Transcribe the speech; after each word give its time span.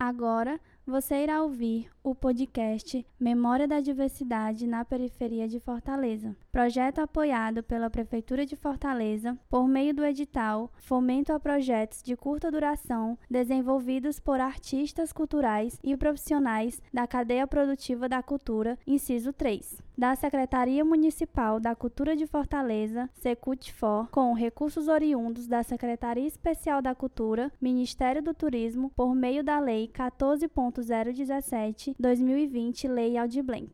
Agora 0.00 0.58
você 0.86 1.22
irá 1.22 1.42
ouvir 1.42 1.90
o 2.02 2.14
podcast 2.14 3.06
Memória 3.18 3.68
da 3.68 3.80
Diversidade 3.80 4.66
na 4.66 4.82
Periferia 4.82 5.46
de 5.46 5.60
Fortaleza, 5.60 6.34
projeto 6.50 7.00
apoiado 7.00 7.62
pela 7.62 7.90
Prefeitura 7.90 8.46
de 8.46 8.56
Fortaleza 8.56 9.38
por 9.50 9.68
meio 9.68 9.94
do 9.94 10.02
edital 10.02 10.72
Fomento 10.78 11.34
a 11.34 11.38
Projetos 11.38 12.02
de 12.02 12.16
Curta 12.16 12.50
Duração 12.50 13.18
desenvolvidos 13.30 14.18
por 14.18 14.40
artistas 14.40 15.12
culturais 15.12 15.78
e 15.84 15.94
profissionais 15.96 16.80
da 16.92 17.06
cadeia 17.06 17.46
produtiva 17.46 18.08
da 18.08 18.22
cultura, 18.22 18.78
inciso 18.86 19.34
3, 19.34 19.82
da 19.96 20.16
Secretaria 20.16 20.82
Municipal 20.82 21.60
da 21.60 21.74
Cultura 21.74 22.16
de 22.16 22.26
Fortaleza, 22.26 23.08
Secutfor, 23.12 24.08
com 24.10 24.32
recursos 24.32 24.88
oriundos 24.88 25.46
da 25.46 25.62
Secretaria 25.62 26.26
Especial 26.26 26.80
da 26.80 26.94
Cultura, 26.94 27.52
Ministério 27.60 28.22
do 28.22 28.32
Turismo, 28.32 28.90
por 28.96 29.14
meio 29.14 29.44
da 29.44 29.60
Lei 29.60 29.89
14.017 29.90 31.94
2020, 31.98 32.88
Lei 32.88 33.18
Aldir 33.18 33.42
Blanc. 33.42 33.70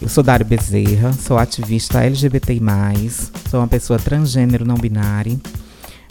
Eu 0.00 0.08
sou 0.08 0.24
Dário 0.24 0.46
Bezerra, 0.46 1.12
sou 1.12 1.38
ativista 1.38 2.02
LGBTI+, 2.02 2.60
sou 3.48 3.60
uma 3.60 3.68
pessoa 3.68 3.98
transgênero 3.98 4.64
não 4.64 4.76
binária. 4.76 5.38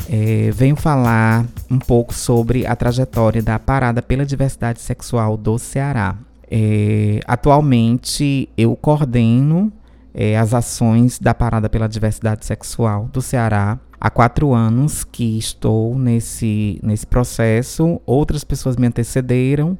É, 0.09 0.49
venho 0.51 0.76
falar 0.76 1.45
um 1.70 1.79
pouco 1.79 2.13
sobre 2.13 2.65
a 2.65 2.76
trajetória 2.76 3.41
da 3.41 3.59
Parada 3.59 4.01
pela 4.01 4.26
Diversidade 4.26 4.79
Sexual 4.79 5.35
do 5.35 5.57
Ceará. 5.57 6.15
É, 6.49 7.20
atualmente, 7.26 8.49
eu 8.57 8.76
coordeno 8.76 9.71
é, 10.13 10.38
as 10.38 10.53
ações 10.53 11.20
da 11.20 11.33
Parada 11.33 11.70
pela 11.70 11.88
Diversidade 11.88 12.45
Sexual 12.45 13.09
do 13.11 13.21
Ceará. 13.21 13.79
Há 13.99 14.09
quatro 14.09 14.53
anos 14.53 15.03
que 15.03 15.37
estou 15.37 15.97
nesse, 15.97 16.79
nesse 16.81 17.05
processo, 17.05 18.01
outras 18.05 18.43
pessoas 18.43 18.76
me 18.76 18.87
antecederam. 18.87 19.77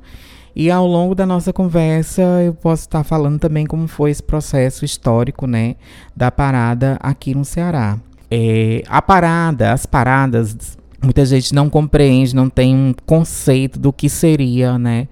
E 0.56 0.70
ao 0.70 0.86
longo 0.86 1.16
da 1.16 1.26
nossa 1.26 1.54
conversa, 1.54 2.22
eu 2.44 2.54
posso 2.54 2.84
estar 2.84 3.04
falando 3.04 3.40
também 3.40 3.66
como 3.66 3.88
foi 3.88 4.12
esse 4.12 4.22
processo 4.22 4.84
histórico, 4.84 5.48
né, 5.48 5.76
da 6.16 6.30
parada 6.30 6.98
aqui 7.02 7.34
no 7.34 7.46
Ceará. 7.46 7.98
É, 8.30 8.84
a 8.88 9.02
parada, 9.02 9.72
as 9.72 9.86
paradas, 9.86 10.78
muita 11.02 11.26
gente 11.26 11.56
não 11.56 11.70
compreende, 11.70 12.36
não 12.36 12.50
tem 12.50 12.76
um 12.76 12.94
conceito 13.06 13.80
do 13.80 13.94
que 13.94 14.09
seria, 14.09 14.78
né, 14.78 15.08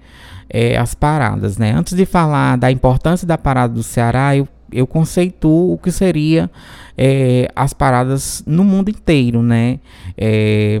é, 0.48 0.76
as 0.76 0.94
paradas, 0.94 1.56
né. 1.56 1.72
Antes 1.72 1.96
de 1.96 2.04
falar 2.04 2.56
da 2.56 2.70
importância 2.70 3.26
da 3.26 3.38
parada 3.38 3.72
do 3.72 3.82
Ceará, 3.82 4.36
eu 4.36 4.46
eu 4.72 4.86
conceituo 4.86 5.72
o 5.72 5.78
que 5.78 5.90
seria 5.90 6.50
é, 6.96 7.50
as 7.54 7.72
paradas 7.72 8.42
no 8.46 8.64
mundo 8.64 8.90
inteiro, 8.90 9.42
né? 9.42 9.78
É, 10.16 10.80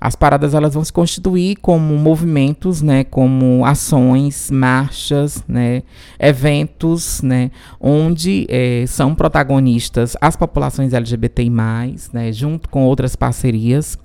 as 0.00 0.16
paradas 0.16 0.54
elas 0.54 0.72
vão 0.72 0.82
se 0.82 0.92
constituir 0.92 1.56
como 1.56 1.94
movimentos, 1.98 2.80
né, 2.80 3.04
como 3.04 3.66
ações, 3.66 4.50
marchas, 4.50 5.44
né, 5.46 5.82
eventos, 6.18 7.20
né, 7.20 7.50
onde 7.78 8.46
é, 8.48 8.84
são 8.86 9.14
protagonistas 9.14 10.16
as 10.20 10.36
populações 10.36 10.94
LGBTI+, 10.94 11.50
né, 12.14 12.32
junto 12.32 12.70
com 12.70 12.84
outras 12.84 13.14
parcerias, 13.14 13.98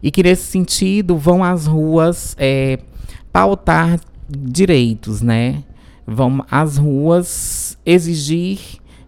e 0.00 0.12
que 0.12 0.22
nesse 0.22 0.44
sentido 0.44 1.16
vão 1.16 1.42
às 1.42 1.66
ruas 1.66 2.36
é, 2.38 2.78
pautar 3.32 3.98
direitos, 4.28 5.22
né, 5.22 5.64
vão 6.06 6.44
às 6.50 6.76
ruas 6.76 7.78
exigir 7.84 8.58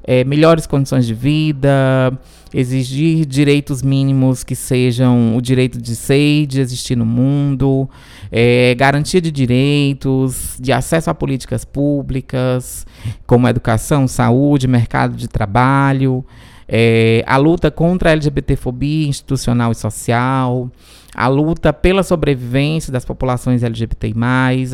é, 0.07 0.23
melhores 0.23 0.67
condições 0.67 1.07
de 1.07 1.15
vida, 1.15 2.13
exigir 2.53 3.25
direitos 3.25 3.83
mínimos 3.83 4.45
que 4.45 4.55
sejam 4.55 5.37
o 5.37 5.41
direito 5.41 5.81
de 5.81 5.97
ser 5.97 6.47
de 6.47 6.61
existir 6.61 6.95
no 6.95 7.07
mundo, 7.07 7.89
é, 8.31 8.75
garantia 8.75 9.21
de 9.21 9.31
direitos, 9.31 10.57
de 10.61 10.73
acesso 10.73 11.11
a 11.11 11.15
políticas 11.15 11.65
públicas, 11.65 12.87
como 13.27 13.49
educação, 13.49 14.07
saúde, 14.07 14.69
mercado 14.69 15.17
de 15.17 15.27
trabalho, 15.27 16.25
é, 16.69 17.25
a 17.27 17.37
luta 17.39 17.71
contra 17.71 18.11
a 18.11 18.13
LGBTfobia 18.13 19.09
institucional 19.09 19.73
e 19.73 19.75
social, 19.75 20.71
a 21.15 21.29
luta 21.29 21.73
pela 21.73 22.03
sobrevivência 22.03 22.93
das 22.93 23.05
populações 23.05 23.63
LGBTI+. 23.63 24.15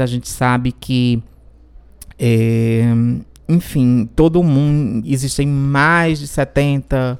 A 0.00 0.06
gente 0.06 0.28
sabe 0.28 0.72
que 0.72 1.22
é, 2.20 2.84
enfim, 3.48 4.08
todo 4.14 4.42
mundo. 4.42 5.02
Existem 5.06 5.46
mais 5.46 6.18
de 6.20 6.28
70 6.28 7.18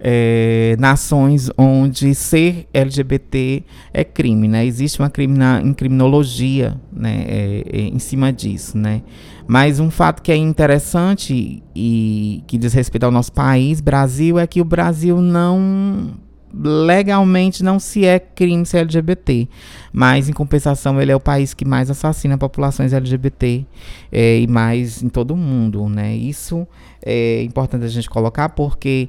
é, 0.00 0.76
nações 0.78 1.50
onde 1.58 2.14
ser 2.14 2.66
LGBT 2.72 3.62
é 3.92 4.02
crime, 4.02 4.48
né? 4.48 4.64
Existe 4.64 4.98
uma 4.98 5.10
crimina, 5.10 5.62
criminologia 5.76 6.80
né, 6.90 7.24
é, 7.28 7.64
é, 7.70 7.80
em 7.82 7.98
cima 7.98 8.32
disso, 8.32 8.78
né? 8.78 9.02
Mas 9.46 9.78
um 9.78 9.90
fato 9.90 10.22
que 10.22 10.32
é 10.32 10.36
interessante 10.36 11.62
e 11.74 12.42
que 12.46 12.56
diz 12.56 12.72
respeito 12.72 13.04
ao 13.04 13.10
nosso 13.10 13.32
país, 13.32 13.80
Brasil, 13.80 14.38
é 14.38 14.46
que 14.46 14.60
o 14.60 14.64
Brasil 14.64 15.20
não 15.20 16.14
legalmente 16.52 17.62
não 17.62 17.78
se 17.78 18.04
é 18.04 18.18
crime 18.18 18.66
ser 18.66 18.78
LGBT, 18.78 19.48
mas 19.92 20.28
em 20.28 20.32
compensação 20.32 21.00
ele 21.00 21.12
é 21.12 21.16
o 21.16 21.20
país 21.20 21.54
que 21.54 21.64
mais 21.64 21.90
assassina 21.90 22.36
populações 22.36 22.92
LGBT 22.92 23.64
é, 24.10 24.40
e 24.40 24.46
mais 24.46 25.02
em 25.02 25.08
todo 25.08 25.32
o 25.32 25.36
mundo, 25.36 25.88
né? 25.88 26.14
Isso 26.14 26.66
é 27.04 27.42
importante 27.42 27.84
a 27.84 27.88
gente 27.88 28.10
colocar 28.10 28.48
porque 28.50 29.08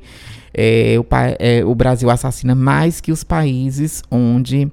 é, 0.54 0.96
o, 1.00 1.06
é, 1.40 1.66
o 1.66 1.74
Brasil 1.74 2.10
assassina 2.10 2.56
mais 2.56 3.02
que 3.02 3.12
os 3.12 3.24
países 3.24 4.04
onde 4.10 4.72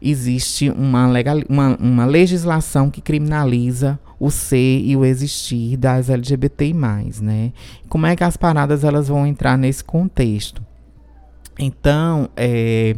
existe 0.00 0.70
uma, 0.70 1.08
legal, 1.08 1.38
uma, 1.48 1.76
uma 1.76 2.06
legislação 2.06 2.90
que 2.90 3.00
criminaliza 3.00 3.98
o 4.18 4.30
ser 4.30 4.80
e 4.80 4.96
o 4.96 5.04
existir 5.04 5.76
das 5.76 6.08
LGBTI+, 6.08 6.74
né? 7.20 7.52
Como 7.88 8.06
é 8.06 8.16
que 8.16 8.24
as 8.24 8.36
paradas 8.36 8.82
elas 8.82 9.08
vão 9.08 9.26
entrar 9.26 9.58
nesse 9.58 9.84
contexto? 9.84 10.65
Então, 11.58 12.28
é, 12.36 12.96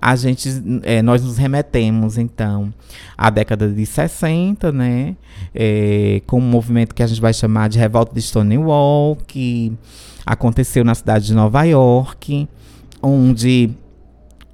a 0.00 0.16
gente, 0.16 0.48
é, 0.82 1.00
nós 1.00 1.22
nos 1.22 1.38
remetemos, 1.38 2.18
então, 2.18 2.72
à 3.16 3.30
década 3.30 3.68
de 3.68 3.86
60, 3.86 4.70
né? 4.70 5.16
É, 5.54 6.20
com 6.26 6.38
um 6.38 6.42
movimento 6.42 6.94
que 6.94 7.02
a 7.02 7.06
gente 7.06 7.20
vai 7.20 7.32
chamar 7.32 7.68
de 7.68 7.78
Revolta 7.78 8.14
de 8.14 8.20
Stonewall, 8.20 9.16
que 9.26 9.72
aconteceu 10.26 10.84
na 10.84 10.94
cidade 10.94 11.26
de 11.26 11.34
Nova 11.34 11.62
York, 11.64 12.48
onde 13.02 13.70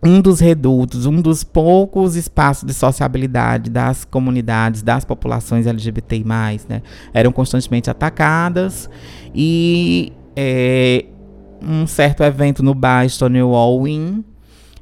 um 0.03 0.21
dos 0.21 0.41
redutos, 0.41 1.05
um 1.05 1.21
dos 1.21 1.45
poucos 1.45 2.17
espaços 2.17 2.65
de 2.65 2.73
sociabilidade 2.73 3.71
das 3.71 4.05
comunidades, 4.05 4.83
das 4.83 5.05
populações 5.05 5.67
LGBTI+, 5.67 6.25
né, 6.69 6.83
eram 7.13 7.33
constantemente 7.33 7.91
atacadas 7.91 8.89
e 9.35 10.13
é, 10.35 11.05
um 11.63 11.87
certo 11.87 12.23
evento 12.23 12.63
no 12.63 12.75
bar 12.75 13.09
Stonewall 13.09 13.87
Inn, 13.87 14.23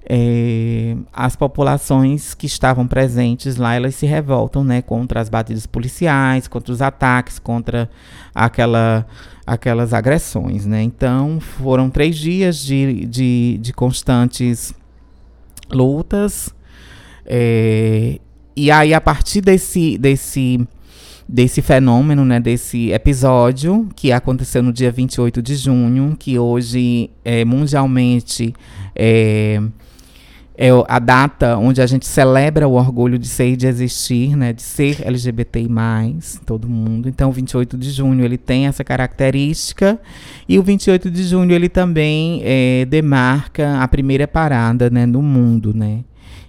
é, 0.09 0.97
as 1.13 1.37
populações 1.37 2.33
que 2.33 2.47
estavam 2.47 2.87
presentes 2.87 3.57
lá, 3.57 3.75
elas 3.75 3.95
se 3.95 4.07
revoltam, 4.07 4.65
né, 4.65 4.81
contra 4.81 5.21
as 5.21 5.29
batidas 5.29 5.67
policiais, 5.67 6.49
contra 6.49 6.73
os 6.73 6.81
ataques, 6.81 7.39
contra 7.39 7.91
aquela, 8.35 9.07
aquelas 9.47 9.93
agressões, 9.93 10.65
né. 10.65 10.83
Então, 10.83 11.39
foram 11.41 11.91
três 11.91 12.17
dias 12.17 12.57
de, 12.57 13.05
de, 13.05 13.59
de 13.61 13.73
constantes 13.73 14.73
lutas, 15.71 16.55
é, 17.27 18.19
e 18.57 18.71
aí, 18.71 18.95
a 18.95 19.01
partir 19.01 19.41
desse, 19.41 19.99
desse 19.99 20.67
desse 21.29 21.61
fenômeno, 21.61 22.25
né, 22.25 22.41
desse 22.41 22.91
episódio 22.91 23.87
que 23.95 24.11
aconteceu 24.11 24.63
no 24.63 24.73
dia 24.73 24.91
28 24.91 25.43
de 25.43 25.57
junho, 25.57 26.17
que 26.19 26.39
hoje 26.39 27.11
é, 27.23 27.45
mundialmente 27.45 28.55
é, 28.97 29.61
é 30.57 30.71
a 30.89 30.99
data 30.99 31.59
onde 31.59 31.83
a 31.83 31.87
gente 31.87 32.07
celebra 32.07 32.67
o 32.67 32.73
orgulho 32.73 33.19
de 33.19 33.29
ser 33.29 33.51
e 33.51 33.57
de 33.57 33.67
existir, 33.67 34.35
né, 34.37 34.55
de 34.55 34.63
ser 34.63 35.07
LGBTI+, 35.07 35.69
todo 36.47 36.67
mundo. 36.67 37.11
Então, 37.11 37.29
o 37.29 37.33
28 37.33 37.77
de 37.77 37.91
junho 37.91 38.25
ele 38.25 38.39
tem 38.39 38.67
essa 38.67 38.83
característica 38.83 40.01
e 40.49 40.59
o 40.59 40.63
28 40.63 41.11
de 41.11 41.25
junho 41.25 41.53
ele 41.53 41.69
também 41.69 42.41
é, 42.43 42.87
demarca 42.87 43.83
a 43.83 43.87
primeira 43.87 44.27
parada, 44.27 44.89
né, 44.89 45.05
no 45.05 45.21
mundo, 45.21 45.75
né 45.75 46.05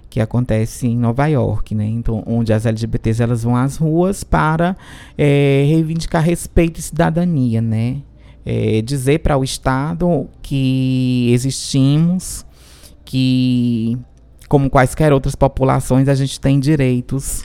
que 0.10 0.20
acontece 0.20 0.88
em 0.88 0.98
Nova 0.98 1.28
York, 1.28 1.76
né? 1.76 1.86
Então, 1.86 2.24
onde 2.26 2.52
as 2.52 2.66
LGBTs 2.66 3.22
elas 3.22 3.44
vão 3.44 3.56
às 3.56 3.78
ruas 3.78 4.24
para 4.24 4.76
é, 5.18 5.66
reivindicar 5.68 6.24
respeito 6.24 6.80
e 6.80 6.84
cidadania, 6.84 7.62
né? 7.62 7.98
É, 8.46 8.82
dizer 8.82 9.20
para 9.20 9.38
o 9.38 9.44
Estado 9.44 10.28
que 10.42 11.30
existimos, 11.32 12.46
que 13.06 13.98
como 14.48 14.70
quaisquer 14.70 15.14
outras 15.14 15.36
populações 15.36 16.08
a 16.08 16.16
gente 16.16 16.40
tem 16.40 16.60
direitos 16.60 17.44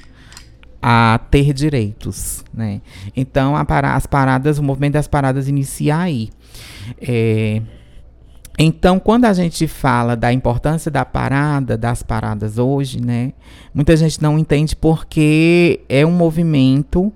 a 0.81 1.19
ter 1.31 1.53
direitos, 1.53 2.45
né? 2.53 2.81
Então, 3.17 3.55
para, 3.65 3.95
as 3.95 4.07
paradas, 4.07 4.59
o 4.59 4.63
movimento 4.63 4.95
das 4.95 5.09
paradas 5.09 5.49
inicia 5.49 5.99
aí. 5.99 6.31
É, 7.01 7.63
Então, 8.59 9.01
quando 9.01 9.25
a 9.25 9.33
gente 9.33 9.67
fala 9.67 10.15
da 10.15 10.33
importância 10.33 10.91
da 10.91 11.05
parada, 11.05 11.77
das 11.77 12.03
paradas 12.03 12.57
hoje, 12.57 13.01
né, 13.01 13.33
muita 13.75 13.97
gente 13.97 14.23
não 14.23 14.39
entende 14.39 14.77
porque 14.77 15.81
é 15.89 16.07
um 16.07 16.13
movimento 16.13 17.13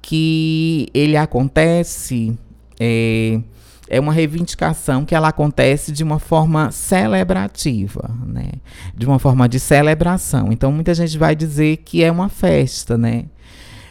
que 0.00 0.88
ele 0.92 1.16
acontece, 1.16 2.36
é, 2.80 3.40
é 3.88 4.00
uma 4.00 4.12
reivindicação 4.12 5.04
que 5.04 5.14
ela 5.14 5.28
acontece 5.28 5.92
de 5.92 6.02
uma 6.02 6.18
forma 6.18 6.72
celebrativa, 6.72 8.10
né, 8.26 8.50
de 8.96 9.06
uma 9.06 9.20
forma 9.20 9.48
de 9.48 9.60
celebração. 9.60 10.50
Então, 10.50 10.72
muita 10.72 10.92
gente 10.94 11.16
vai 11.16 11.36
dizer 11.36 11.76
que 11.78 12.02
é 12.02 12.10
uma 12.10 12.28
festa, 12.28 12.98
né, 12.98 13.26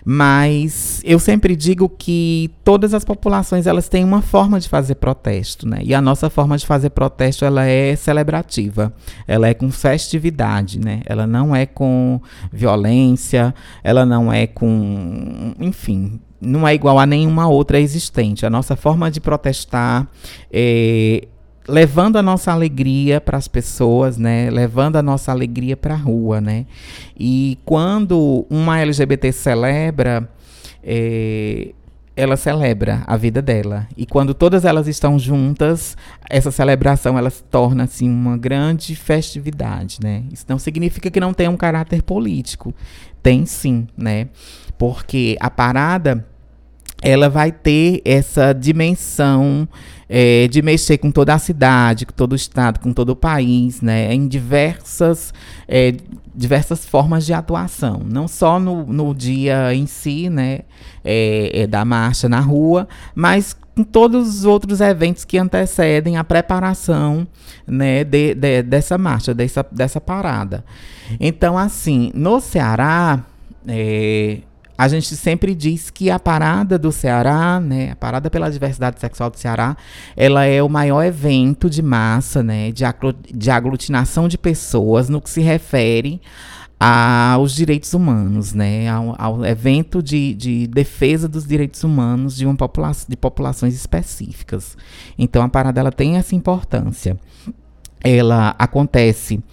mas 0.05 1.01
eu 1.05 1.19
sempre 1.19 1.55
digo 1.55 1.87
que 1.87 2.49
todas 2.63 2.93
as 2.93 3.05
populações 3.05 3.67
elas 3.67 3.87
têm 3.87 4.03
uma 4.03 4.21
forma 4.21 4.59
de 4.59 4.67
fazer 4.67 4.95
protesto, 4.95 5.67
né? 5.67 5.79
E 5.83 5.93
a 5.93 6.01
nossa 6.01 6.29
forma 6.29 6.57
de 6.57 6.65
fazer 6.65 6.89
protesto 6.89 7.45
ela 7.45 7.65
é 7.65 7.95
celebrativa, 7.95 8.93
ela 9.27 9.47
é 9.47 9.53
com 9.53 9.71
festividade, 9.71 10.79
né? 10.79 11.01
Ela 11.05 11.27
não 11.27 11.55
é 11.55 11.65
com 11.65 12.19
violência, 12.51 13.53
ela 13.83 14.05
não 14.05 14.31
é 14.31 14.47
com, 14.47 15.53
enfim, 15.59 16.19
não 16.41 16.67
é 16.67 16.73
igual 16.73 16.97
a 16.97 17.05
nenhuma 17.05 17.47
outra 17.47 17.79
existente. 17.79 18.45
A 18.45 18.49
nossa 18.49 18.75
forma 18.75 19.11
de 19.11 19.21
protestar 19.21 20.07
é, 20.51 21.27
levando 21.67 22.17
a 22.17 22.21
nossa 22.21 22.51
alegria 22.51 23.21
para 23.21 23.37
as 23.37 23.47
pessoas, 23.47 24.17
né? 24.17 24.49
Levando 24.49 24.95
a 24.95 25.03
nossa 25.03 25.31
alegria 25.31 25.77
para 25.77 25.93
a 25.93 25.97
rua, 25.97 26.41
né? 26.41 26.65
E 27.17 27.57
quando 27.65 28.45
uma 28.49 28.79
LGBT 28.79 29.31
celebra, 29.31 30.29
é, 30.83 31.73
ela 32.15 32.35
celebra 32.35 33.03
a 33.07 33.15
vida 33.15 33.41
dela. 33.41 33.87
E 33.95 34.05
quando 34.05 34.33
todas 34.33 34.65
elas 34.65 34.87
estão 34.87 35.17
juntas, 35.17 35.95
essa 36.29 36.51
celebração 36.51 37.17
ela 37.17 37.29
se 37.29 37.43
torna 37.43 37.83
assim 37.83 38.09
uma 38.09 38.37
grande 38.37 38.95
festividade, 38.95 39.99
né? 40.01 40.23
Isso 40.31 40.45
não 40.47 40.59
significa 40.59 41.09
que 41.09 41.19
não 41.19 41.33
tenha 41.33 41.49
um 41.49 41.57
caráter 41.57 42.01
político. 42.01 42.73
Tem 43.23 43.45
sim, 43.45 43.87
né? 43.95 44.29
Porque 44.77 45.37
a 45.39 45.49
parada 45.49 46.27
ela 47.01 47.29
vai 47.29 47.51
ter 47.51 48.01
essa 48.05 48.53
dimensão 48.53 49.67
é, 50.07 50.47
de 50.49 50.61
mexer 50.61 50.97
com 50.97 51.09
toda 51.09 51.33
a 51.33 51.39
cidade, 51.39 52.05
com 52.05 52.13
todo 52.13 52.33
o 52.33 52.35
estado, 52.35 52.79
com 52.79 52.91
todo 52.91 53.09
o 53.09 53.15
país, 53.15 53.81
né, 53.81 54.13
em 54.13 54.27
diversas, 54.27 55.33
é, 55.67 55.95
diversas 56.35 56.85
formas 56.85 57.25
de 57.25 57.33
atuação, 57.33 58.01
não 58.05 58.27
só 58.27 58.59
no, 58.59 58.85
no 58.85 59.15
dia 59.15 59.73
em 59.73 59.87
si, 59.87 60.29
né, 60.29 60.59
é, 61.03 61.61
é 61.61 61.67
da 61.67 61.85
marcha 61.85 62.27
na 62.27 62.41
rua, 62.41 62.89
mas 63.15 63.55
com 63.73 63.85
todos 63.85 64.27
os 64.27 64.45
outros 64.45 64.81
eventos 64.81 65.23
que 65.23 65.37
antecedem 65.37 66.17
a 66.17 66.25
preparação, 66.25 67.25
né, 67.65 68.03
de, 68.03 68.35
de, 68.35 68.63
dessa 68.63 68.97
marcha, 68.97 69.33
dessa, 69.33 69.65
dessa 69.71 70.01
parada. 70.01 70.63
Então, 71.21 71.57
assim, 71.57 72.11
no 72.13 72.41
Ceará, 72.41 73.23
é, 73.65 74.39
a 74.81 74.87
gente 74.87 75.15
sempre 75.15 75.53
diz 75.53 75.91
que 75.91 76.09
a 76.09 76.17
parada 76.17 76.79
do 76.79 76.91
Ceará, 76.91 77.59
né, 77.59 77.91
a 77.91 77.95
parada 77.95 78.31
pela 78.31 78.49
diversidade 78.49 78.99
sexual 78.99 79.29
do 79.29 79.37
Ceará, 79.37 79.77
ela 80.17 80.43
é 80.45 80.63
o 80.63 80.67
maior 80.67 81.03
evento 81.03 81.69
de 81.69 81.83
massa, 81.83 82.41
né, 82.41 82.71
de, 82.71 83.51
aglutinação 83.51 84.27
de 84.27 84.39
pessoas 84.39 85.07
no 85.07 85.21
que 85.21 85.29
se 85.29 85.39
refere 85.39 86.19
aos 86.79 87.53
direitos 87.53 87.93
humanos, 87.93 88.55
né, 88.55 88.89
ao, 88.89 89.13
ao 89.19 89.45
evento 89.45 90.01
de, 90.01 90.33
de, 90.33 90.65
defesa 90.65 91.27
dos 91.27 91.45
direitos 91.45 91.83
humanos 91.83 92.35
de 92.35 92.47
uma 92.47 92.55
população, 92.55 93.05
de 93.07 93.15
populações 93.15 93.75
específicas. 93.75 94.75
Então 95.15 95.43
a 95.43 95.47
parada 95.47 95.79
ela 95.79 95.91
tem 95.91 96.17
essa 96.17 96.33
importância. 96.33 97.19
Ela 98.03 98.55
acontece 98.57 99.43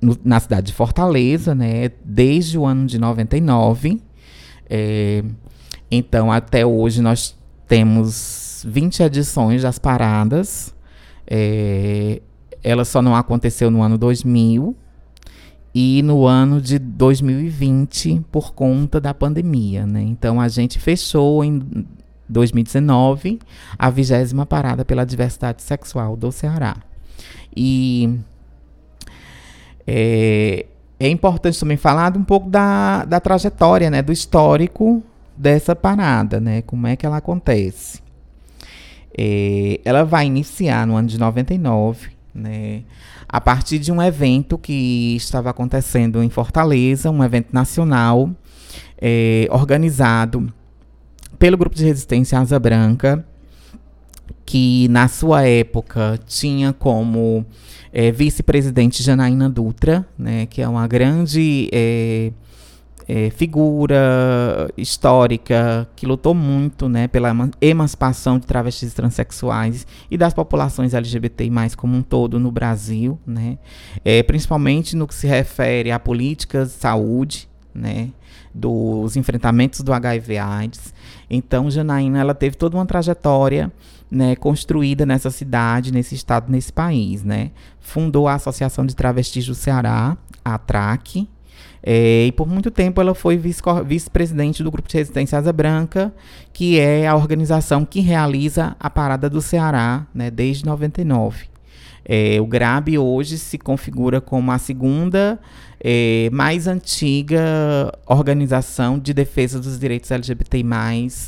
no, 0.00 0.16
na 0.24 0.40
cidade 0.40 0.68
de 0.68 0.72
Fortaleza, 0.72 1.54
né, 1.54 1.90
desde 2.02 2.56
o 2.56 2.64
ano 2.64 2.86
de 2.86 2.98
99 2.98 4.00
é, 4.68 5.22
então, 5.90 6.32
até 6.32 6.64
hoje, 6.64 7.00
nós 7.00 7.36
temos 7.68 8.64
20 8.66 9.02
edições 9.02 9.62
das 9.62 9.78
paradas. 9.78 10.74
É, 11.26 12.20
ela 12.62 12.84
só 12.84 13.02
não 13.02 13.14
aconteceu 13.14 13.70
no 13.70 13.82
ano 13.82 13.98
2000 13.98 14.76
e 15.74 16.02
no 16.02 16.26
ano 16.26 16.60
de 16.60 16.78
2020 16.78 18.22
por 18.30 18.54
conta 18.54 19.00
da 19.00 19.12
pandemia, 19.12 19.84
né? 19.86 20.02
Então 20.02 20.40
a 20.40 20.48
gente 20.48 20.78
fechou 20.78 21.44
em 21.44 21.86
2019 22.28 23.40
a 23.78 23.90
vigésima 23.90 24.46
parada 24.46 24.84
pela 24.84 25.04
diversidade 25.04 25.62
sexual 25.62 26.16
do 26.16 26.30
Ceará. 26.30 26.76
E 27.56 28.18
é, 29.86 30.66
é 31.06 31.10
importante 31.10 31.58
também 31.60 31.76
falar 31.76 32.16
um 32.16 32.24
pouco 32.24 32.48
da, 32.48 33.04
da 33.04 33.20
trajetória, 33.20 33.90
né, 33.90 34.00
do 34.00 34.12
histórico 34.12 35.02
dessa 35.36 35.76
parada, 35.76 36.40
né, 36.40 36.62
como 36.62 36.86
é 36.86 36.96
que 36.96 37.04
ela 37.04 37.18
acontece. 37.18 38.02
É, 39.16 39.80
ela 39.84 40.04
vai 40.04 40.26
iniciar 40.26 40.86
no 40.86 40.96
ano 40.96 41.08
de 41.08 41.18
99, 41.18 42.08
né, 42.34 42.82
a 43.28 43.40
partir 43.40 43.78
de 43.78 43.92
um 43.92 44.02
evento 44.02 44.56
que 44.56 45.14
estava 45.16 45.50
acontecendo 45.50 46.22
em 46.22 46.30
Fortaleza, 46.30 47.10
um 47.10 47.22
evento 47.22 47.48
nacional 47.52 48.30
é, 48.98 49.46
organizado 49.50 50.52
pelo 51.38 51.58
grupo 51.58 51.76
de 51.76 51.84
resistência 51.84 52.38
Asa 52.38 52.58
Branca, 52.58 53.26
que 54.44 54.88
na 54.88 55.08
sua 55.08 55.46
época 55.46 56.18
tinha 56.26 56.72
como 56.72 57.44
é, 57.92 58.10
vice-presidente 58.10 59.02
Janaína 59.02 59.48
Dutra, 59.48 60.06
né, 60.18 60.46
que 60.46 60.60
é 60.60 60.68
uma 60.68 60.86
grande 60.86 61.68
é, 61.72 62.32
é, 63.08 63.30
figura 63.30 64.70
histórica 64.76 65.88
que 65.94 66.06
lutou 66.06 66.34
muito 66.34 66.88
né, 66.88 67.06
pela 67.06 67.32
emancipação 67.60 68.38
de 68.38 68.46
travestis 68.46 68.92
transexuais 68.92 69.86
e 70.10 70.18
das 70.18 70.34
populações 70.34 70.92
LGBTI 70.92 71.50
como 71.76 71.96
um 71.96 72.02
todo 72.02 72.38
no 72.38 72.50
Brasil, 72.50 73.18
né, 73.26 73.58
é, 74.04 74.22
principalmente 74.22 74.96
no 74.96 75.06
que 75.06 75.14
se 75.14 75.26
refere 75.26 75.90
a 75.90 75.98
políticas 75.98 76.68
de 76.72 76.80
saúde, 76.80 77.48
né, 77.74 78.10
dos 78.52 79.16
enfrentamentos 79.16 79.80
do 79.80 79.92
HIV/AIDS. 79.92 80.94
Então, 81.28 81.70
Janaína 81.70 82.20
ela 82.20 82.34
teve 82.34 82.56
toda 82.56 82.76
uma 82.76 82.86
trajetória 82.86 83.72
né, 84.10 84.36
construída 84.36 85.04
nessa 85.04 85.30
cidade, 85.30 85.92
nesse 85.92 86.14
estado, 86.14 86.50
nesse 86.50 86.72
país, 86.72 87.22
né? 87.24 87.50
Fundou 87.80 88.28
a 88.28 88.34
Associação 88.34 88.86
de 88.86 88.94
Travestis 88.94 89.46
do 89.46 89.54
Ceará, 89.54 90.16
a 90.44 90.54
ATRAC, 90.54 91.28
é, 91.86 92.26
e 92.26 92.32
por 92.32 92.48
muito 92.48 92.70
tempo 92.70 92.98
ela 92.98 93.14
foi 93.14 93.36
vice-presidente 93.36 94.62
do 94.62 94.70
Grupo 94.70 94.88
de 94.88 94.96
Resistência 94.96 95.38
Asa 95.38 95.52
Branca, 95.52 96.14
que 96.50 96.78
é 96.78 97.06
a 97.06 97.14
organização 97.14 97.84
que 97.84 98.00
realiza 98.00 98.74
a 98.80 98.88
Parada 98.88 99.28
do 99.28 99.42
Ceará, 99.42 100.06
né, 100.14 100.30
desde 100.30 100.64
99. 100.64 101.44
É, 102.06 102.40
o 102.40 102.46
GRAB 102.46 102.98
hoje 102.98 103.38
se 103.38 103.58
configura 103.58 104.20
como 104.20 104.50
a 104.50 104.58
segunda 104.58 105.38
é, 105.86 106.30
mais 106.32 106.66
antiga 106.66 107.92
organização 108.06 108.98
de 108.98 109.12
defesa 109.12 109.60
dos 109.60 109.78
direitos 109.78 110.10
LGBTI+, 110.10 110.64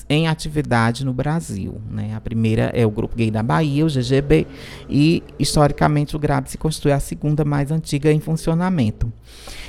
em 0.08 0.26
atividade 0.26 1.04
no 1.04 1.12
Brasil. 1.12 1.78
Né? 1.90 2.14
A 2.16 2.20
primeira 2.22 2.72
é 2.75 2.86
o 2.86 2.90
Grupo 2.90 3.14
Gay 3.14 3.30
da 3.30 3.42
Bahia, 3.42 3.84
o 3.84 3.88
GGB, 3.88 4.46
e 4.88 5.22
historicamente 5.38 6.16
o 6.16 6.18
GRAB 6.18 6.46
se 6.46 6.56
constitui 6.56 6.92
a 6.92 6.98
segunda 6.98 7.44
mais 7.44 7.70
antiga 7.70 8.10
em 8.10 8.18
funcionamento. 8.18 9.12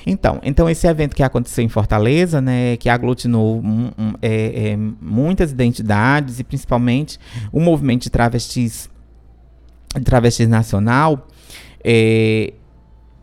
Então, 0.06 0.39
então 0.41 0.70
esse 0.70 0.88
evento 0.88 1.17
que 1.17 1.24
aconteceu 1.24 1.65
em 1.65 1.70
Fortaleza, 1.70 2.39
né, 2.39 2.77
que 2.77 2.88
aglutinou 2.88 3.60
um, 3.60 3.91
um, 3.98 4.13
é, 4.22 4.70
é, 4.70 4.77
muitas 5.01 5.51
identidades 5.51 6.39
e 6.39 6.46
principalmente 6.46 7.20
o 7.51 7.60
movimento 7.60 8.03
de 8.03 8.10
travestis 8.10 8.89
Travestis 10.06 10.48
Nacional, 10.48 11.27
é, 11.84 12.53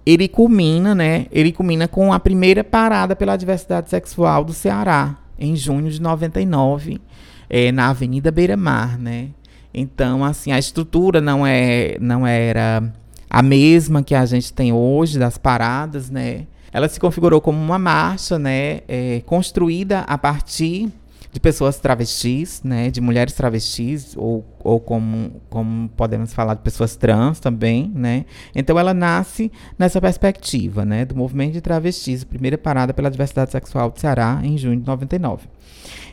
ele 0.06 0.28
culmina, 0.28 0.94
né? 0.94 1.26
Ele 1.32 1.52
culmina 1.52 1.88
com 1.88 2.12
a 2.12 2.20
primeira 2.20 2.62
parada 2.62 3.16
pela 3.16 3.36
diversidade 3.36 3.88
sexual 3.88 4.44
do 4.44 4.52
Ceará, 4.52 5.16
em 5.38 5.56
junho 5.56 5.90
de 5.90 6.00
99, 6.00 7.00
é, 7.48 7.72
na 7.72 7.88
Avenida 7.88 8.30
Beira 8.30 8.56
Mar, 8.56 8.98
né? 8.98 9.28
Então, 9.72 10.24
assim, 10.24 10.52
a 10.52 10.58
estrutura 10.58 11.20
não, 11.20 11.46
é, 11.46 11.96
não 12.00 12.26
era 12.26 12.82
a 13.28 13.42
mesma 13.42 14.02
que 14.02 14.14
a 14.14 14.24
gente 14.24 14.52
tem 14.52 14.72
hoje 14.72 15.18
das 15.18 15.36
paradas, 15.36 16.10
né? 16.10 16.46
Ela 16.72 16.88
se 16.88 17.00
configurou 17.00 17.40
como 17.40 17.58
uma 17.58 17.78
marcha, 17.78 18.38
né? 18.38 18.80
É, 18.86 19.22
construída 19.26 20.00
a 20.00 20.18
partir 20.18 20.92
de 21.34 21.40
pessoas 21.40 21.80
travestis, 21.80 22.62
né, 22.62 22.92
de 22.92 23.00
mulheres 23.00 23.34
travestis, 23.34 24.16
ou, 24.16 24.44
ou 24.60 24.78
como, 24.78 25.32
como 25.50 25.88
podemos 25.88 26.32
falar 26.32 26.54
de 26.54 26.62
pessoas 26.62 26.94
trans 26.94 27.40
também, 27.40 27.90
né. 27.92 28.24
Então 28.54 28.78
ela 28.78 28.94
nasce 28.94 29.50
nessa 29.76 30.00
perspectiva, 30.00 30.84
né, 30.84 31.04
do 31.04 31.16
movimento 31.16 31.54
de 31.54 31.60
travestis, 31.60 32.22
primeira 32.22 32.56
parada 32.56 32.94
pela 32.94 33.10
diversidade 33.10 33.50
sexual 33.50 33.90
do 33.90 33.98
Ceará, 33.98 34.40
em 34.44 34.56
junho 34.56 34.78
de 34.78 34.86
99. 34.86 35.48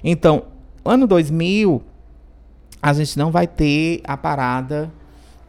Então, 0.04 0.46
ano 0.84 1.06
2000, 1.06 1.84
a 2.82 2.92
gente 2.92 3.16
não 3.16 3.30
vai 3.30 3.46
ter 3.46 4.02
a 4.04 4.18
parada 4.18 4.92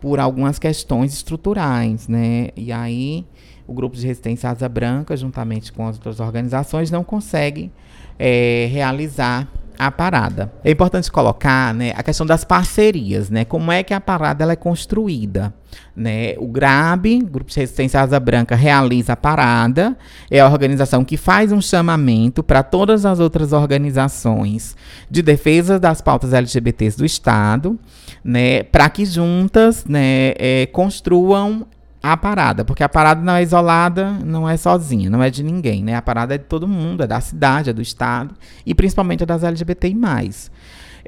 por 0.02 0.20
algumas 0.20 0.58
questões 0.58 1.14
estruturais, 1.14 2.08
né? 2.08 2.50
E 2.54 2.70
aí 2.70 3.24
o 3.66 3.72
grupo 3.72 3.96
de 3.96 4.06
resistência 4.06 4.50
Asa 4.50 4.68
Branca, 4.68 5.16
juntamente 5.16 5.72
com 5.72 5.88
as 5.88 5.96
outras 5.96 6.20
organizações, 6.20 6.90
não 6.90 7.02
consegue 7.02 7.72
é, 8.18 8.68
realizar 8.70 9.48
a 9.78 9.90
parada. 9.90 10.52
É 10.64 10.70
importante 10.70 11.10
colocar, 11.10 11.74
né, 11.74 11.92
a 11.96 12.02
questão 12.02 12.26
das 12.26 12.44
parcerias, 12.44 13.30
né? 13.30 13.44
Como 13.44 13.70
é 13.70 13.82
que 13.82 13.94
a 13.94 14.00
parada 14.00 14.42
ela 14.42 14.52
é 14.52 14.56
construída, 14.56 15.52
né? 15.94 16.34
O 16.38 16.46
GRAB, 16.48 17.20
Grupo 17.22 17.50
de 17.50 17.56
Resistência 17.58 18.00
Asa 18.00 18.18
Branca, 18.20 18.54
realiza 18.54 19.12
a 19.12 19.16
parada, 19.16 19.96
é 20.30 20.40
a 20.40 20.48
organização 20.48 21.04
que 21.04 21.16
faz 21.16 21.52
um 21.52 21.60
chamamento 21.60 22.42
para 22.42 22.62
todas 22.62 23.04
as 23.04 23.20
outras 23.20 23.52
organizações 23.52 24.76
de 25.10 25.22
defesa 25.22 25.78
das 25.78 26.00
pautas 26.00 26.32
LGBTs 26.32 26.96
do 26.96 27.04
Estado, 27.04 27.78
né, 28.24 28.62
para 28.62 28.88
que 28.88 29.04
juntas, 29.04 29.84
né, 29.84 30.34
é, 30.38 30.68
construam 30.72 31.66
a 32.02 32.16
parada, 32.16 32.64
porque 32.64 32.82
a 32.82 32.88
parada 32.88 33.22
não 33.22 33.34
é 33.34 33.42
isolada, 33.42 34.10
não 34.24 34.48
é 34.48 34.56
sozinha, 34.56 35.08
não 35.08 35.22
é 35.22 35.30
de 35.30 35.42
ninguém, 35.42 35.84
né? 35.84 35.94
A 35.94 36.02
parada 36.02 36.34
é 36.34 36.38
de 36.38 36.44
todo 36.44 36.66
mundo, 36.66 37.04
é 37.04 37.06
da 37.06 37.20
cidade, 37.20 37.70
é 37.70 37.72
do 37.72 37.80
estado 37.80 38.34
e 38.66 38.74
principalmente 38.74 39.22
é 39.22 39.26
das 39.26 39.44
LGBTI+. 39.44 39.96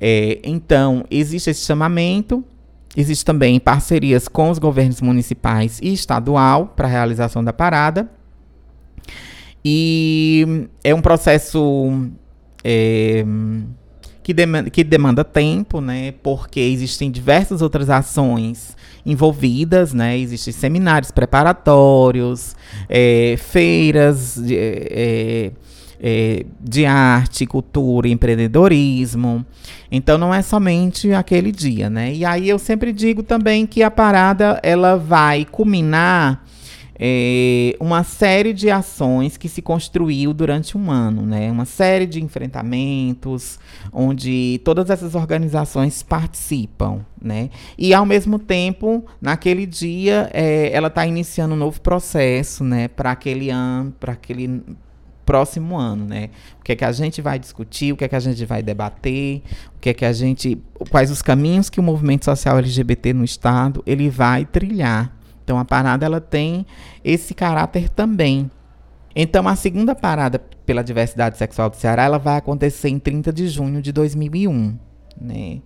É, 0.01 0.41
então, 0.45 1.05
existe 1.11 1.51
esse 1.51 1.65
chamamento, 1.67 2.45
existe 2.97 3.25
também 3.25 3.59
parcerias 3.59 4.29
com 4.29 4.51
os 4.51 4.59
governos 4.61 5.01
municipais 5.01 5.81
e 5.83 5.93
estadual 5.93 6.69
para 6.69 6.87
a 6.87 6.91
realização 6.91 7.43
da 7.43 7.53
parada. 7.53 8.09
E 9.65 10.69
é 10.85 10.95
um 10.95 11.01
processo 11.01 12.09
é, 12.63 13.25
que, 14.25 14.33
demanda, 14.33 14.71
que 14.71 14.83
demanda 14.83 15.23
tempo, 15.23 15.83
né? 15.83 16.15
Porque 16.23 16.59
existem 16.59 17.11
diversas 17.11 17.61
outras 17.61 17.91
ações 17.91 18.75
envolvidas, 19.05 19.93
né? 19.93 20.19
Existem 20.19 20.53
seminários 20.53 21.11
preparatórios, 21.11 22.57
é, 22.89 23.37
feiras 23.39 24.41
de, 24.43 24.57
é, 24.57 25.53
é, 26.01 26.47
de 26.59 26.87
arte, 26.87 27.45
cultura, 27.45 28.09
empreendedorismo. 28.09 29.45
Então 29.93 30.17
não 30.17 30.33
é 30.33 30.41
somente 30.41 31.13
aquele 31.13 31.53
dia, 31.53 31.91
né? 31.91 32.15
E 32.15 32.25
aí 32.25 32.49
eu 32.49 32.59
sempre 32.59 32.95
digo 32.95 33.23
também 33.23 33.67
que 33.67 33.83
a 33.83 33.91
parada 33.91 34.59
ela 34.63 34.97
vai 34.97 35.45
culminar 35.45 36.43
é, 36.99 37.77
uma 37.81 38.05
série 38.05 38.53
de 38.53 38.71
ações 38.71 39.37
que 39.37 39.49
se 39.49 39.61
construiu 39.61 40.33
durante 40.33 40.79
um 40.79 40.91
ano, 40.91 41.23
né? 41.23 41.51
Uma 41.51 41.65
série 41.65 42.07
de 42.07 42.23
enfrentamentos 42.23 43.59
onde 43.93 44.61
todas 44.65 44.91
essas 44.91 45.15
organizações 45.15 46.03
participam, 46.03 47.05
né? 47.21 47.51
E 47.77 47.93
ao 47.93 48.07
mesmo 48.07 48.39
tempo, 48.39 49.05
naquele 49.21 49.67
dia, 49.67 50.31
é, 50.33 50.71
ela 50.73 50.89
está 50.89 51.07
iniciando 51.07 51.55
um 51.55 51.59
novo 51.59 51.81
processo, 51.81 52.63
né? 52.63 52.87
Para 52.89 53.11
aquele 53.11 53.51
ano, 53.51 53.93
para 53.99 54.13
aquele 54.13 54.63
próximo 55.25 55.77
ano, 55.77 56.05
né? 56.05 56.31
O 56.61 56.65
que 56.65 56.73
é 56.73 56.77
que 56.77 56.85
a 56.85 56.93
gente 56.93 57.21
vai 57.21 57.39
discutir, 57.39 57.93
o 57.93 57.97
que 57.97 58.05
é 58.05 58.09
que 58.09 58.17
a 58.17 58.21
gente 58.21 58.45
vai 58.45 58.63
debater, 58.63 59.43
o 59.77 59.81
que 59.81 59.91
é 59.91 59.95
que 59.95 60.05
a 60.05 60.13
gente, 60.13 60.63
quais 60.91 61.11
os 61.11 61.23
caminhos 61.23 61.69
que 61.69 61.81
o 61.81 61.83
movimento 61.83 62.25
social 62.25 62.59
LGBT 62.59 63.13
no 63.13 63.25
estado 63.25 63.83
ele 63.85 64.09
vai 64.09 64.45
trilhar 64.45 65.13
então 65.45 65.59
a 65.59 65.65
parada 65.65 66.07
ela 66.07 66.21
tem 66.21 66.67
esse 67.05 67.35
caráter 67.35 67.89
também. 67.91 68.51
Então 69.15 69.47
a 69.47 69.55
segunda 69.55 69.95
parada 69.95 70.41
pela 70.67 70.83
diversidade 70.83 71.37
sexual 71.37 71.71
do 71.71 71.77
Ceará 71.77 72.05
ela 72.05 72.19
vai 72.19 72.39
acontecer 72.39 72.89
em 72.89 72.99
30 72.99 73.33
de 73.33 73.47
junho 73.47 73.81
de 73.81 73.93
2001, 73.93 74.77
né? 75.21 75.61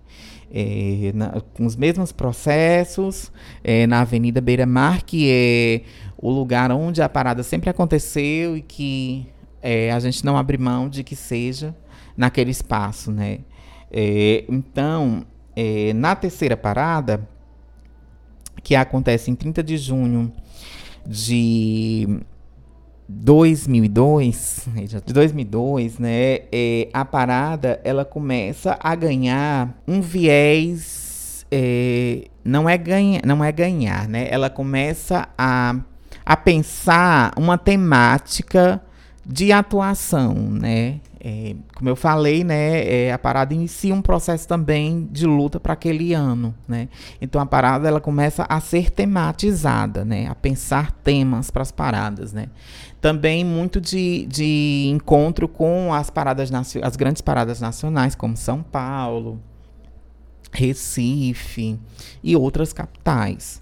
É, 0.51 1.11
na, 1.13 1.41
com 1.53 1.65
os 1.65 1.75
mesmos 1.75 2.11
processos, 2.11 3.31
é, 3.63 3.85
na 3.85 4.01
Avenida 4.01 4.41
Beira 4.41 4.65
Mar, 4.65 5.03
que 5.03 5.29
é 5.29 5.81
o 6.17 6.29
lugar 6.31 6.71
onde 6.71 7.01
a 7.03 7.07
parada 7.07 7.43
sempre 7.43 7.69
aconteceu 7.69 8.57
e 8.57 8.61
que 8.61 9.27
é, 9.61 9.91
a 9.91 9.99
gente 9.99 10.25
não 10.25 10.37
abre 10.37 10.57
mão 10.57 10.89
de 10.89 11.03
que 11.03 11.15
seja 11.15 11.75
naquele 12.17 12.49
espaço, 12.49 13.11
né? 13.11 13.39
É, 13.91 14.43
então, 14.49 15.25
é, 15.55 15.93
na 15.93 16.15
terceira 16.15 16.57
parada, 16.57 17.27
que 18.61 18.75
acontece 18.75 19.31
em 19.31 19.35
30 19.35 19.63
de 19.63 19.77
junho 19.77 20.31
de 21.05 22.19
2002, 23.07 24.67
de 25.03 25.13
2002, 25.13 25.97
né, 25.97 26.41
é, 26.51 26.89
a 26.93 27.03
parada 27.03 27.81
ela 27.83 28.05
começa 28.05 28.77
a 28.79 28.93
ganhar 28.93 29.75
um 29.87 29.99
viés, 29.99 31.45
é, 31.51 32.27
não 32.43 32.69
é 32.69 32.77
ganhar, 32.77 33.25
não 33.25 33.43
é 33.43 33.51
ganhar, 33.51 34.07
né? 34.07 34.27
Ela 34.29 34.49
começa 34.49 35.27
a, 35.35 35.75
a 36.23 36.37
pensar 36.37 37.33
uma 37.35 37.57
temática 37.57 38.79
de 39.25 39.51
atuação, 39.51 40.35
né? 40.35 40.99
É, 41.21 41.53
como 41.75 41.89
eu 41.89 41.97
falei, 41.97 42.45
né, 42.45 42.85
é, 42.85 43.11
a 43.11 43.19
parada 43.19 43.53
inicia 43.53 43.93
um 43.93 44.01
processo 44.01 44.47
também 44.47 45.05
de 45.11 45.25
luta 45.25 45.59
para 45.59 45.73
aquele 45.73 46.13
ano, 46.13 46.55
né? 46.65 46.87
Então 47.21 47.41
a 47.41 47.45
parada 47.45 47.89
ela 47.89 47.99
começa 47.99 48.45
a 48.47 48.61
ser 48.61 48.89
tematizada, 48.89 50.05
né, 50.05 50.27
a 50.27 50.35
pensar 50.35 50.91
temas 51.03 51.51
para 51.51 51.61
as 51.61 51.73
paradas, 51.73 52.31
né? 52.31 52.47
Também 53.01 53.43
muito 53.43 53.81
de, 53.81 54.25
de 54.27 54.87
encontro 54.93 55.47
com 55.49 55.93
as 55.93 56.09
paradas 56.09 56.49
as 56.81 56.95
grandes 56.95 57.21
paradas 57.21 57.59
nacionais 57.59 58.15
como 58.15 58.37
São 58.37 58.63
Paulo, 58.63 59.41
Recife 60.53 61.77
e 62.23 62.35
outras 62.35 62.71
capitais. 62.71 63.61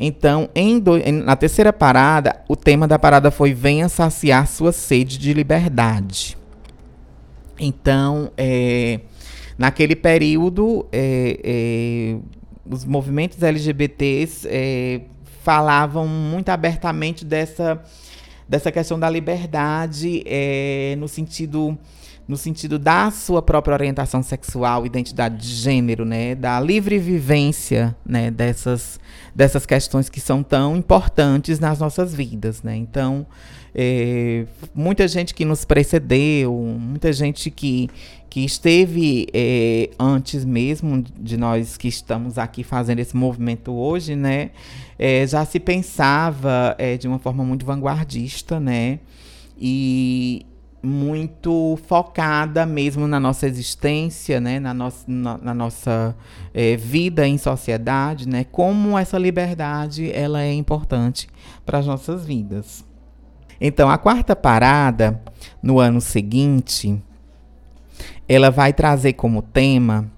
Então, 0.00 0.48
do, 0.80 0.96
na 1.24 1.34
terceira 1.34 1.72
parada, 1.72 2.40
o 2.48 2.54
tema 2.54 2.86
da 2.86 3.00
parada 3.00 3.32
foi 3.32 3.52
Venha 3.52 3.88
saciar 3.88 4.46
sua 4.46 4.70
sede 4.70 5.18
de 5.18 5.34
liberdade. 5.34 6.37
Então, 7.58 8.30
é, 8.36 9.00
naquele 9.56 9.96
período, 9.96 10.86
é, 10.92 11.40
é, 11.42 12.16
os 12.64 12.84
movimentos 12.84 13.42
LGBTs 13.42 14.46
é, 14.48 15.00
falavam 15.42 16.06
muito 16.06 16.50
abertamente 16.50 17.24
dessa, 17.24 17.82
dessa 18.48 18.70
questão 18.70 18.98
da 18.98 19.10
liberdade 19.10 20.22
é, 20.26 20.94
no 20.98 21.08
sentido 21.08 21.76
no 22.28 22.36
sentido 22.36 22.78
da 22.78 23.10
sua 23.10 23.40
própria 23.40 23.72
orientação 23.72 24.22
sexual, 24.22 24.84
identidade 24.84 25.38
de 25.38 25.48
gênero, 25.48 26.04
né, 26.04 26.34
da 26.34 26.60
livre 26.60 26.98
vivência, 26.98 27.96
né, 28.04 28.30
dessas, 28.30 29.00
dessas 29.34 29.64
questões 29.64 30.10
que 30.10 30.20
são 30.20 30.42
tão 30.42 30.76
importantes 30.76 31.58
nas 31.58 31.78
nossas 31.78 32.14
vidas, 32.14 32.62
né. 32.62 32.76
Então, 32.76 33.26
é, 33.74 34.44
muita 34.74 35.08
gente 35.08 35.34
que 35.34 35.42
nos 35.46 35.64
precedeu, 35.64 36.52
muita 36.78 37.14
gente 37.14 37.50
que, 37.50 37.88
que 38.28 38.44
esteve 38.44 39.26
é, 39.32 39.88
antes 39.98 40.44
mesmo 40.44 41.02
de 41.18 41.38
nós 41.38 41.78
que 41.78 41.88
estamos 41.88 42.36
aqui 42.36 42.62
fazendo 42.62 42.98
esse 42.98 43.16
movimento 43.16 43.72
hoje, 43.72 44.14
né, 44.14 44.50
é, 44.98 45.26
já 45.26 45.46
se 45.46 45.58
pensava 45.58 46.76
é, 46.76 46.98
de 46.98 47.08
uma 47.08 47.18
forma 47.18 47.42
muito 47.42 47.64
vanguardista, 47.64 48.60
né, 48.60 48.98
e, 49.58 50.44
muito 50.82 51.78
focada 51.86 52.64
mesmo 52.64 53.06
na 53.06 53.18
nossa 53.18 53.46
existência, 53.46 54.40
né, 54.40 54.60
na, 54.60 54.72
nossa, 54.72 55.04
na, 55.06 55.38
na 55.38 55.54
nossa 55.54 56.14
é, 56.54 56.76
vida 56.76 57.26
em 57.26 57.36
sociedade, 57.36 58.28
né, 58.28 58.44
como 58.44 58.96
essa 58.96 59.18
liberdade 59.18 60.10
ela 60.12 60.42
é 60.42 60.52
importante 60.52 61.28
para 61.66 61.78
as 61.78 61.86
nossas 61.86 62.24
vidas. 62.24 62.84
Então, 63.60 63.90
a 63.90 63.98
quarta 63.98 64.36
parada, 64.36 65.20
no 65.60 65.80
ano 65.80 66.00
seguinte, 66.00 67.02
ela 68.28 68.50
vai 68.50 68.72
trazer 68.72 69.14
como 69.14 69.42
tema, 69.42 70.08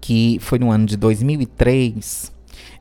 que 0.00 0.38
foi 0.40 0.58
no 0.58 0.70
ano 0.70 0.86
de 0.86 0.96
2003, 0.96 2.32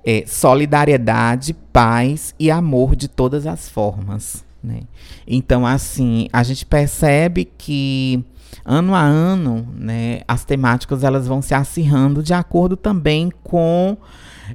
é, 0.03 0.23
solidariedade, 0.25 1.53
paz 1.71 2.33
e 2.39 2.49
amor 2.49 2.95
de 2.95 3.07
todas 3.07 3.45
as 3.45 3.69
formas. 3.69 4.43
Né? 4.63 4.81
Então, 5.25 5.65
assim, 5.65 6.27
a 6.31 6.43
gente 6.43 6.65
percebe 6.65 7.45
que 7.45 8.23
ano 8.65 8.93
a 8.93 9.01
ano, 9.01 9.67
né, 9.75 10.21
as 10.27 10.43
temáticas 10.43 11.03
elas 11.03 11.27
vão 11.27 11.41
se 11.41 11.53
acirrando 11.53 12.21
de 12.21 12.33
acordo 12.33 12.75
também 12.75 13.31
com 13.43 13.97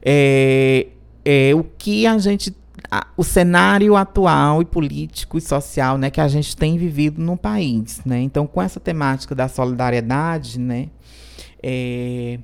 é, 0.04 0.88
é, 1.24 1.54
o 1.54 1.64
que 1.64 2.06
a 2.06 2.18
gente 2.18 2.54
a, 2.90 3.06
o 3.16 3.24
cenário 3.24 3.96
atual 3.96 4.62
e 4.62 4.64
político 4.64 5.38
e 5.38 5.40
social, 5.40 5.98
né, 5.98 6.10
que 6.10 6.20
a 6.20 6.28
gente 6.28 6.56
tem 6.56 6.78
vivido 6.78 7.20
no 7.20 7.36
país, 7.36 8.00
né? 8.04 8.20
Então, 8.20 8.46
com 8.46 8.62
essa 8.62 8.78
temática 8.78 9.34
da 9.34 9.48
solidariedade, 9.48 10.60
né, 10.60 10.88
é, 11.62 12.38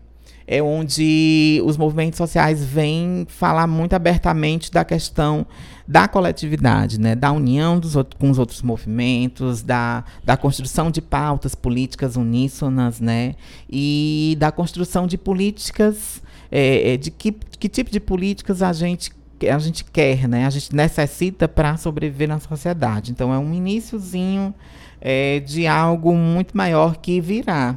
é 0.53 0.63
onde 0.63 1.63
os 1.65 1.79
movimentos 1.79 2.19
sociais 2.19 2.63
vêm 2.63 3.25
falar 3.27 3.67
muito 3.67 3.95
abertamente 3.95 4.71
da 4.71 4.85
questão 4.85 5.47
da 5.89 6.07
coletividade, 6.07 7.01
né, 7.01 7.15
da 7.15 7.33
união 7.33 7.81
dos 7.81 7.97
outros, 7.97 8.21
com 8.21 8.31
os 8.31 8.39
outros 8.39 8.61
movimentos, 8.61 9.63
da, 9.63 10.05
da 10.23 10.37
construção 10.37 10.91
de 10.91 11.01
pautas 11.01 11.55
políticas 11.55 12.17
uníssonas, 12.17 13.01
né, 13.01 13.35
e 13.69 14.37
da 14.39 14.53
construção 14.53 15.07
de 15.07 15.17
políticas 15.17 16.23
é, 16.51 16.93
é, 16.93 16.97
de 16.99 17.11
que, 17.11 17.33
que 17.33 17.67
tipo 17.67 17.91
de 17.91 17.99
políticas 17.99 18.63
a 18.63 18.75
gente 18.75 19.11
a 19.51 19.59
gente 19.59 19.85
quer, 19.85 20.29
né? 20.29 20.47
A 20.47 20.51
gente 20.51 20.73
necessita 20.73 21.49
para 21.49 21.77
sobreviver 21.77 22.29
na 22.29 22.39
sociedade. 22.39 23.11
Então 23.11 23.35
é 23.35 23.39
um 23.39 23.53
iníciozinho 23.53 24.55
é, 25.01 25.41
de 25.41 25.67
algo 25.67 26.15
muito 26.15 26.57
maior 26.57 26.99
que 26.99 27.21
virá, 27.21 27.77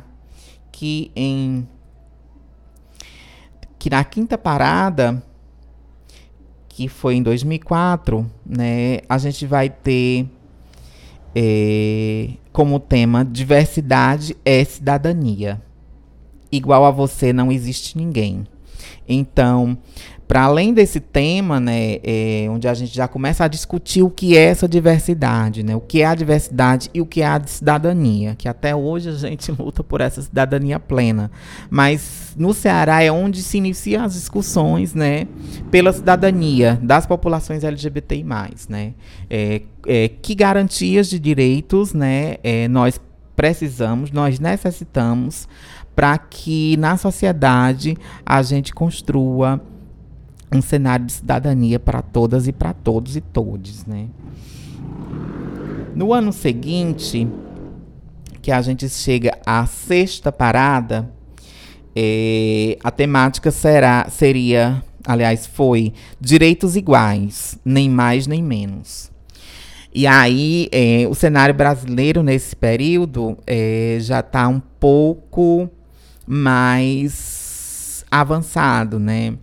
que 0.72 1.12
em 1.16 1.68
que 3.86 3.90
na 3.92 4.04
quinta 4.04 4.36
parada, 4.36 5.22
que 6.68 6.88
foi 6.88 7.18
em 7.18 7.22
2004, 7.22 8.26
né, 8.44 9.02
a 9.08 9.20
gente 9.20 9.46
vai 9.46 9.70
ter 9.70 10.28
é, 11.36 12.30
como 12.52 12.80
tema 12.80 13.24
diversidade 13.24 14.36
é 14.44 14.64
cidadania. 14.64 15.62
Igual 16.52 16.84
a 16.84 16.90
você 16.90 17.32
não 17.32 17.52
existe 17.52 17.96
ninguém. 17.96 18.48
Então, 19.08 19.78
para 20.28 20.44
além 20.44 20.74
desse 20.74 21.00
tema, 21.00 21.60
né, 21.60 21.98
é, 22.04 22.48
onde 22.50 22.68
a 22.68 22.74
gente 22.74 22.96
já 22.96 23.08
começa 23.08 23.44
a 23.46 23.48
discutir 23.48 24.02
o 24.02 24.10
que 24.10 24.36
é 24.36 24.46
essa 24.46 24.68
diversidade, 24.68 25.62
né, 25.62 25.76
o 25.76 25.82
que 25.82 26.02
é 26.02 26.06
a 26.06 26.16
diversidade 26.16 26.90
e 26.94 27.00
o 27.00 27.06
que 27.06 27.22
é 27.22 27.28
a 27.28 27.42
cidadania, 27.46 28.34
que 28.36 28.48
até 28.48 28.76
hoje 28.76 29.10
a 29.10 29.14
gente 29.14 29.52
luta 29.58 29.84
por 29.84 30.02
essa 30.02 30.22
cidadania 30.22 30.80
plena. 30.80 31.30
Mas 31.70 32.34
no 32.36 32.54
Ceará 32.54 33.04
é 33.04 33.12
onde 33.12 33.44
se 33.44 33.58
iniciam 33.58 34.04
as 34.04 34.14
discussões, 34.14 34.96
né, 34.96 35.28
pela 35.70 35.94
cidadania 35.94 36.80
das 36.82 37.06
populações 37.06 37.64
LGBTI+, 37.64 38.26
né, 38.68 38.94
é, 39.30 39.62
é, 39.86 40.08
que 40.10 40.34
garantias 40.34 41.08
de 41.08 41.20
direitos, 41.20 41.94
né, 41.94 42.38
é, 42.44 42.68
nós 42.68 43.00
precisamos, 43.36 44.12
nós 44.12 44.40
necessitamos 44.40 45.48
para 45.96 46.18
que 46.18 46.76
na 46.78 46.98
sociedade 46.98 47.96
a 48.26 48.42
gente 48.42 48.74
construa 48.74 49.62
um 50.52 50.62
cenário 50.62 51.06
de 51.06 51.14
cidadania 51.14 51.80
para 51.80 52.02
todas 52.02 52.48
e 52.48 52.52
para 52.52 52.74
todos 52.74 53.16
e 53.16 53.22
todes, 53.22 53.86
né? 53.86 54.08
No 55.96 56.14
ano 56.14 56.32
seguinte, 56.34 57.28
que 58.42 58.52
a 58.52 58.62
gente 58.62 58.88
chega 58.90 59.38
à 59.46 59.66
sexta 59.66 60.32
parada, 60.32 61.10
é, 61.96 62.78
a 62.84 62.92
temática 62.92 63.50
será, 63.50 64.08
seria, 64.10 64.84
aliás, 65.06 65.48
foi 65.48 65.94
direitos 66.20 66.76
iguais, 66.76 67.58
nem 67.64 67.90
mais 67.90 68.28
nem 68.28 68.44
menos. 68.44 69.10
E 69.94 70.06
aí, 70.06 70.68
é, 70.74 71.08
o 71.10 71.16
cenário 71.16 71.56
brasileiro 71.56 72.22
nesse 72.22 72.54
período 72.54 73.38
é, 73.48 73.98
já 74.02 74.20
está 74.20 74.46
um 74.46 74.60
pouco 74.60 75.70
mais 76.28 78.04
avançado, 78.12 79.00
né? 79.00 79.36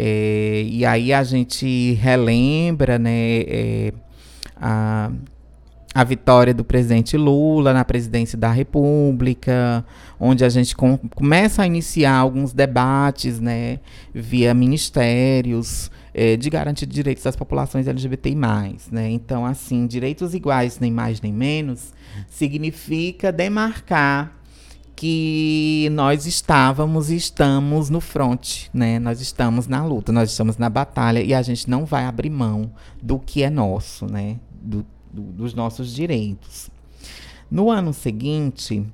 É, 0.00 0.62
e 0.64 0.86
aí 0.86 1.12
a 1.12 1.24
gente 1.24 1.94
relembra 1.94 3.00
né, 3.00 3.40
é, 3.40 3.92
a, 4.56 5.10
a 5.92 6.04
vitória 6.04 6.54
do 6.54 6.64
presidente 6.64 7.16
Lula 7.16 7.72
na 7.72 7.84
presidência 7.84 8.38
da 8.38 8.52
República, 8.52 9.84
onde 10.20 10.44
a 10.44 10.48
gente 10.48 10.76
com, 10.76 10.96
começa 10.96 11.62
a 11.62 11.66
iniciar 11.66 12.14
alguns 12.14 12.52
debates 12.52 13.40
né, 13.40 13.80
via 14.14 14.54
ministérios 14.54 15.90
é, 16.14 16.36
de 16.36 16.48
garantia 16.48 16.86
de 16.86 16.94
direitos 16.94 17.24
das 17.24 17.34
populações 17.34 17.88
LGBTI+. 17.88 18.36
Né? 18.92 19.10
Então, 19.10 19.44
assim, 19.44 19.84
direitos 19.84 20.32
iguais, 20.32 20.78
nem 20.78 20.92
mais 20.92 21.20
nem 21.20 21.32
menos, 21.32 21.92
significa 22.30 23.32
demarcar 23.32 24.37
que 24.98 25.88
nós 25.92 26.26
estávamos 26.26 27.08
e 27.08 27.14
estamos 27.14 27.88
no 27.88 28.00
front, 28.00 28.64
né? 28.74 28.98
Nós 28.98 29.20
estamos 29.20 29.68
na 29.68 29.84
luta, 29.84 30.10
nós 30.10 30.28
estamos 30.28 30.56
na 30.56 30.68
batalha 30.68 31.20
e 31.20 31.32
a 31.32 31.40
gente 31.40 31.70
não 31.70 31.84
vai 31.84 32.04
abrir 32.04 32.30
mão 32.30 32.72
do 33.00 33.16
que 33.16 33.44
é 33.44 33.48
nosso, 33.48 34.06
né? 34.06 34.40
Do, 34.60 34.84
do, 35.12 35.22
dos 35.22 35.54
nossos 35.54 35.94
direitos. 35.94 36.68
No 37.48 37.70
ano 37.70 37.92
seguinte, 37.92 38.84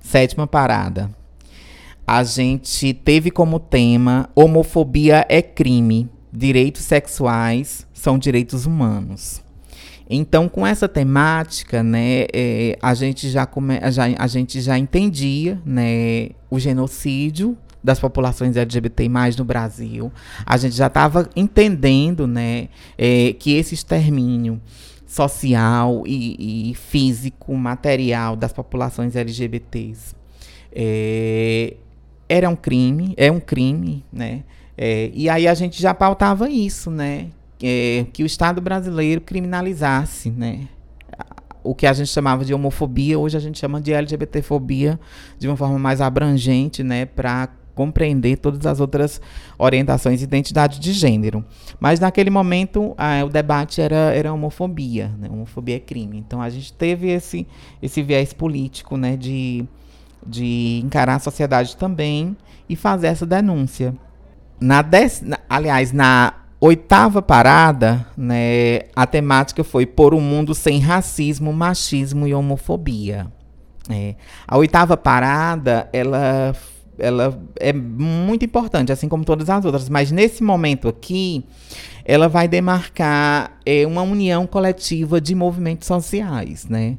sétima 0.00 0.48
parada, 0.48 1.14
a 2.04 2.24
gente 2.24 2.92
teve 2.92 3.30
como 3.30 3.60
tema 3.60 4.28
homofobia 4.34 5.24
é 5.28 5.40
crime, 5.42 6.10
direitos 6.32 6.82
sexuais 6.82 7.86
são 7.94 8.18
direitos 8.18 8.66
humanos. 8.66 9.45
Então, 10.08 10.48
com 10.48 10.66
essa 10.66 10.88
temática, 10.88 11.82
né, 11.82 12.26
é, 12.32 12.78
a, 12.80 12.94
gente 12.94 13.28
já 13.28 13.44
come, 13.44 13.78
já, 13.90 14.04
a 14.18 14.26
gente 14.26 14.60
já 14.60 14.78
entendia 14.78 15.60
né, 15.64 16.30
o 16.48 16.58
genocídio 16.58 17.56
das 17.82 17.98
populações 17.98 18.56
LGBTI 18.56 19.08
no 19.36 19.44
Brasil. 19.44 20.12
A 20.44 20.56
gente 20.56 20.76
já 20.76 20.86
estava 20.86 21.28
entendendo 21.34 22.26
né, 22.26 22.68
é, 22.96 23.32
que 23.32 23.52
esse 23.54 23.74
extermínio 23.74 24.60
social 25.06 26.02
e, 26.06 26.70
e, 26.70 26.74
físico, 26.74 27.54
material 27.54 28.36
das 28.36 28.52
populações 28.52 29.14
LGBTs 29.16 30.14
é, 30.72 31.74
era 32.28 32.50
um 32.50 32.56
crime, 32.56 33.14
é 33.16 33.30
um 33.30 33.40
crime, 33.40 34.04
né? 34.12 34.42
É, 34.76 35.10
e 35.14 35.28
aí 35.28 35.48
a 35.48 35.54
gente 35.54 35.80
já 35.80 35.94
pautava 35.94 36.50
isso, 36.50 36.90
né? 36.90 37.28
É, 37.62 38.06
que 38.12 38.22
o 38.22 38.26
Estado 38.26 38.60
brasileiro 38.60 39.20
criminalizasse, 39.20 40.30
né? 40.30 40.68
O 41.62 41.74
que 41.74 41.86
a 41.86 41.92
gente 41.92 42.08
chamava 42.08 42.44
de 42.44 42.54
homofobia, 42.54 43.18
hoje 43.18 43.36
a 43.36 43.40
gente 43.40 43.58
chama 43.58 43.80
de 43.80 43.92
LGBTfobia 43.92 45.00
de 45.38 45.48
uma 45.48 45.56
forma 45.56 45.78
mais 45.78 46.00
abrangente, 46.00 46.82
né? 46.82 47.06
Para 47.06 47.48
compreender 47.76 48.38
todas 48.38 48.64
as 48.66 48.80
outras 48.80 49.20
orientações 49.58 50.22
e 50.22 50.24
identidade 50.24 50.80
de 50.80 50.92
gênero. 50.92 51.44
Mas 51.78 52.00
naquele 52.00 52.30
momento 52.30 52.96
o 53.24 53.28
debate 53.28 53.82
era, 53.82 54.14
era 54.14 54.32
homofobia, 54.32 55.12
né? 55.18 55.28
homofobia 55.30 55.76
é 55.76 55.78
crime. 55.78 56.16
Então 56.16 56.40
a 56.40 56.48
gente 56.48 56.72
teve 56.72 57.10
esse, 57.10 57.46
esse 57.82 58.02
viés 58.02 58.32
político 58.32 58.96
né? 58.96 59.14
de, 59.14 59.66
de 60.26 60.80
encarar 60.82 61.16
a 61.16 61.18
sociedade 61.18 61.76
também 61.76 62.34
e 62.66 62.74
fazer 62.74 63.08
essa 63.08 63.26
denúncia. 63.26 63.94
Na, 64.58 64.80
dec... 64.80 65.20
aliás, 65.46 65.92
na 65.92 66.32
Oitava 66.58 67.20
parada, 67.20 68.06
né, 68.16 68.80
a 68.94 69.06
temática 69.06 69.62
foi 69.62 69.84
por 69.84 70.14
um 70.14 70.20
mundo 70.20 70.54
sem 70.54 70.80
racismo, 70.80 71.52
machismo 71.52 72.26
e 72.26 72.32
homofobia. 72.32 73.26
É. 73.90 74.14
A 74.48 74.56
oitava 74.56 74.96
parada, 74.96 75.88
ela, 75.92 76.54
ela 76.98 77.38
é 77.60 77.72
muito 77.72 78.44
importante, 78.44 78.90
assim 78.90 79.08
como 79.08 79.24
todas 79.24 79.48
as 79.50 79.64
outras, 79.64 79.88
mas 79.88 80.10
nesse 80.10 80.42
momento 80.42 80.88
aqui, 80.88 81.44
ela 82.04 82.28
vai 82.28 82.48
demarcar 82.48 83.58
é, 83.64 83.86
uma 83.86 84.02
união 84.02 84.46
coletiva 84.46 85.20
de 85.20 85.34
movimentos 85.34 85.86
sociais, 85.86 86.66
né? 86.66 86.96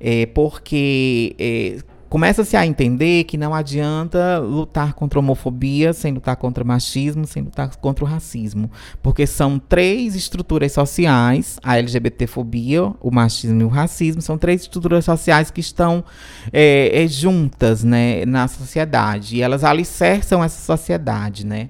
É, 0.00 0.26
porque 0.26 1.34
é, 1.38 1.78
começa-se 2.08 2.56
a 2.56 2.66
entender 2.66 3.24
que 3.24 3.36
não 3.36 3.54
adianta 3.54 4.38
lutar 4.38 4.94
contra 4.94 5.18
a 5.18 5.20
homofobia 5.20 5.92
sem 5.92 6.12
lutar 6.14 6.36
contra 6.36 6.64
o 6.64 6.66
machismo, 6.66 7.26
sem 7.26 7.42
lutar 7.42 7.74
contra 7.76 8.04
o 8.04 8.08
racismo. 8.08 8.70
Porque 9.02 9.26
são 9.26 9.58
três 9.58 10.14
estruturas 10.14 10.72
sociais, 10.72 11.58
a 11.62 11.78
LGBTfobia, 11.78 12.92
o 13.00 13.10
machismo 13.10 13.60
e 13.60 13.64
o 13.64 13.68
racismo, 13.68 14.22
são 14.22 14.38
três 14.38 14.62
estruturas 14.62 15.04
sociais 15.04 15.50
que 15.50 15.60
estão 15.60 16.04
é, 16.52 17.04
é, 17.04 17.06
juntas 17.06 17.84
né, 17.84 18.24
na 18.24 18.48
sociedade. 18.48 19.36
E 19.36 19.42
elas 19.42 19.64
alicerçam 19.64 20.42
essa 20.42 20.60
sociedade. 20.64 21.44
Né? 21.46 21.68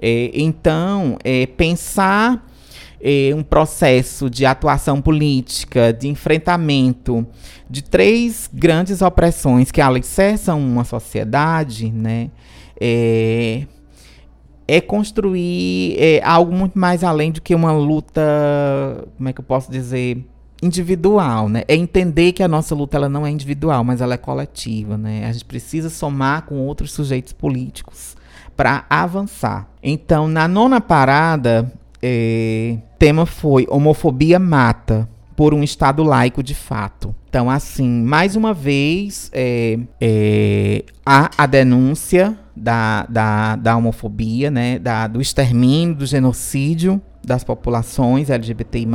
É, 0.00 0.30
então, 0.34 1.16
é, 1.24 1.46
pensar 1.46 2.51
é, 3.02 3.34
um 3.34 3.42
processo 3.42 4.30
de 4.30 4.46
atuação 4.46 5.02
política, 5.02 5.92
de 5.92 6.08
enfrentamento 6.08 7.26
de 7.68 7.82
três 7.82 8.48
grandes 8.52 9.02
opressões 9.02 9.72
que 9.72 9.80
alicerçam 9.80 10.60
uma 10.60 10.84
sociedade, 10.84 11.90
né? 11.90 12.30
É, 12.80 13.66
é 14.68 14.80
construir 14.80 15.96
é, 15.98 16.22
algo 16.24 16.54
muito 16.54 16.78
mais 16.78 17.02
além 17.02 17.32
do 17.32 17.42
que 17.42 17.54
uma 17.54 17.72
luta, 17.72 18.22
como 19.16 19.28
é 19.28 19.32
que 19.32 19.40
eu 19.40 19.44
posso 19.44 19.70
dizer, 19.70 20.24
individual, 20.62 21.48
né? 21.48 21.64
É 21.66 21.74
entender 21.74 22.32
que 22.32 22.42
a 22.42 22.48
nossa 22.48 22.72
luta 22.72 22.96
ela 22.96 23.08
não 23.08 23.26
é 23.26 23.30
individual, 23.30 23.82
mas 23.82 24.00
ela 24.00 24.14
é 24.14 24.18
coletiva, 24.18 24.96
né? 24.96 25.26
A 25.26 25.32
gente 25.32 25.44
precisa 25.44 25.90
somar 25.90 26.42
com 26.42 26.58
outros 26.60 26.92
sujeitos 26.92 27.32
políticos 27.32 28.16
para 28.56 28.84
avançar. 28.88 29.68
Então, 29.82 30.28
na 30.28 30.46
nona 30.46 30.80
parada, 30.80 31.72
é, 32.02 32.78
tema 32.98 33.24
foi 33.24 33.66
Homofobia 33.70 34.38
Mata 34.38 35.08
por 35.36 35.54
um 35.54 35.62
Estado 35.62 36.02
laico 36.02 36.42
de 36.42 36.54
fato. 36.54 37.14
Então, 37.28 37.48
assim, 37.48 37.88
mais 37.88 38.36
uma 38.36 38.52
vez, 38.52 39.30
é, 39.32 39.78
é, 40.00 40.84
há 41.06 41.30
a 41.38 41.46
denúncia 41.46 42.36
da, 42.54 43.06
da, 43.08 43.56
da 43.56 43.76
homofobia, 43.76 44.50
né, 44.50 44.78
da, 44.78 45.06
do 45.06 45.20
extermínio, 45.20 45.94
do 45.94 46.06
genocídio 46.06 47.00
das 47.24 47.44
populações 47.44 48.30
LGBTI+, 48.30 48.86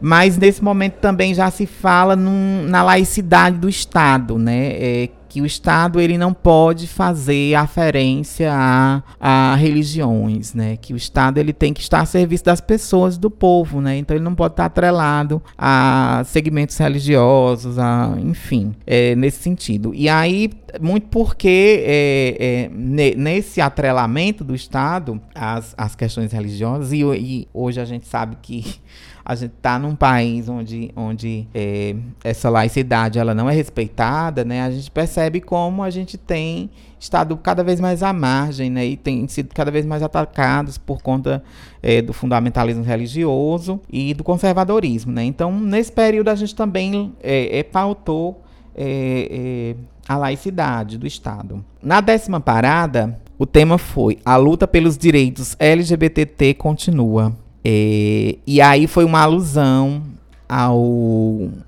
mas 0.00 0.36
nesse 0.36 0.62
momento 0.62 0.94
também 0.94 1.34
já 1.34 1.50
se 1.50 1.66
fala 1.66 2.14
num, 2.14 2.64
na 2.68 2.82
laicidade 2.82 3.56
do 3.56 3.68
Estado, 3.68 4.38
né, 4.38 4.72
é, 4.74 5.08
que 5.34 5.40
o 5.40 5.46
Estado 5.46 6.00
ele 6.00 6.16
não 6.16 6.32
pode 6.32 6.86
fazer 6.86 7.56
aferência 7.56 8.52
a, 8.54 9.02
a 9.18 9.56
religiões, 9.56 10.54
né? 10.54 10.76
Que 10.76 10.94
o 10.94 10.96
Estado 10.96 11.38
ele 11.38 11.52
tem 11.52 11.72
que 11.74 11.80
estar 11.80 12.02
a 12.02 12.06
serviço 12.06 12.44
das 12.44 12.60
pessoas, 12.60 13.18
do 13.18 13.28
povo, 13.28 13.80
né? 13.80 13.96
Então 13.96 14.16
ele 14.16 14.22
não 14.22 14.32
pode 14.32 14.52
estar 14.52 14.66
atrelado 14.66 15.42
a 15.58 16.22
segmentos 16.24 16.76
religiosos, 16.76 17.80
a, 17.80 18.14
enfim, 18.20 18.76
é, 18.86 19.16
nesse 19.16 19.42
sentido. 19.42 19.92
E 19.92 20.08
aí 20.08 20.52
muito 20.80 21.08
porque 21.08 21.82
é, 21.84 22.36
é, 22.38 23.14
nesse 23.16 23.60
atrelamento 23.60 24.44
do 24.44 24.54
Estado 24.54 25.20
às, 25.34 25.74
às 25.76 25.96
questões 25.96 26.30
religiosas, 26.30 26.92
e, 26.92 27.02
e 27.02 27.48
hoje 27.52 27.80
a 27.80 27.84
gente 27.84 28.06
sabe 28.06 28.36
que 28.40 28.76
a 29.24 29.34
gente 29.34 29.52
está 29.56 29.78
num 29.78 29.96
país 29.96 30.48
onde, 30.48 30.90
onde 30.94 31.48
é, 31.54 31.96
essa 32.22 32.50
laicidade 32.50 33.18
ela 33.18 33.34
não 33.34 33.48
é 33.48 33.54
respeitada, 33.54 34.44
né? 34.44 34.62
A 34.62 34.70
gente 34.70 34.90
percebe 34.90 35.40
como 35.40 35.82
a 35.82 35.88
gente 35.88 36.18
tem 36.18 36.70
estado 37.00 37.34
cada 37.38 37.64
vez 37.64 37.80
mais 37.80 38.02
à 38.02 38.12
margem, 38.12 38.68
né? 38.68 38.84
E 38.84 38.96
tem 38.96 39.26
sido 39.26 39.54
cada 39.54 39.70
vez 39.70 39.86
mais 39.86 40.02
atacados 40.02 40.76
por 40.76 41.00
conta 41.02 41.42
é, 41.82 42.02
do 42.02 42.12
fundamentalismo 42.12 42.84
religioso 42.84 43.80
e 43.90 44.12
do 44.12 44.22
conservadorismo, 44.22 45.10
né? 45.10 45.24
Então, 45.24 45.58
nesse 45.58 45.90
período 45.90 46.28
a 46.28 46.34
gente 46.34 46.54
também 46.54 47.14
é, 47.22 47.60
é 47.60 47.62
pautou 47.62 48.42
é, 48.76 49.28
é, 49.30 49.76
a 50.06 50.18
laicidade 50.18 50.98
do 50.98 51.06
Estado. 51.06 51.64
Na 51.82 52.02
décima 52.02 52.40
parada, 52.40 53.18
o 53.38 53.46
tema 53.46 53.78
foi 53.78 54.18
A 54.22 54.36
luta 54.36 54.68
pelos 54.68 54.98
direitos 54.98 55.56
LGBT 55.58 56.52
continua. 56.54 57.34
É, 57.64 58.36
e 58.46 58.60
aí 58.60 58.86
foi 58.86 59.04
uma 59.04 59.20
alusão 59.20 60.02
ao 60.48 60.84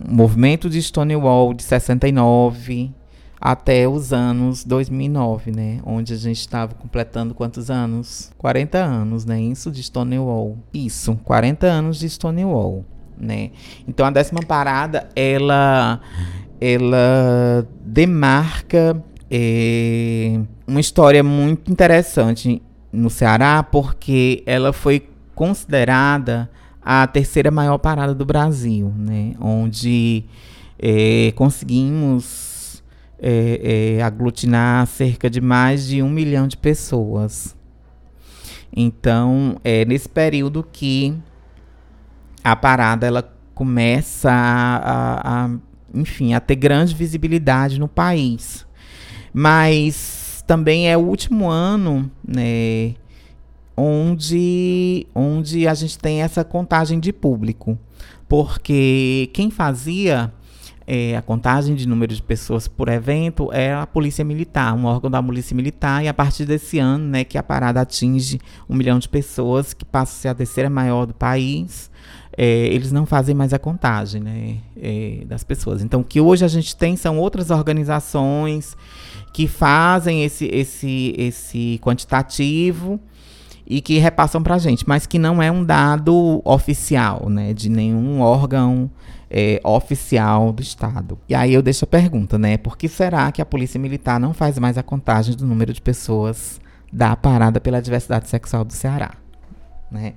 movimento 0.06 0.68
de 0.68 0.80
Stonewall 0.82 1.54
de 1.54 1.62
69 1.62 2.92
até 3.40 3.88
os 3.88 4.12
anos 4.12 4.64
2009, 4.64 5.50
né? 5.50 5.80
Onde 5.84 6.12
a 6.12 6.16
gente 6.16 6.40
estava 6.40 6.74
completando 6.74 7.34
quantos 7.34 7.70
anos? 7.70 8.30
40 8.38 8.78
anos, 8.78 9.24
né? 9.24 9.40
Isso 9.40 9.70
de 9.70 9.82
Stonewall. 9.82 10.58
Isso, 10.72 11.18
40 11.24 11.66
anos 11.66 11.98
de 11.98 12.08
Stonewall, 12.08 12.84
né? 13.18 13.50
Então 13.86 14.04
a 14.06 14.10
décima 14.10 14.40
parada, 14.42 15.08
ela, 15.14 16.00
ela 16.60 17.66
demarca 17.84 19.02
é, 19.30 20.40
uma 20.66 20.80
história 20.80 21.22
muito 21.22 21.70
interessante 21.70 22.62
no 22.92 23.10
Ceará, 23.10 23.62
porque 23.62 24.42
ela 24.46 24.72
foi 24.72 25.08
considerada 25.36 26.50
a 26.82 27.06
terceira 27.06 27.50
maior 27.50 27.78
parada 27.78 28.14
do 28.14 28.24
Brasil, 28.24 28.92
né? 28.96 29.34
Onde 29.38 30.24
é, 30.78 31.32
conseguimos 31.36 32.82
é, 33.18 33.96
é, 33.98 34.02
aglutinar 34.02 34.86
cerca 34.86 35.28
de 35.28 35.40
mais 35.40 35.86
de 35.86 36.02
um 36.02 36.08
milhão 36.08 36.48
de 36.48 36.56
pessoas. 36.56 37.54
Então, 38.74 39.60
é 39.62 39.84
nesse 39.84 40.08
período 40.08 40.66
que 40.72 41.14
a 42.42 42.56
parada 42.56 43.06
ela 43.06 43.22
começa 43.54 44.30
a, 44.30 44.76
a, 44.76 45.44
a 45.44 45.50
enfim, 45.94 46.32
a 46.34 46.40
ter 46.40 46.56
grande 46.56 46.94
visibilidade 46.94 47.78
no 47.78 47.88
país. 47.88 48.66
Mas 49.34 50.42
também 50.46 50.90
é 50.90 50.96
o 50.96 51.00
último 51.00 51.48
ano, 51.48 52.10
né? 52.26 52.94
Onde, 53.76 55.06
onde 55.14 55.68
a 55.68 55.74
gente 55.74 55.98
tem 55.98 56.22
essa 56.22 56.42
contagem 56.44 56.98
de 56.98 57.12
público. 57.12 57.78
Porque 58.28 59.30
quem 59.32 59.50
fazia 59.50 60.32
é, 60.86 61.16
a 61.16 61.22
contagem 61.22 61.74
de 61.74 61.86
número 61.86 62.14
de 62.14 62.22
pessoas 62.22 62.68
por 62.68 62.88
evento 62.88 63.52
é 63.52 63.74
a 63.74 63.86
Polícia 63.86 64.24
Militar, 64.24 64.74
um 64.74 64.84
órgão 64.84 65.10
da 65.10 65.22
Polícia 65.22 65.54
Militar, 65.54 66.04
e 66.04 66.08
a 66.08 66.14
partir 66.14 66.44
desse 66.44 66.78
ano, 66.78 67.06
né, 67.08 67.24
que 67.24 67.36
a 67.36 67.42
parada 67.42 67.80
atinge 67.80 68.40
um 68.68 68.76
milhão 68.76 68.98
de 68.98 69.08
pessoas, 69.08 69.74
que 69.74 69.84
passa 69.84 70.12
a 70.12 70.20
ser 70.20 70.28
a 70.28 70.34
terceira 70.34 70.70
maior 70.70 71.04
do 71.04 71.14
país, 71.14 71.90
é, 72.36 72.66
eles 72.66 72.92
não 72.92 73.04
fazem 73.04 73.34
mais 73.34 73.52
a 73.52 73.58
contagem 73.58 74.20
né, 74.20 74.58
é, 74.80 75.24
das 75.26 75.42
pessoas. 75.42 75.82
Então, 75.82 76.00
o 76.00 76.04
que 76.04 76.20
hoje 76.20 76.44
a 76.44 76.48
gente 76.48 76.76
tem 76.76 76.94
são 76.96 77.18
outras 77.18 77.50
organizações 77.50 78.76
que 79.32 79.48
fazem 79.48 80.24
esse, 80.24 80.46
esse, 80.46 81.14
esse 81.18 81.80
quantitativo 81.82 83.00
e 83.66 83.80
que 83.80 83.98
repassam 83.98 84.42
para 84.42 84.54
a 84.54 84.58
gente, 84.58 84.84
mas 84.86 85.06
que 85.06 85.18
não 85.18 85.42
é 85.42 85.50
um 85.50 85.64
dado 85.64 86.40
oficial, 86.44 87.28
né, 87.28 87.52
de 87.52 87.68
nenhum 87.68 88.20
órgão 88.20 88.90
é, 89.30 89.60
oficial 89.64 90.52
do 90.52 90.62
Estado. 90.62 91.18
E 91.28 91.34
aí 91.34 91.52
eu 91.52 91.62
deixo 91.62 91.84
a 91.84 91.88
pergunta, 91.88 92.38
né, 92.38 92.56
por 92.56 92.78
que 92.78 92.88
será 92.88 93.32
que 93.32 93.42
a 93.42 93.46
Polícia 93.46 93.80
Militar 93.80 94.20
não 94.20 94.32
faz 94.32 94.58
mais 94.58 94.78
a 94.78 94.82
contagem 94.82 95.34
do 95.34 95.46
número 95.46 95.72
de 95.72 95.80
pessoas 95.80 96.60
da 96.92 97.16
parada 97.16 97.60
pela 97.60 97.82
diversidade 97.82 98.28
sexual 98.28 98.64
do 98.64 98.72
Ceará, 98.72 99.12
né? 99.90 100.14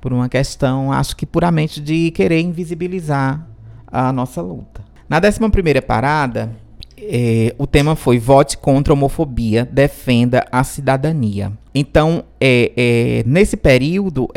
Por 0.00 0.12
uma 0.12 0.28
questão, 0.28 0.92
acho 0.92 1.16
que 1.16 1.26
puramente 1.26 1.80
de 1.80 2.10
querer 2.10 2.40
invisibilizar 2.40 3.46
a 3.86 4.12
nossa 4.12 4.40
luta. 4.40 4.82
Na 5.08 5.18
11 5.18 5.50
primeira 5.50 5.82
parada, 5.82 6.56
é, 7.02 7.54
o 7.58 7.66
tema 7.66 7.96
foi 7.96 8.18
Vote 8.18 8.58
contra 8.58 8.92
a 8.92 8.94
homofobia, 8.94 9.68
defenda 9.70 10.44
a 10.50 10.62
cidadania. 10.64 11.52
Então, 11.74 12.24
é, 12.40 12.72
é, 12.76 13.22
nesse 13.26 13.56
período, 13.56 14.28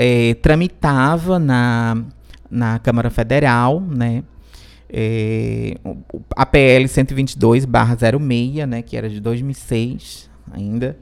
tramitava 0.42 1.40
na, 1.40 2.04
na 2.50 2.80
Câmara 2.80 3.10
Federal, 3.10 3.82
né, 3.82 4.24
a 6.36 6.46
PL 6.46 6.86
122/06, 6.86 8.66
né, 8.68 8.82
que 8.82 8.96
era 8.96 9.10
de 9.10 9.20
2006 9.20 10.30
ainda, 10.52 10.96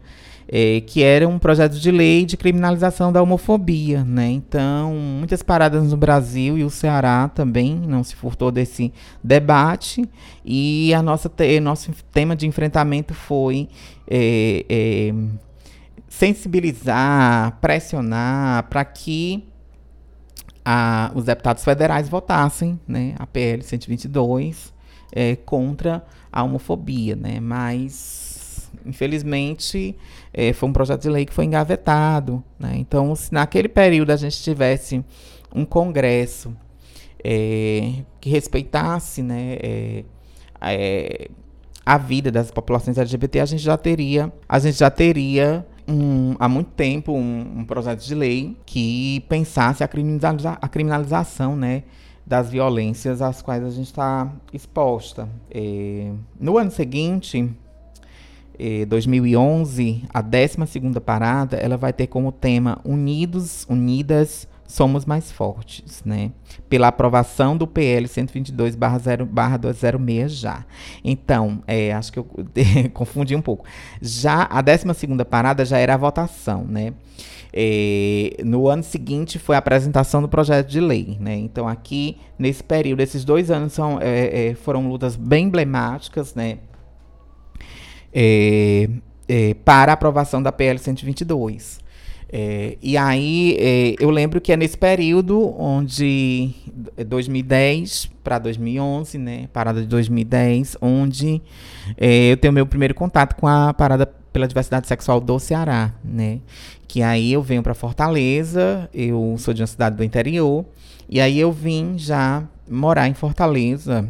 é, 0.54 0.82
que 0.82 1.02
era 1.02 1.26
um 1.26 1.40
projeto 1.40 1.80
de 1.80 1.90
lei 1.90 2.26
de 2.26 2.36
criminalização 2.36 3.10
da 3.10 3.24
homofobia, 3.24 4.04
né? 4.04 4.30
Então, 4.30 4.94
muitas 4.94 5.42
paradas 5.42 5.90
no 5.90 5.96
Brasil 5.96 6.58
e 6.58 6.64
o 6.66 6.70
Ceará 6.70 7.30
também 7.30 7.74
não 7.74 8.04
se 8.04 8.18
furtou 8.18 8.52
desse 8.52 8.92
debate 9.24 10.04
e 10.44 10.94
a 10.94 11.02
nossa 11.02 11.30
te, 11.30 11.58
nosso 11.62 11.92
tema 12.12 12.36
de 12.36 12.46
enfrentamento 12.46 13.14
foi 13.14 13.70
é, 14.06 14.66
é, 14.68 15.14
sensibilizar, 16.10 17.58
pressionar 17.62 18.68
para 18.68 18.84
que 18.84 19.48
a, 20.66 21.14
os 21.16 21.24
deputados 21.24 21.64
federais 21.64 22.10
votassem, 22.10 22.78
né, 22.86 23.16
a 23.18 23.26
PL 23.26 23.64
122 23.64 24.74
é, 25.14 25.38
contra 25.38 26.04
a 26.30 26.44
homofobia, 26.44 27.16
né? 27.16 27.40
Mas 27.40 28.32
infelizmente, 28.86 29.96
é, 30.34 30.54
foi 30.54 30.70
um 30.70 30.74
projeto 30.74 31.02
de 31.02 31.10
lei 31.10 31.26
que 31.26 31.34
foi 31.34 31.46
engavetado. 31.46 32.44
Né? 32.58 32.74
Então, 32.78 33.14
se 33.16 33.34
naquele 33.34 33.68
período 33.68 34.12
a 34.12 34.16
gente 34.16 34.42
tivesse 34.42 35.04
um 35.54 35.66
Congresso 35.66 36.56
é, 37.24 37.94
que 38.20 38.30
respeitasse 38.30 39.22
né, 39.22 39.58
é, 39.62 41.30
a 41.86 41.98
vida 41.98 42.32
das 42.32 42.52
populações 42.52 42.98
LGBT, 42.98 43.42
a 43.42 43.46
gente 43.46 43.64
já 43.64 43.78
teria, 43.78 44.32
a 44.48 44.60
gente 44.60 44.78
já 44.78 44.90
teria 44.90 45.66
um, 45.88 46.36
há 46.40 46.48
muito 46.48 46.72
tempo 46.72 47.12
um, 47.12 47.60
um, 47.60 47.66
projeto 47.66 48.02
de 48.02 48.16
lei 48.16 48.56
que 48.66 49.26
pensasse 49.28 49.84
a, 49.84 49.88
criminaliza 49.88 50.58
a 50.62 50.68
criminalização 50.70 51.56
né, 51.56 51.84
das 52.26 52.50
violências 52.50 53.22
às 53.22 53.42
quais 53.42 53.64
a 53.64 53.70
gente 53.70 53.88
está 53.88 54.32
exposta. 54.54 55.28
no 56.40 56.58
ano 56.58 56.72
seguinte, 56.72 57.50
2011, 58.88 60.04
a 60.14 60.22
12ª 60.22 61.00
parada, 61.00 61.58
ela 61.58 61.78
vai 61.78 61.92
ter 61.92 62.08
como 62.08 62.32
tema 62.32 62.80
Unidos, 62.84 63.66
Unidas, 63.70 64.48
Somos 64.72 65.06
Mais 65.06 65.30
Fortes, 65.30 66.02
né? 66.06 66.32
Pela 66.70 66.88
aprovação 66.88 67.58
do 67.58 67.68
PL 67.68 68.08
122/206 68.08 70.30
já. 70.30 70.66
Então, 71.04 71.62
é, 71.68 71.92
acho 71.92 72.14
que 72.14 72.20
eu 72.20 72.28
confundi 72.94 73.36
um 73.36 73.42
pouco. 73.42 73.66
Já 74.02 74.44
a 74.44 74.64
12ª 74.64 75.26
parada 75.26 75.66
já 75.66 75.78
era 75.78 75.96
a 75.96 75.98
votação, 75.98 76.64
né? 76.64 76.94
É, 77.52 78.38
no 78.46 78.70
ano 78.70 78.82
seguinte 78.82 79.38
foi 79.38 79.58
a 79.58 79.60
apresentação 79.60 80.22
do 80.22 80.30
projeto 80.30 80.70
de 80.70 80.80
lei, 80.80 81.18
né? 81.20 81.36
Então 81.36 81.68
aqui 81.68 82.16
nesse 82.40 82.64
período, 82.64 83.02
esses 83.02 83.26
dois 83.26 83.52
anos 83.52 83.74
são, 83.74 84.00
é, 84.02 84.52
é 84.52 84.56
foram 84.56 84.88
lutas 84.88 85.18
bem 85.18 85.48
emblemáticas, 85.48 86.34
né? 86.34 86.60
É, 88.14 88.90
é, 89.28 89.54
para 89.66 89.92
a 89.92 89.94
aprovação 89.94 90.42
da 90.42 90.52
PL 90.52 90.78
122. 90.78 91.80
É, 92.34 92.78
e 92.82 92.96
aí 92.96 93.58
é, 93.60 93.96
eu 94.00 94.10
lembro 94.10 94.40
que 94.40 94.54
é 94.54 94.58
nesse 94.58 94.78
período 94.78 95.54
onde 95.60 96.52
2010 97.06 98.10
para 98.24 98.40
2011, 98.40 99.18
né, 99.18 99.50
parada 99.52 99.82
de 99.82 99.88
2010, 99.88 100.78
onde 100.82 101.42
é, 101.98 102.32
eu 102.32 102.38
tenho 102.38 102.54
meu 102.54 102.66
primeiro 102.66 102.96
contato 102.96 103.36
com 103.36 103.48
a 103.48 103.74
parada 103.74 104.06
pela 104.06 104.48
diversidade 104.48 104.88
sexual 104.88 105.20
do 105.20 105.38
Ceará, 105.40 105.94
né, 106.02 106.40
que 106.88 107.04
aí 107.04 107.34
eu 107.34 107.42
venho 107.42 107.62
para 107.62 107.74
Fortaleza, 107.74 108.90
eu 108.94 109.36
sou 109.38 109.54
de 109.54 109.62
uma 109.62 109.68
cidade 109.68 109.98
do 109.98 110.04
interior, 110.04 110.64
e 111.10 111.20
aí 111.20 111.38
eu 111.38 111.52
vim 111.52 111.98
já 111.98 112.48
morar 112.70 113.10
em 113.10 113.14
Fortaleza 113.14 114.08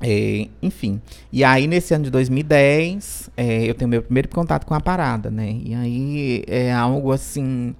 É, 0.00 0.46
enfim, 0.62 1.00
e 1.32 1.42
aí 1.42 1.66
nesse 1.66 1.92
ano 1.92 2.04
de 2.04 2.10
2010, 2.10 3.30
é, 3.36 3.64
eu 3.64 3.74
tenho 3.74 3.88
meu 3.88 4.02
primeiro 4.02 4.28
contato 4.28 4.64
com 4.64 4.74
a 4.74 4.80
parada, 4.80 5.28
né? 5.30 5.58
E 5.64 5.74
aí 5.74 6.44
é 6.46 6.72
algo 6.72 7.10
assim 7.10 7.74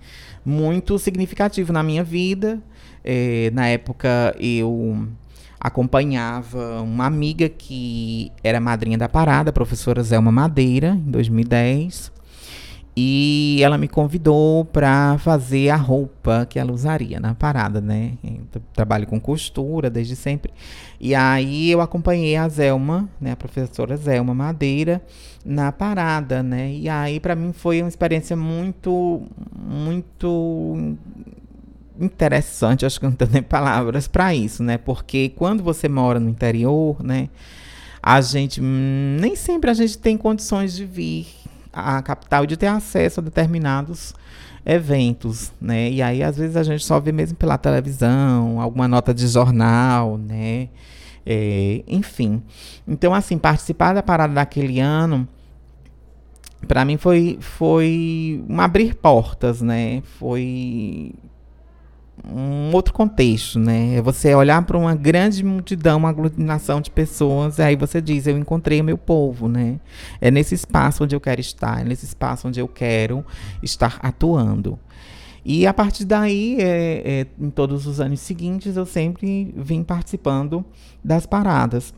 muito 0.45 0.99
significativo 0.99 1.73
na 1.73 1.83
minha 1.83 2.03
vida. 2.03 2.61
É, 3.05 3.51
na 3.53 3.69
época 3.69 4.35
eu 4.41 5.07
acompanhava 5.61 6.83
uma 6.83 7.07
amiga 7.07 7.49
que 7.49 8.33
era 8.43 8.61
madrinha 8.61 8.99
da 8.99 9.09
parada, 9.09 9.51
a 9.51 9.53
professora 9.53 10.03
Zelma 10.03 10.33
Madeira, 10.33 10.91
em 10.91 11.11
2010. 11.11 12.18
E 13.01 13.61
ela 13.63 13.79
me 13.79 13.87
convidou 13.87 14.65
para 14.65 15.17
fazer 15.19 15.69
a 15.69 15.77
roupa 15.77 16.45
que 16.51 16.59
ela 16.59 16.73
usaria 16.73 17.21
na 17.21 17.33
parada, 17.33 17.81
né? 17.81 18.15
Eu 18.25 18.61
trabalho 18.73 19.07
com 19.07 19.21
costura 19.21 19.89
desde 19.89 20.17
sempre. 20.17 20.53
E 20.99 21.15
aí 21.15 21.71
eu 21.71 21.81
acompanhei 21.81 22.35
a 22.35 22.49
Zelma, 22.49 23.09
né, 23.21 23.31
a 23.31 23.37
professora 23.37 23.97
Zelma 23.97 24.35
Madeira, 24.35 25.01
na 25.45 25.71
parada, 25.71 26.43
né? 26.43 26.73
E 26.73 26.89
aí 26.89 27.21
para 27.21 27.37
mim 27.37 27.53
foi 27.53 27.81
uma 27.81 27.89
experiência 27.89 28.37
muito 28.37 29.23
muito 29.57 30.97
interessante, 32.01 32.85
acho 32.85 32.99
que 32.99 33.07
não 33.07 33.13
tenho 33.13 33.31
nem 33.31 33.43
palavras 33.45 34.09
para 34.09 34.35
isso, 34.35 34.61
né? 34.65 34.77
Porque 34.77 35.29
quando 35.37 35.63
você 35.63 35.89
mora 35.89 36.19
no 36.19 36.29
interior, 36.29 37.01
né, 37.01 37.29
a 38.03 38.21
gente 38.21 38.61
nem 38.61 39.37
sempre 39.37 39.71
a 39.71 39.75
gente 39.75 39.97
tem 39.99 40.17
condições 40.17 40.75
de 40.75 40.85
vir 40.85 41.27
a 41.79 42.03
capital 42.03 42.47
de 42.47 42.57
ter 42.57 42.67
acesso 42.67 43.21
a 43.21 43.23
determinados 43.23 44.15
eventos, 44.65 45.53
né? 45.61 45.91
E 45.91 46.03
aí 46.03 46.23
às 46.23 46.37
vezes 46.37 46.57
a 46.57 46.63
gente 46.63 46.85
só 46.85 47.01
vê 47.01 47.13
mesmo 47.13 47.37
pela 47.37 47.57
televisão, 47.57 48.61
alguma 48.61 48.87
nota 48.87 49.15
de 49.15 49.27
jornal, 49.27 50.19
né? 50.19 50.69
É, 51.25 51.83
enfim. 51.87 52.43
Então 52.87 53.15
assim, 53.15 53.39
participar 53.39 53.95
da 53.95 54.03
parada 54.03 54.35
daquele 54.35 54.81
ano 54.81 55.29
para 56.67 56.85
mim 56.85 56.97
foi 56.97 57.39
foi 57.41 58.43
um 58.49 58.61
abrir 58.61 58.95
portas, 58.95 59.63
né? 59.63 60.03
Foi 60.19 61.13
um 62.27 62.75
outro 62.75 62.93
contexto, 62.93 63.59
né? 63.59 63.97
É 63.97 64.03
você 64.03 64.35
olhar 64.35 64.63
para 64.63 64.77
uma 64.77 64.95
grande 64.95 65.45
multidão, 65.45 65.99
uma 65.99 66.09
aglutinação 66.09 66.81
de 66.81 66.91
pessoas, 66.91 67.59
e 67.59 67.63
aí 67.63 67.77
você 67.77 68.01
diz, 68.01 68.27
eu 68.27 68.37
encontrei 68.39 68.81
o 68.81 68.85
meu 68.85 68.99
povo, 68.99 69.49
né? 69.49 69.79
É 70.21 70.31
nesse 70.31 70.55
espaço 70.55 71.05
onde 71.05 71.15
eu 71.15 71.21
quero 71.21 71.41
estar, 71.41 71.81
é 71.81 71.85
nesse 71.85 72.05
espaço 72.05 72.49
onde 72.49 72.61
eu 72.61 72.69
quero 72.69 73.25
estar 73.63 73.99
atuando. 74.03 74.79
E 75.45 75.67
a 75.67 75.73
partir 75.73 76.05
daí, 76.05 76.57
é, 76.61 77.03
é, 77.05 77.27
em 77.41 77.49
todos 77.49 77.87
os 77.87 78.01
anos 78.01 78.21
seguintes, 78.21 78.77
eu 78.77 78.85
sempre 78.85 79.55
vim 79.57 79.83
participando 79.83 80.65
das 81.03 81.25
paradas. 81.25 81.95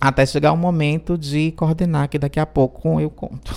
Até 0.00 0.24
chegar 0.24 0.52
o 0.52 0.56
momento 0.56 1.18
de 1.18 1.50
coordenar, 1.52 2.08
que 2.08 2.18
daqui 2.18 2.38
a 2.38 2.46
pouco 2.46 3.00
eu 3.00 3.10
conto. 3.10 3.52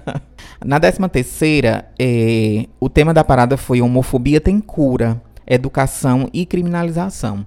Na 0.62 0.78
décima 0.78 1.08
terceira, 1.08 1.90
é, 1.98 2.66
o 2.78 2.90
tema 2.90 3.14
da 3.14 3.24
parada 3.24 3.56
foi 3.56 3.80
Homofobia 3.80 4.40
tem 4.40 4.60
cura, 4.60 5.20
educação 5.46 6.28
e 6.32 6.44
criminalização. 6.44 7.46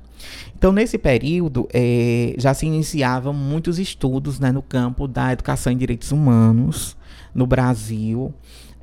Então, 0.58 0.72
nesse 0.72 0.98
período, 0.98 1.68
é, 1.74 2.34
já 2.38 2.54
se 2.54 2.66
iniciavam 2.66 3.34
muitos 3.34 3.78
estudos 3.78 4.40
né, 4.40 4.52
no 4.52 4.62
campo 4.62 5.08
da 5.08 5.34
educação 5.34 5.72
em 5.72 5.78
direitos 5.78 6.12
humanos 6.12 6.98
no 7.34 7.46
Brasil. 7.46 8.34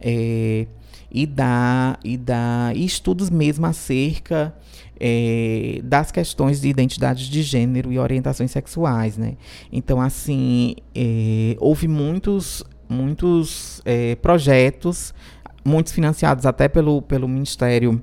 É, 0.00 0.66
e 1.10 1.26
da, 1.26 1.98
e 2.04 2.16
da 2.16 2.72
e 2.74 2.84
estudos 2.84 3.30
mesmo 3.30 3.66
acerca 3.66 4.54
é, 5.00 5.80
das 5.84 6.10
questões 6.10 6.60
de 6.60 6.68
identidade 6.68 7.30
de 7.30 7.42
gênero 7.42 7.92
e 7.92 7.98
orientações 7.98 8.50
sexuais, 8.50 9.16
né? 9.16 9.36
Então, 9.72 10.00
assim, 10.00 10.76
é, 10.94 11.56
houve 11.60 11.86
muitos, 11.86 12.64
muitos 12.88 13.80
é, 13.84 14.16
projetos, 14.16 15.14
muitos 15.64 15.92
financiados 15.92 16.44
até 16.46 16.68
pelo, 16.68 17.00
pelo 17.02 17.28
Ministério 17.28 18.02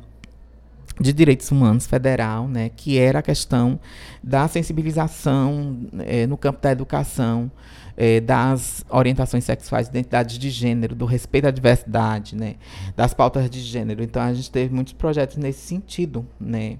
de 1.00 1.12
Direitos 1.12 1.52
Humanos 1.52 1.86
Federal, 1.86 2.48
né, 2.48 2.70
que 2.70 2.98
era 2.98 3.20
a 3.20 3.22
questão 3.22 3.80
da 4.24 4.48
sensibilização 4.48 5.78
é, 6.00 6.26
no 6.26 6.38
campo 6.38 6.62
da 6.62 6.72
educação, 6.72 7.52
é, 7.98 8.20
das 8.20 8.84
orientações 8.90 9.44
sexuais, 9.44 9.88
identidades 9.88 10.38
de 10.38 10.50
gênero, 10.50 10.96
do 10.96 11.06
respeito 11.06 11.48
à 11.48 11.52
diversidade, 11.52 12.36
né, 12.36 12.56
das 12.96 13.14
pautas 13.14 13.50
de 13.50 13.62
gênero. 13.62 14.04
Então 14.04 14.22
a 14.22 14.34
gente 14.34 14.52
teve 14.52 14.74
muitos 14.74 14.94
projetos 14.94 15.38
nesse 15.38 15.62
sentido, 15.62 16.26
né, 16.40 16.78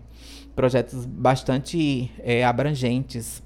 projetos 0.56 1.06
bastante 1.06 2.12
é, 2.20 2.44
abrangentes 2.44 3.42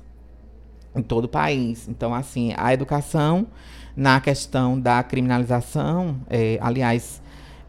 em 0.95 1.01
todo 1.01 1.25
o 1.25 1.29
país. 1.29 1.87
Então 1.87 2.13
assim 2.13 2.53
a 2.57 2.73
educação 2.73 3.47
na 3.95 4.19
questão 4.21 4.79
da 4.79 5.03
criminalização, 5.03 6.21
é, 6.29 6.57
aliás, 6.61 7.21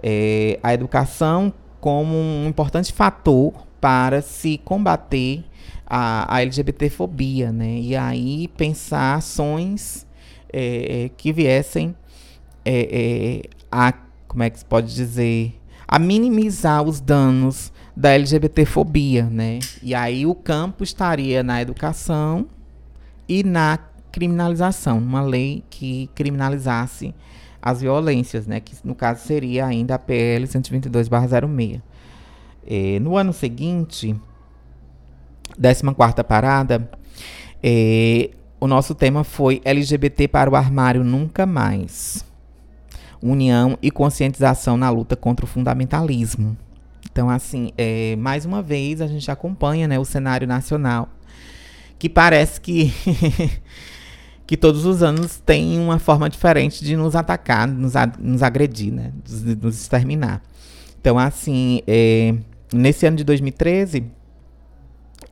é, 0.03 0.59
a 0.63 0.73
educação 0.73 1.53
como 1.81 2.15
um 2.15 2.47
importante 2.47 2.93
fator 2.93 3.53
para 3.81 4.21
se 4.23 4.59
combater 4.59 5.45
a, 5.87 6.37
a 6.37 6.43
LGBTfobia, 6.43 7.53
né? 7.53 7.79
E 7.81 7.97
aí 7.97 8.49
pensar 8.57 9.17
ações 9.17 10.07
é, 10.53 11.05
é, 11.05 11.09
que 11.09 11.33
viessem 11.33 11.95
é, 12.65 12.89
é, 12.91 13.51
a, 13.71 13.93
como 14.29 14.43
é 14.43 14.51
que 14.51 14.59
se 14.59 14.65
pode 14.65 14.95
dizer, 14.95 15.61
a 15.87 15.99
minimizar 15.99 16.83
os 16.83 17.01
danos 17.01 17.73
da 17.97 18.11
LGBTfobia, 18.11 19.25
né? 19.25 19.59
E 19.83 19.95
aí 19.95 20.25
o 20.25 20.35
campo 20.35 20.85
estaria 20.85 21.43
na 21.43 21.61
educação 21.61 22.47
e 23.29 23.43
na 23.43 23.79
criminalização, 24.13 24.99
uma 24.99 25.23
lei 25.23 25.65
que 25.71 26.09
criminalizasse 26.15 27.15
as 27.61 27.81
violências, 27.81 28.47
né? 28.47 28.61
Que 28.61 28.75
no 28.85 28.95
caso 28.95 29.27
seria 29.27 29.67
ainda 29.67 29.97
a 29.97 29.99
PL 29.99 30.47
122/06. 30.47 31.81
É, 32.67 32.99
no 33.01 33.17
ano 33.17 33.33
seguinte, 33.33 34.15
14 35.61 36.25
parada, 36.27 36.89
é, 37.63 38.31
o 38.59 38.67
nosso 38.67 38.95
tema 38.95 39.23
foi 39.23 39.61
LGBT 39.65 40.29
para 40.29 40.51
o 40.51 40.57
armário 40.57 41.05
nunca 41.05 41.45
mais. 41.45 42.25
União 43.23 43.79
e 43.83 43.91
conscientização 43.91 44.79
na 44.79 44.89
luta 44.89 45.15
contra 45.15 45.45
o 45.45 45.49
fundamentalismo. 45.49 46.57
Então, 47.13 47.29
assim, 47.29 47.73
é, 47.77 48.17
mais 48.17 48.47
uma 48.47 48.63
vez 48.63 49.01
a 49.01 49.07
gente 49.07 49.31
acompanha 49.31 49.87
né, 49.87 49.99
o 49.99 50.05
cenário 50.05 50.47
nacional, 50.47 51.09
que 51.99 52.09
parece 52.09 52.61
que, 52.61 52.93
que 54.47 54.57
todos 54.57 54.87
os 54.87 55.03
anos 55.03 55.39
tem 55.45 55.79
uma 55.79 55.99
forma 55.99 56.31
diferente 56.31 56.83
de 56.83 56.97
nos 56.97 57.15
atacar, 57.15 57.69
nos, 57.69 57.93
nos 58.19 58.43
agredir, 58.43 58.93
né, 58.93 59.13
de 59.25 59.57
nos 59.57 59.81
exterminar. 59.81 60.43
Então, 61.01 61.19
assim, 61.19 61.83
é, 61.87 62.35
nesse 62.73 63.07
ano 63.07 63.17
de 63.17 63.25
2013 63.25 64.20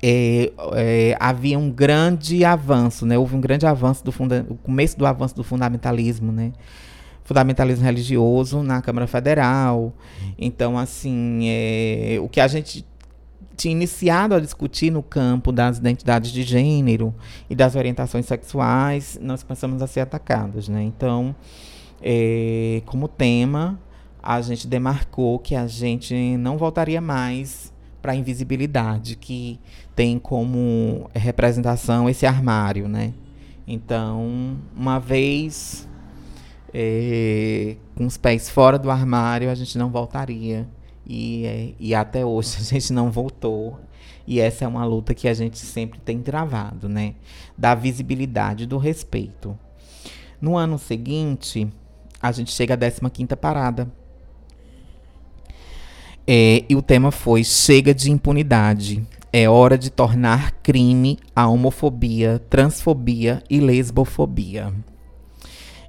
é, 0.03 0.53
é, 0.75 1.17
havia 1.19 1.59
um 1.59 1.71
grande 1.71 2.45
avanço, 2.45 3.05
né? 3.05 3.19
Houve 3.19 3.35
um 3.35 3.41
grande 3.41 3.67
avanço 3.67 4.05
do 4.05 4.13
funda 4.13 4.47
o 4.49 4.55
começo 4.55 4.97
do 4.97 5.07
avanço 5.07 5.35
do 5.35 5.43
fundamentalismo, 5.43 6.31
né? 6.31 6.53
Fundamentalismo 7.25 7.85
religioso 7.85 8.63
na 8.63 8.81
Câmara 8.81 9.07
Federal. 9.07 9.93
Então, 10.39 10.79
assim, 10.79 11.41
é, 11.45 12.19
o 12.23 12.29
que 12.29 12.41
a 12.41 12.49
gente 12.49 12.87
tinha 13.57 13.73
iniciado 13.73 14.35
a 14.35 14.41
discutir 14.41 14.91
no 14.91 15.03
campo 15.03 15.51
das 15.51 15.79
identidades 15.79 16.31
de 16.31 16.45
gênero 16.45 17.13
e 17.51 17.57
das 17.57 17.75
orientações 17.75 18.25
sexuais, 18.25 19.19
nós 19.21 19.43
começamos 19.43 19.83
a 19.83 19.87
ser 19.89 20.01
atacados, 20.01 20.69
né? 20.69 20.83
Então, 20.85 21.35
é, 22.01 22.83
como 22.87 23.09
tema, 23.09 23.79
a 24.23 24.41
gente 24.41 24.69
demarcou 24.69 25.41
que 25.41 25.57
a 25.57 25.67
gente 25.67 26.15
não 26.37 26.57
voltaria 26.57 27.01
mais 27.01 27.73
para 28.09 28.15
a 28.15 28.17
invisibilidade, 28.17 29.17
que 29.17 29.61
tem 29.95 30.19
como 30.19 31.11
representação 31.15 32.09
esse 32.09 32.25
armário, 32.25 32.89
né? 32.89 33.13
Então, 33.67 34.57
uma 34.75 34.99
vez 34.99 35.87
é, 36.73 37.77
com 37.95 38.07
os 38.07 38.17
pés 38.17 38.49
fora 38.49 38.79
do 38.79 38.91
armário, 38.91 39.51
a 39.51 39.55
gente 39.55 39.77
não 39.77 39.91
voltaria. 39.91 40.67
E, 41.07 41.45
é, 41.45 41.75
e 41.79 41.95
até 41.95 42.25
hoje 42.25 42.57
a 42.59 42.63
gente 42.65 42.95
não 42.95 43.11
voltou. 43.11 43.79
E 44.27 44.41
essa 44.41 44.65
é 44.65 44.69
uma 44.69 44.87
luta 44.87 45.13
que 45.13 45.29
a 45.29 45.35
gente 45.35 45.59
sempre 45.59 46.01
tem 46.01 46.23
travado, 46.23 46.89
né? 46.89 47.15
Da 47.59 47.75
visibilidade, 47.75 48.65
do 48.65 48.79
respeito. 48.79 49.59
No 50.41 50.57
ano 50.57 50.79
seguinte, 50.79 51.69
a 52.23 52.33
gente 52.33 52.53
chega 52.53 52.73
à 52.73 53.11
15 53.11 53.37
parada, 53.37 53.87
é, 56.31 56.63
e 56.69 56.77
o 56.77 56.83
tema 56.83 57.11
foi 57.11 57.43
Chega 57.43 57.95
de 57.95 58.11
impunidade. 58.11 59.03
É 59.33 59.49
hora 59.49 59.79
de 59.79 59.89
tornar 59.89 60.53
crime 60.63 61.19
a 61.35 61.49
homofobia, 61.49 62.39
transfobia 62.51 63.43
e 63.49 63.59
lesbofobia. 63.59 64.75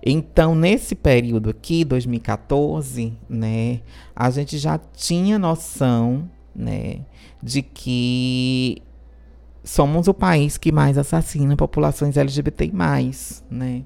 Então, 0.01 0.55
nesse 0.55 0.95
período 0.95 1.49
aqui, 1.49 1.83
2014, 1.83 3.17
né, 3.27 3.81
a 4.15 4.29
gente 4.29 4.57
já 4.57 4.77
tinha 4.77 5.37
noção, 5.37 6.29
né, 6.55 7.01
de 7.43 7.61
que 7.61 8.81
somos 9.61 10.07
o 10.07 10.13
país 10.13 10.57
que 10.57 10.71
mais 10.71 10.97
assassina 10.97 11.57
populações 11.57 12.15
LGBTI+, 12.15 12.71
né? 13.51 13.83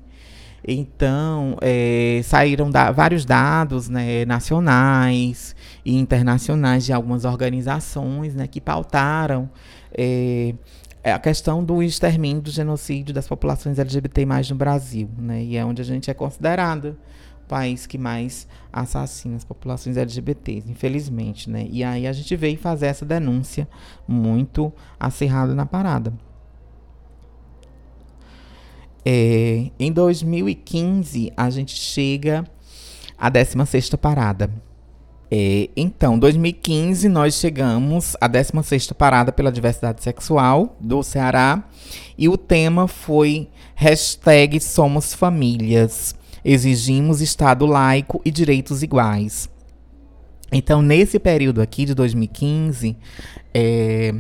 Então, 0.66 1.58
é, 1.62 2.22
saíram 2.24 2.70
da, 2.70 2.90
vários 2.92 3.26
dados 3.26 3.90
né, 3.90 4.24
nacionais 4.26 5.56
e 5.84 5.98
internacionais 5.98 6.86
de 6.86 6.94
algumas 6.94 7.26
organizações 7.26 8.34
né, 8.34 8.48
que 8.48 8.62
pautaram 8.62 9.50
é, 9.94 10.54
a 11.04 11.20
questão 11.20 11.64
do 11.64 11.84
extermínio, 11.84 12.42
do 12.42 12.50
genocídio 12.50 13.14
das 13.14 13.28
populações 13.28 13.78
LGBTI 13.78 14.26
no 14.50 14.56
Brasil. 14.56 15.10
Né, 15.18 15.44
e 15.44 15.58
é 15.58 15.66
onde 15.66 15.82
a 15.82 15.86
gente 15.86 16.10
é 16.10 16.14
considerado 16.14 16.98
o 17.44 17.48
país 17.48 17.86
que 17.86 17.98
mais 17.98 18.48
assassina 18.72 19.36
as 19.36 19.44
populações 19.44 19.98
LGBTs, 19.98 20.72
infelizmente. 20.72 21.50
Né? 21.50 21.68
E 21.70 21.84
aí 21.84 22.08
a 22.08 22.14
gente 22.14 22.34
veio 22.38 22.58
fazer 22.58 22.86
essa 22.86 23.06
denúncia 23.06 23.68
muito 24.08 24.72
acirrada 24.98 25.54
na 25.54 25.66
parada. 25.66 26.14
É, 29.06 29.70
em 29.80 29.92
2015, 29.92 31.32
a 31.36 31.50
gente 31.50 31.76
chega 31.76 32.46
à 33.18 33.30
16 33.30 33.90
parada. 33.92 34.50
É, 35.30 35.70
então, 35.76 36.20
2015, 36.20 37.10
nós 37.10 37.36
chegamos 37.36 38.16
à 38.22 38.28
16 38.28 38.92
parada 38.94 39.32
pela 39.32 39.52
diversidade 39.52 40.04
sexual 40.04 40.78
do 40.80 41.02
Ceará. 41.02 41.68
E 42.18 42.30
o 42.30 42.38
tema 42.38 42.88
foi 42.88 43.50
hashtag 43.76 44.60
Somos 44.60 45.14
Famílias. 45.14 46.16
Exigimos 46.46 47.22
Estado 47.22 47.66
laico 47.66 48.22
e 48.24 48.30
direitos 48.30 48.84
iguais. 48.84 49.50
Então, 50.52 50.84
nesse 50.84 51.18
período 51.18 51.62
aqui 51.62 51.86
de 51.86 51.96
2015, 51.96 52.96
é, 53.54 54.14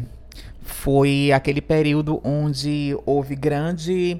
foi 0.64 1.32
aquele 1.32 1.62
período 1.62 2.20
onde 2.24 2.98
houve 3.06 3.36
grande 3.36 4.20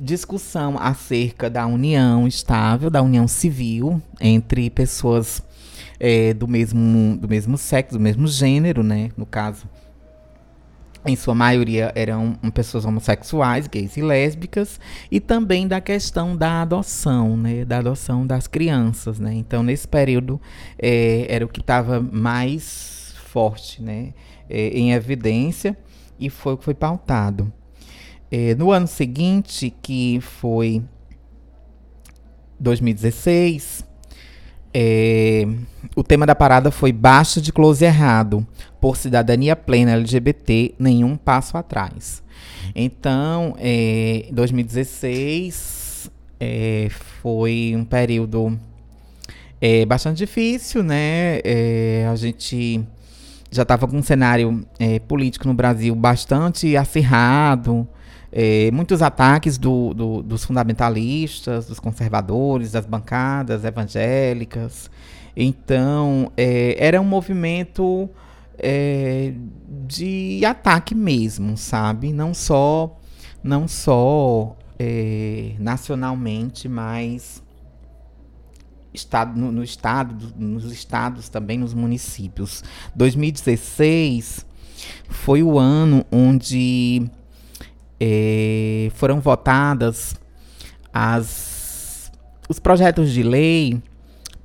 discussão 0.00 0.76
acerca 0.78 1.50
da 1.50 1.66
união 1.66 2.26
estável, 2.26 2.88
da 2.88 3.02
união 3.02 3.28
civil 3.28 4.00
entre 4.18 4.70
pessoas 4.70 5.42
é, 5.98 6.32
do, 6.32 6.48
mesmo, 6.48 7.18
do 7.18 7.28
mesmo 7.28 7.58
sexo, 7.58 7.98
do 7.98 8.00
mesmo 8.00 8.26
gênero, 8.26 8.82
né? 8.82 9.10
No 9.16 9.26
caso, 9.26 9.68
em 11.04 11.14
sua 11.14 11.34
maioria 11.34 11.92
eram 11.94 12.32
pessoas 12.54 12.86
homossexuais, 12.86 13.66
gays 13.66 13.96
e 13.98 14.02
lésbicas, 14.02 14.80
e 15.10 15.20
também 15.20 15.68
da 15.68 15.80
questão 15.80 16.34
da 16.34 16.62
adoção, 16.62 17.36
né? 17.36 17.66
Da 17.66 17.78
adoção 17.78 18.26
das 18.26 18.46
crianças, 18.46 19.18
né? 19.18 19.34
Então, 19.34 19.62
nesse 19.62 19.86
período, 19.86 20.40
é, 20.78 21.26
era 21.28 21.44
o 21.44 21.48
que 21.48 21.60
estava 21.60 22.00
mais 22.00 23.14
forte, 23.26 23.82
né? 23.82 24.14
É, 24.48 24.68
em 24.68 24.92
evidência, 24.92 25.76
e 26.18 26.30
foi 26.30 26.54
o 26.54 26.56
que 26.56 26.64
foi 26.64 26.74
pautado. 26.74 27.52
É, 28.32 28.54
no 28.54 28.70
ano 28.70 28.86
seguinte, 28.86 29.74
que 29.82 30.20
foi 30.20 30.82
2016, 32.60 33.84
é, 34.72 35.48
o 35.96 36.04
tema 36.04 36.24
da 36.24 36.34
parada 36.34 36.70
foi 36.70 36.92
Baixa 36.92 37.40
de 37.40 37.52
Close 37.52 37.84
Errado, 37.84 38.46
por 38.80 38.96
cidadania 38.96 39.56
plena 39.56 39.92
LGBT, 39.92 40.74
nenhum 40.78 41.16
passo 41.16 41.56
atrás. 41.56 42.22
Então, 42.72 43.56
é, 43.58 44.28
2016 44.30 46.08
é, 46.38 46.88
foi 47.20 47.74
um 47.76 47.84
período 47.84 48.56
é, 49.60 49.84
bastante 49.84 50.18
difícil, 50.18 50.84
né? 50.84 51.40
A 52.10 52.14
gente 52.14 52.80
já 53.50 53.62
estava 53.62 53.88
com 53.88 53.96
um 53.96 54.02
cenário 54.02 54.64
político 55.08 55.48
no 55.48 55.52
Brasil 55.52 55.94
bastante 55.96 56.76
acirrado, 56.76 57.86
é, 58.32 58.70
muitos 58.70 59.02
ataques 59.02 59.58
do, 59.58 59.92
do, 59.92 60.22
dos 60.22 60.44
fundamentalistas, 60.44 61.66
dos 61.66 61.80
conservadores, 61.80 62.72
das 62.72 62.86
bancadas 62.86 63.64
evangélicas. 63.64 64.90
Então, 65.36 66.30
é, 66.36 66.76
era 66.78 67.00
um 67.00 67.04
movimento 67.04 68.08
é, 68.58 69.32
de 69.86 70.44
ataque 70.44 70.94
mesmo, 70.94 71.56
sabe? 71.56 72.12
Não 72.12 72.32
só, 72.32 72.96
não 73.42 73.66
só 73.66 74.56
é, 74.78 75.54
nacionalmente, 75.58 76.68
mas 76.68 77.42
estado, 78.92 79.38
no, 79.38 79.50
no 79.50 79.64
estado, 79.64 80.32
nos 80.36 80.70
estados 80.70 81.28
também, 81.28 81.58
nos 81.58 81.74
municípios. 81.74 82.62
2016 82.94 84.46
foi 85.08 85.42
o 85.42 85.58
ano 85.58 86.04
onde 86.10 87.10
é, 88.00 88.90
foram 88.94 89.20
votadas 89.20 90.14
as, 90.92 92.10
os 92.48 92.58
projetos 92.58 93.12
de 93.12 93.22
lei 93.22 93.80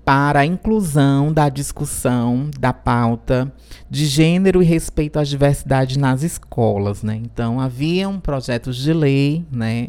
para 0.04 0.42
a 0.42 0.46
inclusão 0.46 1.34
da 1.34 1.50
discussão 1.50 2.52
da 2.60 2.72
pauta 2.72 3.52
de 3.90 4.06
gênero 4.06 4.62
e 4.62 4.66
respeito 4.66 5.18
à 5.18 5.24
diversidade 5.24 5.98
nas 5.98 6.22
escolas, 6.22 7.02
né? 7.02 7.20
Então 7.24 7.60
haviam 7.60 8.20
projetos 8.20 8.78
de 8.78 8.94
lei, 8.94 9.44
né? 9.52 9.88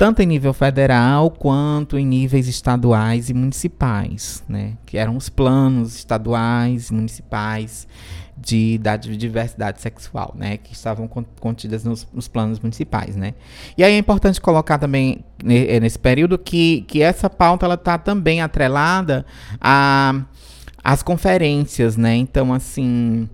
Tanto 0.00 0.22
em 0.22 0.26
nível 0.26 0.54
federal 0.54 1.30
quanto 1.30 1.98
em 1.98 2.06
níveis 2.06 2.48
estaduais 2.48 3.28
e 3.28 3.34
municipais, 3.34 4.42
né? 4.48 4.72
Que 4.86 4.96
eram 4.96 5.14
os 5.14 5.28
planos 5.28 5.94
estaduais 5.94 6.88
e 6.88 6.94
municipais 6.94 7.86
de, 8.34 8.78
da 8.78 8.96
diversidade 8.96 9.78
sexual, 9.82 10.34
né, 10.34 10.56
que 10.56 10.72
estavam 10.72 11.06
contidas 11.06 11.84
nos, 11.84 12.08
nos, 12.14 12.28
planos 12.28 12.58
municipais, 12.58 13.14
né. 13.14 13.34
E 13.76 13.84
aí 13.84 13.92
é 13.92 13.98
importante 13.98 14.40
colocar 14.40 14.78
também 14.78 15.22
eh, 15.44 15.78
nesse 15.78 15.98
período 15.98 16.38
que, 16.38 16.80
que 16.88 17.02
essa 17.02 17.28
pauta 17.28 17.70
está 17.74 17.98
também 17.98 18.40
atrelada 18.40 19.26
a 19.60 20.24
as 20.82 21.02
conferências, 21.02 21.98
né. 21.98 22.16
Então 22.16 22.54
assim, 22.54 23.28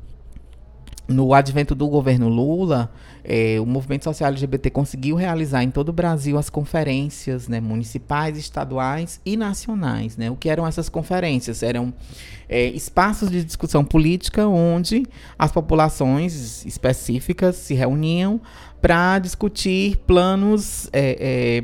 no 1.09 1.33
advento 1.33 1.75
do 1.75 1.87
governo 1.89 2.29
Lula, 2.29 2.91
é, 3.23 3.59
o 3.61 3.67
movimento 3.67 4.05
social 4.05 4.29
LGBT 4.29 4.71
conseguiu 4.71 5.15
realizar 5.17 5.63
em 5.63 5.71
todo 5.71 5.91
o 5.91 5.93
Brasil 5.93 6.37
as 6.37 6.51
conferências 6.51 7.47
né, 7.49 7.61
municipais, 7.61 8.37
estaduais 8.37 9.21
e 9.25 9.37
nacionais. 9.37 10.17
Né? 10.17 10.31
O 10.31 10.37
que 10.37 10.49
eram 10.49 10.67
essas 10.67 10.89
conferências? 10.89 11.63
Eram 11.63 11.95
é, 12.49 12.67
espaços 12.67 13.31
de 13.31 13.45
discussão 13.45 13.85
política 13.85 14.47
onde 14.49 15.05
as 15.39 15.53
populações 15.53 16.65
específicas 16.67 17.57
se 17.57 17.75
reuniam 17.75 18.41
para 18.81 19.19
discutir 19.19 19.99
planos. 20.07 20.89
É, 20.93 21.63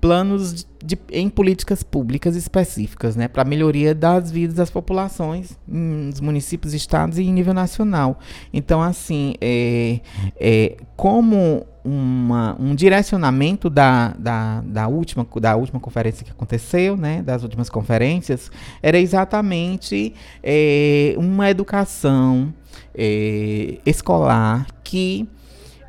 planos 0.00 0.66
de, 0.82 0.98
em 1.10 1.28
políticas 1.28 1.82
públicas 1.82 2.36
específicas, 2.36 3.16
né, 3.16 3.28
para 3.28 3.44
melhoria 3.44 3.94
das 3.94 4.30
vidas 4.30 4.56
das 4.56 4.70
populações 4.70 5.58
nos 5.66 6.20
municípios, 6.20 6.72
estados 6.74 7.18
e 7.18 7.22
em 7.22 7.32
nível 7.32 7.52
nacional. 7.52 8.18
Então, 8.52 8.80
assim, 8.82 9.34
é, 9.40 10.00
é, 10.36 10.76
como 10.96 11.66
uma, 11.84 12.56
um 12.60 12.74
direcionamento 12.74 13.68
da, 13.68 14.14
da, 14.18 14.60
da, 14.60 14.88
última, 14.88 15.26
da 15.40 15.56
última 15.56 15.80
conferência 15.80 16.24
que 16.24 16.30
aconteceu, 16.30 16.96
né, 16.96 17.22
das 17.22 17.42
últimas 17.42 17.68
conferências, 17.68 18.50
era 18.82 18.98
exatamente 18.98 20.14
é, 20.42 21.14
uma 21.18 21.50
educação 21.50 22.52
é, 22.94 23.78
escolar 23.84 24.66
que 24.84 25.28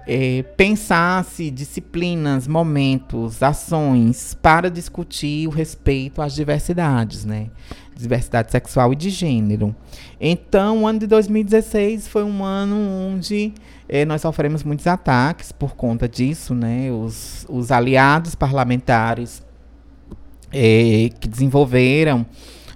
é, 0.08 0.44
pensasse 0.58 1.52
disciplinas, 1.52 2.48
momentos, 2.48 3.44
ações 3.44 4.34
para 4.42 4.70
discutir 4.70 5.48
o 5.48 5.52
respeito 5.52 6.22
às 6.22 6.34
diversidades, 6.34 7.26
né? 7.26 7.48
Diversidade 7.96 8.52
sexual 8.52 8.94
e 8.94 8.96
de 8.96 9.10
gênero. 9.10 9.76
Então, 10.20 10.84
o 10.84 10.88
ano 10.88 11.00
de 11.00 11.08
2016 11.08 12.08
foi 12.08 12.24
um 12.24 12.44
ano 12.44 12.76
onde 12.76 13.54
é, 13.88 14.06
nós 14.06 14.22
sofremos 14.22 14.64
muitos 14.64 14.88
ataques 14.88 15.52
por 15.52 15.76
conta 15.76 16.08
disso, 16.08 16.56
né? 16.56 16.92
Os, 16.92 17.46
os 17.50 17.72
aliados 17.72 18.36
parlamentares 18.36 19.44
é, 20.52 21.10
que 21.19 21.28
desenvolveram 21.28 22.26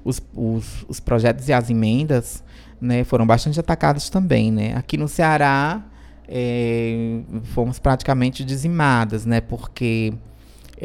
os, 0.03 0.21
os, 0.35 0.85
os 0.87 0.99
projetos 0.99 1.47
e 1.47 1.53
as 1.53 1.69
emendas 1.69 2.43
né, 2.79 3.03
foram 3.03 3.25
bastante 3.25 3.59
atacados 3.59 4.09
também, 4.09 4.51
né? 4.51 4.75
Aqui 4.75 4.97
no 4.97 5.07
Ceará, 5.07 5.81
é, 6.27 7.21
fomos 7.43 7.79
praticamente 7.79 8.43
dizimadas, 8.43 9.25
né? 9.25 9.41
Porque 9.41 10.13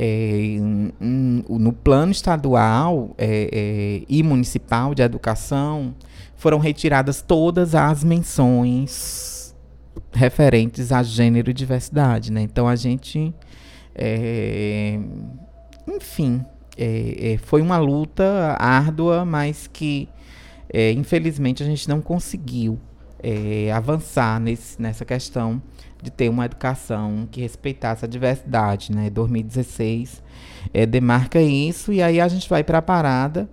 é, 0.01 0.59
no 1.01 1.73
plano 1.73 2.13
estadual 2.13 3.15
é, 3.19 3.51
é, 3.53 4.03
e 4.09 4.23
municipal 4.23 4.95
de 4.95 5.03
educação 5.03 5.95
foram 6.37 6.59
retiradas 6.59 7.21
todas 7.21 7.75
as 7.75 8.05
menções 8.05 9.57
referentes 10.13 10.93
a 10.93 11.03
gênero 11.03 11.51
e 11.51 11.53
diversidade, 11.53 12.31
né? 12.31 12.43
Então 12.43 12.69
a 12.69 12.77
gente, 12.77 13.35
é, 13.95 15.01
enfim, 15.87 16.45
é, 16.77 17.37
foi 17.43 17.61
uma 17.61 17.79
luta 17.79 18.57
árdua, 18.59 19.25
mas 19.25 19.67
que 19.67 20.09
infelizmente 20.97 21.63
a 21.63 21.67
gente 21.67 21.89
não 21.89 22.01
conseguiu 22.01 22.79
é, 23.23 23.71
avançar 23.73 24.41
nesse, 24.41 24.81
nessa 24.81 25.05
questão 25.05 25.61
de 26.03 26.11
ter 26.11 26.29
uma 26.29 26.45
educação 26.45 27.29
que 27.31 27.41
respeitasse 27.41 28.05
a 28.05 28.09
diversidade, 28.09 28.93
né? 28.93 29.11
2016 29.11 30.23
é, 30.73 30.87
demarca 30.87 31.41
isso 31.41 31.93
e 31.93 32.03
aí 32.03 32.21
a 32.21 32.29
gente 32.29 32.49
vai 32.49 32.63
para 32.63 32.79
a 32.79 32.83
parada 32.83 33.49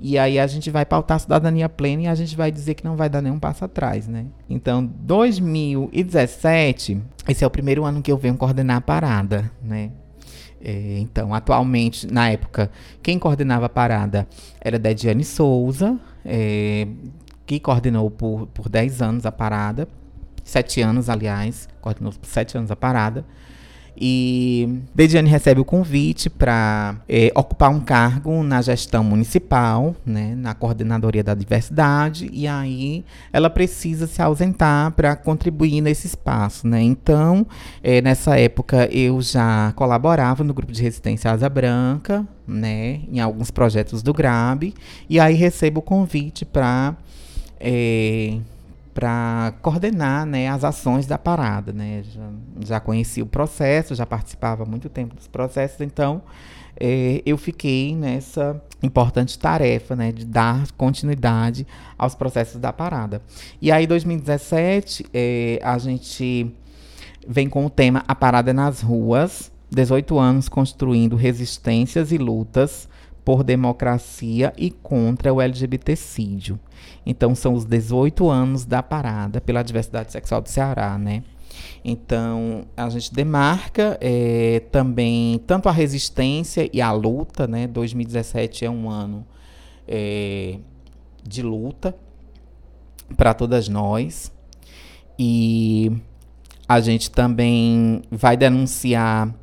e 0.00 0.16
aí 0.16 0.38
a 0.38 0.46
gente 0.46 0.70
vai 0.70 0.86
pautar 0.86 1.16
a 1.16 1.18
cidadania 1.18 1.68
plena 1.68 2.02
e 2.02 2.06
a 2.06 2.14
gente 2.14 2.36
vai 2.36 2.52
dizer 2.52 2.74
que 2.74 2.84
não 2.84 2.96
vai 2.96 3.08
dar 3.08 3.20
nenhum 3.20 3.40
passo 3.40 3.64
atrás, 3.64 4.06
né? 4.06 4.26
Então, 4.48 4.84
2017, 4.84 7.02
esse 7.28 7.42
é 7.42 7.46
o 7.46 7.50
primeiro 7.50 7.84
ano 7.84 8.00
que 8.00 8.12
eu 8.12 8.16
venho 8.16 8.36
coordenar 8.36 8.76
a 8.76 8.80
parada, 8.80 9.50
né? 9.60 9.90
É, 10.60 10.98
então, 10.98 11.34
atualmente, 11.34 12.06
na 12.06 12.30
época, 12.30 12.70
quem 13.02 13.18
coordenava 13.18 13.66
a 13.66 13.68
parada 13.68 14.28
era 14.60 14.78
Dediane 14.78 15.24
Souza, 15.24 15.98
é, 16.24 16.86
que 17.48 17.58
coordenou 17.58 18.10
por, 18.10 18.46
por 18.48 18.68
10 18.68 19.00
anos 19.00 19.24
a 19.24 19.32
parada. 19.32 19.88
Sete 20.44 20.82
anos, 20.82 21.08
aliás, 21.08 21.66
coordenou 21.80 22.12
por 22.12 22.26
sete 22.26 22.56
anos 22.56 22.70
a 22.70 22.76
parada. 22.76 23.24
E 24.00 24.80
Dediane 24.94 25.28
recebe 25.28 25.60
o 25.60 25.64
convite 25.64 26.30
para 26.30 26.96
é, 27.08 27.32
ocupar 27.34 27.70
um 27.70 27.80
cargo 27.80 28.42
na 28.44 28.62
gestão 28.62 29.02
municipal, 29.02 29.96
né, 30.06 30.34
na 30.36 30.54
coordenadoria 30.54 31.24
da 31.24 31.34
diversidade, 31.34 32.30
e 32.32 32.46
aí 32.46 33.04
ela 33.32 33.50
precisa 33.50 34.06
se 34.06 34.22
ausentar 34.22 34.92
para 34.92 35.16
contribuir 35.16 35.80
nesse 35.80 36.06
espaço. 36.06 36.66
Né? 36.68 36.80
Então, 36.80 37.44
é, 37.82 38.00
nessa 38.00 38.38
época, 38.38 38.88
eu 38.92 39.20
já 39.20 39.72
colaborava 39.74 40.44
no 40.44 40.54
grupo 40.54 40.72
de 40.72 40.80
resistência 40.80 41.32
Asa 41.32 41.48
Branca, 41.48 42.24
né, 42.46 43.00
em 43.10 43.18
alguns 43.18 43.50
projetos 43.50 44.00
do 44.00 44.14
GRAB, 44.14 44.72
e 45.10 45.18
aí 45.18 45.34
recebo 45.34 45.80
o 45.80 45.82
convite 45.82 46.44
para. 46.44 46.96
É, 47.60 48.38
para 48.98 49.54
coordenar 49.62 50.26
né, 50.26 50.48
as 50.48 50.64
ações 50.64 51.06
da 51.06 51.16
parada. 51.16 51.72
Né? 51.72 52.02
Já, 52.12 52.30
já 52.66 52.82
o 53.22 53.26
processo, 53.26 53.94
já 53.94 54.04
participava 54.04 54.64
há 54.64 54.66
muito 54.66 54.88
tempo 54.88 55.14
dos 55.14 55.28
processos, 55.28 55.80
então 55.80 56.20
é, 56.80 57.22
eu 57.24 57.38
fiquei 57.38 57.94
nessa 57.94 58.60
importante 58.82 59.38
tarefa 59.38 59.94
né, 59.94 60.10
de 60.10 60.24
dar 60.24 60.66
continuidade 60.72 61.64
aos 61.96 62.16
processos 62.16 62.60
da 62.60 62.72
parada. 62.72 63.22
E 63.62 63.70
aí, 63.70 63.84
em 63.84 63.88
2017, 63.88 65.06
é, 65.14 65.60
a 65.62 65.78
gente 65.78 66.52
vem 67.26 67.48
com 67.48 67.66
o 67.66 67.70
tema 67.70 68.04
A 68.08 68.16
Parada 68.16 68.52
nas 68.52 68.80
Ruas, 68.80 69.52
18 69.70 70.18
anos 70.18 70.48
construindo 70.48 71.14
resistências 71.14 72.10
e 72.10 72.18
lutas 72.18 72.88
por 73.28 73.44
democracia 73.44 74.54
e 74.56 74.70
contra 74.70 75.34
o 75.34 75.38
LGBTcídio. 75.38 76.58
Então, 77.04 77.34
são 77.34 77.52
os 77.52 77.66
18 77.66 78.26
anos 78.26 78.64
da 78.64 78.82
parada 78.82 79.38
pela 79.38 79.62
diversidade 79.62 80.10
sexual 80.10 80.40
do 80.40 80.48
Ceará, 80.48 80.96
né? 80.96 81.22
Então, 81.84 82.64
a 82.74 82.88
gente 82.88 83.12
demarca 83.12 83.98
é, 84.00 84.62
também 84.72 85.38
tanto 85.46 85.68
a 85.68 85.72
resistência 85.72 86.70
e 86.72 86.80
a 86.80 86.90
luta, 86.90 87.46
né? 87.46 87.66
2017 87.66 88.64
é 88.64 88.70
um 88.70 88.88
ano 88.88 89.26
é, 89.86 90.58
de 91.22 91.42
luta 91.42 91.94
para 93.14 93.34
todas 93.34 93.68
nós. 93.68 94.32
E 95.18 95.92
a 96.66 96.80
gente 96.80 97.10
também 97.10 98.00
vai 98.10 98.38
denunciar 98.38 99.34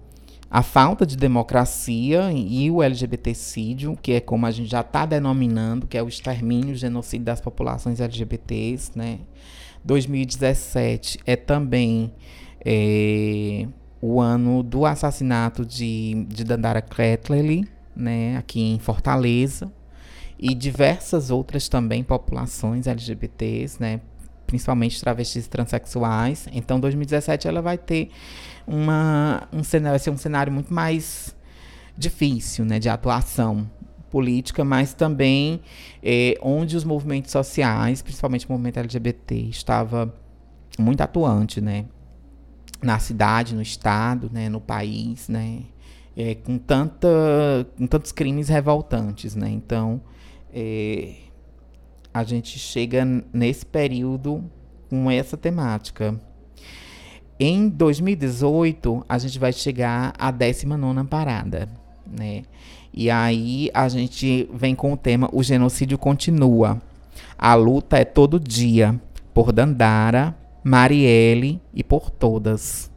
a 0.55 0.63
falta 0.63 1.05
de 1.05 1.17
democracia 1.17 2.31
e 2.31 2.71
o 2.71 2.81
LGBTcídio, 2.81 3.97
que 4.01 4.13
é 4.13 4.21
como 4.21 4.45
a 4.45 4.51
gente 4.51 4.71
já 4.71 4.79
está 4.79 5.05
denominando, 5.05 5.85
que 5.85 5.97
é 5.97 6.01
o 6.01 6.07
extermínio, 6.07 6.71
o 6.73 6.77
genocídio 6.77 7.25
das 7.25 7.41
populações 7.41 7.99
LGBTs, 7.99 8.93
né? 8.95 9.19
2017 9.83 11.19
é 11.25 11.35
também 11.35 12.09
é, 12.65 13.67
o 13.99 14.21
ano 14.21 14.63
do 14.63 14.85
assassinato 14.85 15.65
de, 15.65 16.25
de 16.29 16.45
Dandara 16.45 16.81
Cretlerly, 16.81 17.67
né? 17.93 18.37
Aqui 18.37 18.61
em 18.61 18.79
Fortaleza. 18.79 19.69
E 20.39 20.55
diversas 20.55 21.31
outras 21.31 21.67
também 21.67 22.01
populações 22.01 22.87
LGBTs, 22.87 23.81
né? 23.81 23.99
Principalmente 24.47 25.01
travestis 25.01 25.49
transexuais. 25.49 26.47
Então, 26.53 26.79
2017 26.79 27.45
ela 27.45 27.61
vai 27.61 27.77
ter 27.77 28.09
uma, 28.67 29.47
um 29.51 29.63
cenário, 29.63 29.91
vai 29.91 29.99
ser 29.99 30.09
um 30.09 30.17
cenário 30.17 30.51
muito 30.51 30.73
mais 30.73 31.35
difícil, 31.97 32.65
né, 32.65 32.79
de 32.79 32.89
atuação 32.89 33.69
política, 34.09 34.63
mas 34.63 34.93
também 34.93 35.61
é, 36.01 36.37
onde 36.41 36.75
os 36.75 36.83
movimentos 36.83 37.31
sociais, 37.31 38.01
principalmente 38.01 38.45
o 38.47 38.51
movimento 38.51 38.79
LGBT, 38.79 39.35
estava 39.35 40.13
muito 40.79 41.01
atuante, 41.01 41.61
né, 41.61 41.85
na 42.81 42.99
cidade, 42.99 43.55
no 43.55 43.61
estado, 43.61 44.29
né, 44.31 44.49
no 44.49 44.61
país, 44.61 45.27
né, 45.27 45.63
é, 46.15 46.35
com 46.35 46.57
tanta, 46.57 47.07
com 47.77 47.87
tantos 47.87 48.11
crimes 48.11 48.49
revoltantes, 48.49 49.35
né. 49.35 49.49
Então, 49.49 50.01
é, 50.53 51.15
a 52.13 52.23
gente 52.23 52.57
chega 52.57 53.05
nesse 53.33 53.65
período 53.65 54.49
com 54.89 55.11
essa 55.11 55.35
temática. 55.35 56.17
Em 57.39 57.67
2018, 57.67 59.05
a 59.09 59.17
gente 59.17 59.37
vai 59.37 59.51
chegar 59.51 60.13
à 60.17 60.31
19 60.31 61.03
parada, 61.05 61.67
né? 62.05 62.43
E 62.93 63.09
aí 63.09 63.69
a 63.73 63.89
gente 63.89 64.49
vem 64.53 64.73
com 64.73 64.93
o 64.93 64.97
tema 64.97 65.29
O 65.33 65.43
genocídio 65.43 65.97
continua. 65.97 66.81
A 67.37 67.53
luta 67.53 67.97
é 67.97 68.05
todo 68.05 68.39
dia 68.39 68.99
por 69.33 69.51
Dandara, 69.51 70.33
Marielle 70.63 71.59
e 71.73 71.83
por 71.83 72.09
todas. 72.09 72.89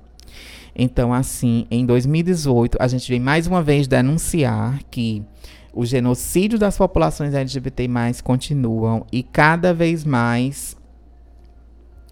Então, 0.75 1.13
assim, 1.13 1.67
em 1.69 1.85
2018, 1.85 2.79
a 2.81 2.87
gente 2.87 3.11
vem 3.11 3.19
mais 3.19 3.49
uma 3.49 3.61
vez 3.61 3.89
denunciar 3.89 4.81
que 4.89 5.25
o 5.73 5.85
genocídio 5.85 6.57
das 6.57 6.79
populações 6.79 7.35
LGBT 7.35 7.89
continuam 8.23 9.05
e 9.11 9.25
cada 9.25 9.75
vez 9.75 10.05
mais 10.05 10.77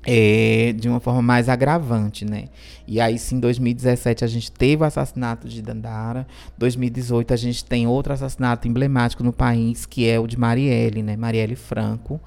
é, 0.09 0.73
de 0.73 0.89
uma 0.89 1.01
forma 1.01 1.21
mais 1.21 1.49
agravante, 1.49 2.25
né? 2.25 2.45
E 2.87 3.01
aí, 3.01 3.19
sim, 3.19 3.37
em 3.37 3.41
2017 3.41 4.25
a 4.25 4.29
gente 4.29 4.53
teve 4.53 4.85
o 4.85 4.87
assassinato 4.87 5.49
de 5.49 5.61
Dandara. 5.61 6.29
2018 6.57 7.35
a 7.35 7.37
gente 7.37 7.65
tem 7.65 7.89
outro 7.89 8.13
assassinato 8.13 8.69
emblemático 8.69 9.25
no 9.25 9.33
país, 9.33 9.85
que 9.85 10.09
é 10.09 10.21
o 10.21 10.29
de 10.29 10.39
Marielle, 10.39 11.03
né? 11.03 11.17
Marielle 11.17 11.57
Franco, 11.57 12.21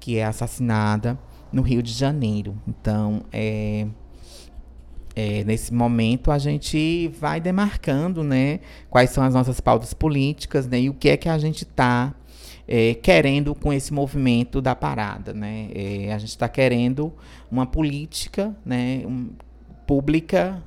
que 0.00 0.16
é 0.16 0.24
assassinada 0.24 1.18
no 1.52 1.60
Rio 1.60 1.82
de 1.82 1.92
Janeiro. 1.92 2.56
Então, 2.66 3.20
é, 3.30 3.86
é, 5.14 5.44
nesse 5.44 5.74
momento 5.74 6.30
a 6.30 6.38
gente 6.38 7.08
vai 7.20 7.42
demarcando, 7.42 8.24
né? 8.24 8.60
Quais 8.88 9.10
são 9.10 9.22
as 9.22 9.34
nossas 9.34 9.60
pautas 9.60 9.92
políticas, 9.92 10.66
né? 10.66 10.80
E 10.80 10.88
o 10.88 10.94
que 10.94 11.10
é 11.10 11.16
que 11.18 11.28
a 11.28 11.36
gente 11.36 11.64
está 11.64 12.14
é, 12.68 12.92
querendo 12.94 13.54
com 13.54 13.72
esse 13.72 13.92
movimento 13.92 14.60
da 14.60 14.76
parada. 14.76 15.32
Né? 15.32 15.70
É, 15.74 16.12
a 16.12 16.18
gente 16.18 16.28
está 16.28 16.48
querendo 16.48 17.12
uma 17.50 17.66
política 17.66 18.54
né, 18.64 19.02
um, 19.06 19.30
pública 19.86 20.62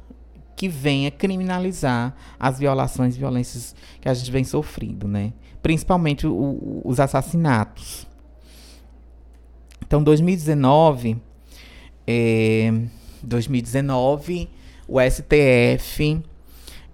que 0.55 0.67
venha 0.67 1.11
criminalizar 1.11 2.15
as 2.39 2.57
violações 2.59 3.15
e 3.15 3.19
violências 3.19 3.75
que 3.99 4.09
a 4.09 4.13
gente 4.13 4.31
vem 4.31 4.43
sofrendo, 4.43 5.07
né? 5.07 5.31
principalmente 5.61 6.25
o, 6.25 6.81
os 6.83 6.99
assassinatos. 6.99 8.07
Então, 9.85 10.03
2019, 10.03 11.17
é, 12.07 12.73
2019 13.21 14.49
o 14.87 14.99
STF 14.99 16.21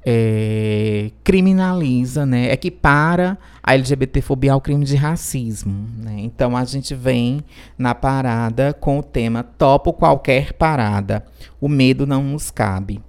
é, 0.05 1.11
criminaliza, 1.23 2.25
né, 2.25 2.51
equipara 2.51 3.37
a 3.61 3.73
LGBTfobia 3.73 4.53
ao 4.53 4.61
crime 4.61 4.85
de 4.85 4.95
racismo. 4.95 5.87
Né? 5.97 6.15
Então 6.19 6.55
a 6.55 6.63
gente 6.63 6.95
vem 6.95 7.43
na 7.77 7.93
parada 7.93 8.73
com 8.73 8.99
o 8.99 9.03
tema 9.03 9.43
Topo 9.43 9.91
Qualquer 9.91 10.53
Parada. 10.53 11.25
O 11.59 11.67
medo 11.67 12.07
não 12.07 12.23
nos 12.23 12.49
cabe. 12.49 13.01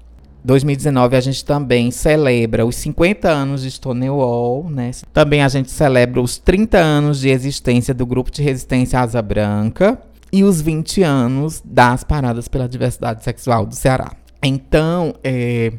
2019 0.45 1.17
a 1.17 1.21
gente 1.21 1.45
também 1.45 1.91
celebra 1.91 2.65
os 2.65 2.77
50 2.77 3.29
anos 3.29 3.63
de 3.63 3.71
Stonewall, 3.71 4.69
né? 4.71 4.93
Também 5.13 5.43
a 5.43 5.49
gente 5.49 5.71
celebra 5.71 6.21
os 6.21 6.39
30 6.39 6.79
anos 6.79 7.21
de 7.21 7.29
existência 7.29 7.93
do 7.93 8.07
grupo 8.07 8.31
de 8.31 8.43
resistência 8.43 9.01
Asa 9.01 9.21
Branca 9.21 9.99
e 10.33 10.45
os 10.45 10.61
20 10.61 11.03
anos 11.03 11.63
das 11.65 12.05
paradas 12.05 12.49
pela 12.49 12.69
diversidade 12.69 13.23
sexual 13.25 13.67
do 13.67 13.75
Ceará. 13.75 14.13
Então, 14.43 15.15
é, 15.23 15.73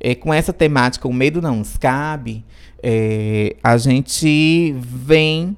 é, 0.00 0.14
com 0.14 0.32
essa 0.32 0.52
temática, 0.52 1.06
o 1.06 1.12
medo 1.12 1.42
não 1.42 1.56
nos 1.56 1.76
cabe, 1.76 2.44
é, 2.82 3.56
a 3.62 3.76
gente 3.76 4.74
vem 4.78 5.56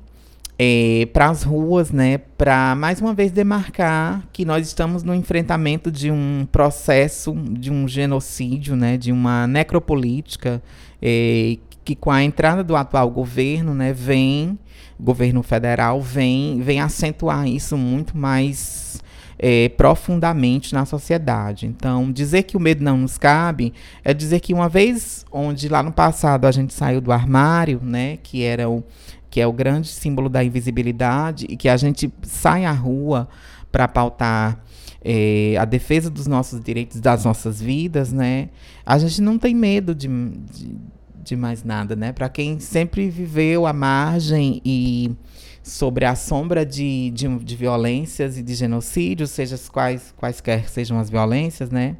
é, 0.58 1.06
para 1.12 1.30
as 1.30 1.42
ruas, 1.42 1.90
né, 1.90 2.18
para 2.18 2.74
mais 2.74 3.00
uma 3.00 3.14
vez 3.14 3.30
demarcar 3.32 4.22
que 4.32 4.44
nós 4.44 4.66
estamos 4.66 5.02
no 5.02 5.14
enfrentamento 5.14 5.90
de 5.90 6.10
um 6.10 6.46
processo, 6.50 7.32
de 7.34 7.70
um 7.70 7.86
genocídio, 7.86 8.76
né, 8.76 8.96
de 8.96 9.12
uma 9.12 9.46
necropolítica, 9.46 10.62
é, 11.00 11.56
que 11.84 11.96
com 11.96 12.10
a 12.10 12.22
entrada 12.22 12.62
do 12.62 12.76
atual 12.76 13.10
governo, 13.10 13.74
né, 13.74 13.92
vem, 13.92 14.58
governo 15.00 15.42
federal 15.42 16.00
vem, 16.00 16.60
vem 16.60 16.80
acentuar 16.80 17.46
isso 17.48 17.76
muito 17.76 18.16
mais 18.16 19.02
é, 19.44 19.68
profundamente 19.70 20.72
na 20.72 20.86
sociedade. 20.86 21.66
Então, 21.66 22.12
dizer 22.12 22.44
que 22.44 22.56
o 22.56 22.60
medo 22.60 22.84
não 22.84 22.96
nos 22.96 23.18
cabe 23.18 23.74
é 24.04 24.14
dizer 24.14 24.38
que 24.38 24.54
uma 24.54 24.68
vez 24.68 25.26
onde 25.32 25.68
lá 25.68 25.82
no 25.82 25.90
passado 25.90 26.46
a 26.46 26.52
gente 26.52 26.72
saiu 26.72 27.00
do 27.00 27.10
armário, 27.10 27.80
né, 27.82 28.18
que 28.22 28.44
era 28.44 28.70
o 28.70 28.84
que 29.28 29.40
é 29.40 29.46
o 29.46 29.52
grande 29.52 29.88
símbolo 29.88 30.28
da 30.28 30.44
invisibilidade 30.44 31.46
e 31.48 31.56
que 31.56 31.66
a 31.66 31.76
gente 31.76 32.12
sai 32.22 32.66
à 32.66 32.70
rua 32.70 33.26
para 33.72 33.88
pautar 33.88 34.62
é, 35.02 35.56
a 35.58 35.64
defesa 35.64 36.10
dos 36.10 36.26
nossos 36.26 36.60
direitos, 36.60 37.00
das 37.00 37.24
nossas 37.24 37.58
vidas, 37.58 38.12
né? 38.12 38.50
A 38.84 38.98
gente 38.98 39.22
não 39.22 39.38
tem 39.38 39.54
medo 39.54 39.94
de, 39.94 40.06
de, 40.06 40.76
de 41.24 41.34
mais 41.34 41.64
nada, 41.64 41.96
né? 41.96 42.12
Para 42.12 42.28
quem 42.28 42.60
sempre 42.60 43.08
viveu 43.08 43.66
à 43.66 43.72
margem 43.72 44.60
e 44.66 45.16
sobre 45.62 46.04
a 46.04 46.14
sombra 46.14 46.66
de, 46.66 47.10
de, 47.10 47.28
de 47.38 47.56
violências 47.56 48.36
e 48.36 48.42
de 48.42 48.54
genocídios, 48.54 49.30
seja 49.30 49.56
quais, 49.70 50.12
quaisquer 50.16 50.68
sejam 50.68 50.98
as 50.98 51.08
violências, 51.08 51.70
né? 51.70 51.96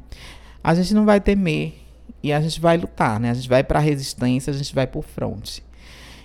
A 0.63 0.75
gente 0.75 0.93
não 0.93 1.05
vai 1.05 1.21
temer 1.21 1.75
e 2.21 2.31
a 2.33 2.41
gente 2.41 2.59
vai 2.59 2.77
lutar, 2.77 3.19
né? 3.19 3.31
A 3.31 3.33
gente 3.33 3.49
vai 3.49 3.63
para 3.63 3.79
a 3.79 3.81
resistência, 3.81 4.51
a 4.51 4.55
gente 4.55 4.73
vai 4.75 4.85
por 4.87 5.03
fronte. 5.03 5.63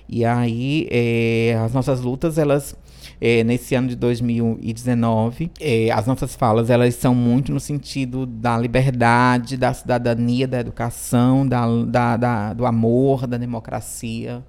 E 0.09 0.25
aí, 0.25 0.89
é, 0.91 1.61
as 1.63 1.73
nossas 1.75 2.01
lutas, 2.01 2.39
elas, 2.39 2.75
é, 3.21 3.45
nesse 3.45 3.75
ano 3.75 3.89
de 3.89 3.97
2019, 3.97 5.51
é, 5.61 5.91
as 5.91 6.07
nossas 6.07 6.35
falas, 6.35 6.71
elas 6.71 6.95
são 6.95 7.15
muito 7.15 7.53
no 7.53 7.61
sentido 7.61 8.25
da 8.25 8.57
liberdade, 8.57 9.57
da 9.57 9.75
cidadania, 9.75 10.49
da 10.49 10.61
educação, 10.61 11.47
da, 11.47 11.67
da, 11.85 12.17
da 12.17 12.55
do 12.55 12.65
amor, 12.65 13.27
da 13.27 13.37
democracia, 13.37 14.43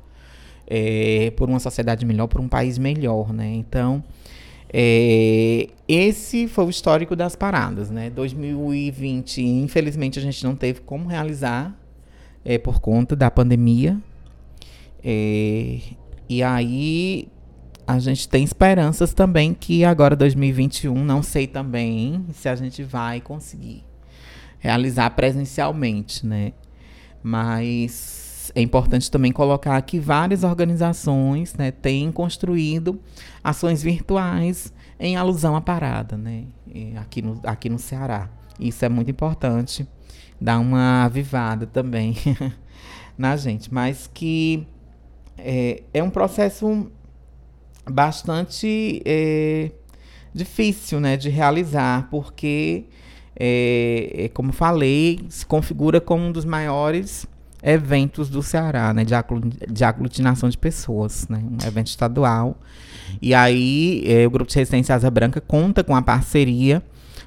é, 0.69 1.31
por 1.35 1.49
uma 1.49 1.59
sociedade 1.59 2.05
melhor, 2.05 2.27
por 2.27 2.39
um 2.39 2.47
país 2.47 2.77
melhor, 2.77 3.33
né? 3.33 3.51
Então, 3.55 4.03
é, 4.71 5.67
esse 5.87 6.47
foi 6.47 6.65
o 6.65 6.69
histórico 6.69 7.15
das 7.15 7.35
paradas, 7.35 7.89
né? 7.89 8.09
2020, 8.11 9.41
infelizmente, 9.41 10.19
a 10.19 10.21
gente 10.21 10.43
não 10.43 10.55
teve 10.55 10.81
como 10.81 11.09
realizar 11.09 11.75
é, 12.45 12.59
por 12.59 12.79
conta 12.79 13.15
da 13.15 13.31
pandemia, 13.31 13.97
é, 15.03 15.79
e 16.29 16.43
aí 16.43 17.27
a 17.87 17.97
gente 17.97 18.29
tem 18.29 18.43
esperanças 18.43 19.11
também 19.15 19.55
que 19.55 19.83
agora 19.83 20.15
2021, 20.15 20.93
não 21.03 21.23
sei 21.23 21.47
também 21.47 22.23
se 22.31 22.47
a 22.47 22.55
gente 22.55 22.83
vai 22.83 23.19
conseguir 23.19 23.83
realizar 24.59 25.09
presencialmente, 25.11 26.23
né? 26.27 26.53
Mas 27.23 28.18
é 28.55 28.61
importante 28.61 29.09
também 29.09 29.31
colocar 29.31 29.81
que 29.81 29.99
várias 29.99 30.43
organizações 30.43 31.53
né, 31.55 31.71
têm 31.71 32.11
construído 32.11 32.99
ações 33.43 33.81
virtuais 33.81 34.73
em 34.99 35.15
alusão 35.15 35.55
à 35.55 35.61
parada, 35.61 36.17
né? 36.17 36.45
Aqui 36.97 37.21
no, 37.21 37.39
aqui 37.43 37.69
no 37.69 37.79
Ceará. 37.79 38.29
Isso 38.59 38.83
é 38.83 38.89
muito 38.89 39.09
importante, 39.09 39.87
dar 40.39 40.59
uma 40.59 41.05
avivada 41.05 41.65
também 41.65 42.15
na 43.17 43.37
gente. 43.37 43.73
Mas 43.73 44.09
que 44.13 44.67
é, 45.37 45.83
é 45.93 46.03
um 46.03 46.09
processo 46.09 46.91
bastante 47.89 49.01
é, 49.05 49.71
difícil 50.33 50.99
né, 50.99 51.15
de 51.15 51.29
realizar, 51.29 52.09
porque, 52.09 52.85
é, 53.35 54.25
é, 54.25 54.29
como 54.29 54.51
falei, 54.51 55.25
se 55.29 55.45
configura 55.45 56.01
como 56.01 56.25
um 56.25 56.31
dos 56.31 56.45
maiores 56.45 57.25
eventos 57.61 58.29
do 58.29 58.41
Ceará, 58.41 58.93
né, 58.93 59.03
de, 59.03 59.83
aglutinação 59.83 60.49
de 60.49 60.57
pessoas, 60.57 61.27
né, 61.27 61.41
um 61.43 61.67
evento 61.67 61.87
estadual. 61.87 62.57
E 63.21 63.33
aí 63.33 64.03
é, 64.05 64.25
o 64.25 64.29
Grupo 64.29 64.49
de 64.49 64.57
Resistência 64.57 64.95
Asa 64.95 65.09
Branca 65.11 65.41
conta 65.41 65.83
com 65.83 65.95
a 65.95 66.01
parceria 66.01 66.81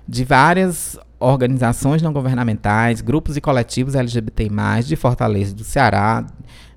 de 0.08 0.24
várias 0.24 0.98
organizações 1.18 2.02
não 2.02 2.12
governamentais, 2.12 3.00
grupos 3.00 3.36
e 3.36 3.40
coletivos 3.40 3.94
LGBT+, 3.94 4.48
de 4.84 4.96
Fortaleza 4.96 5.54
do 5.54 5.64
Ceará, 5.64 6.24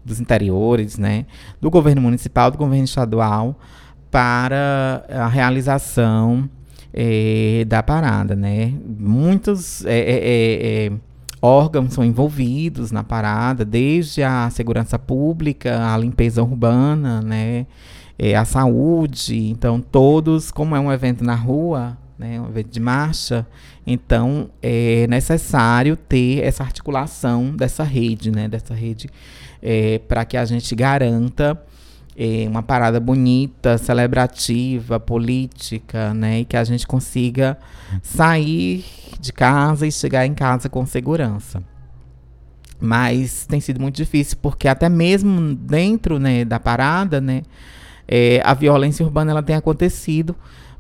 dos 0.04 0.20
interiores, 0.20 0.98
né, 0.98 1.26
do 1.60 1.72
governo 1.72 2.02
municipal, 2.02 2.52
do 2.52 2.58
governo 2.58 2.86
estadual, 2.86 3.58
para 4.12 5.06
a 5.10 5.28
realização 5.28 6.50
é, 6.94 7.66
da 7.68 7.82
parada, 7.82 8.36
né. 8.36 8.74
Muitos 8.86 9.84
é, 9.86 10.92
órgãos 11.46 11.94
são 11.94 12.04
envolvidos 12.04 12.92
na 12.92 13.04
parada, 13.04 13.64
desde 13.64 14.24
a 14.24 14.50
segurança 14.50 14.98
pública, 14.98 15.94
a 15.94 15.98
limpeza 15.98 16.42
urbana, 16.42 17.22
né, 17.22 17.68
a 18.38 18.46
saúde. 18.46 19.50
Então, 19.50 19.80
todos, 19.80 20.52
como 20.52 20.76
é 20.76 20.80
um 20.80 20.92
evento 20.92 21.24
na 21.24 21.36
rua, 21.36 21.98
né, 22.18 22.42
um 22.42 22.48
evento 22.48 22.70
de 22.72 22.80
marcha, 22.80 23.46
então 23.86 24.50
é 24.62 25.06
necessário 25.08 25.96
ter 25.96 26.44
essa 26.44 26.64
articulação 26.64 27.56
dessa 27.56 27.84
rede, 27.84 28.32
né, 28.32 28.48
dessa 28.48 28.74
rede 28.74 29.10
é, 29.62 30.00
para 30.00 30.26
que 30.26 30.38
a 30.38 30.46
gente 30.46 30.74
garanta 30.76 31.62
é, 32.18 32.48
uma 32.48 32.64
parada 32.64 33.00
bonita, 33.00 33.78
celebrativa, 33.78 35.00
política, 35.00 36.14
né? 36.14 36.40
E 36.42 36.46
que 36.46 36.56
a 36.56 36.64
gente 36.64 36.88
consiga 36.88 37.58
sair 38.02 38.86
de 39.20 39.34
casa 39.34 39.86
e 39.86 39.92
chegar 39.92 40.26
em 40.26 40.34
casa 40.34 40.70
com 40.70 40.86
segurança. 40.86 41.62
Mas 42.80 43.46
tem 43.46 43.60
sido 43.60 43.80
muito 43.80 43.96
difícil, 43.96 44.38
porque 44.42 44.68
até 44.68 44.90
mesmo 44.90 45.56
dentro 45.56 46.20
né, 46.20 46.44
da 46.44 46.60
parada, 46.60 47.22
né, 47.22 47.42
é, 48.08 48.42
a 48.44 48.54
violência 48.54 49.04
urbana 49.04 49.32
ela 49.32 49.42
tem 49.42 49.56
acontecido 49.56 50.36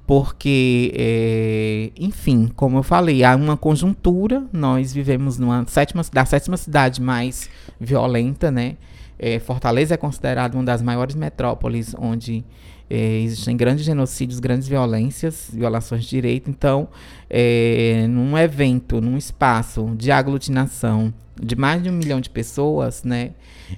porque, 0.06 0.94
é, 0.96 1.92
enfim, 1.98 2.48
como 2.56 2.78
eu 2.78 2.84
falei, 2.84 3.24
há 3.24 3.36
uma 3.36 3.58
conjuntura. 3.58 4.44
Nós 4.54 4.94
vivemos 4.94 5.40
numa 5.40 5.66
sétima, 5.68 6.04
da 6.14 6.24
sétima 6.26 6.58
cidade 6.58 7.02
mais 7.02 7.50
violenta, 7.80 8.52
né? 8.52 8.76
É, 9.18 9.40
Fortaleza 9.40 9.94
é 9.94 9.98
considerada 9.98 10.58
uma 10.58 10.64
das 10.64 10.82
maiores 10.82 11.16
metrópoles 11.16 11.96
onde 11.98 12.44
é, 12.90 13.22
existem 13.22 13.56
grandes 13.56 13.86
genocídios, 13.86 14.40
grandes 14.40 14.68
violências, 14.68 15.50
violações 15.52 16.04
de 16.04 16.10
direito. 16.10 16.50
Então, 16.50 16.88
é, 17.30 18.06
num 18.10 18.38
evento, 18.38 19.02
num 19.02 19.18
espaço 19.18 19.94
de 19.98 20.12
aglutinação 20.12 21.14
de 21.42 21.56
mais 21.56 21.84
de 21.84 21.90
um 21.90 21.94
milhão 21.94 22.22
de 22.22 22.30
pessoas, 22.30 23.04
né? 23.04 23.32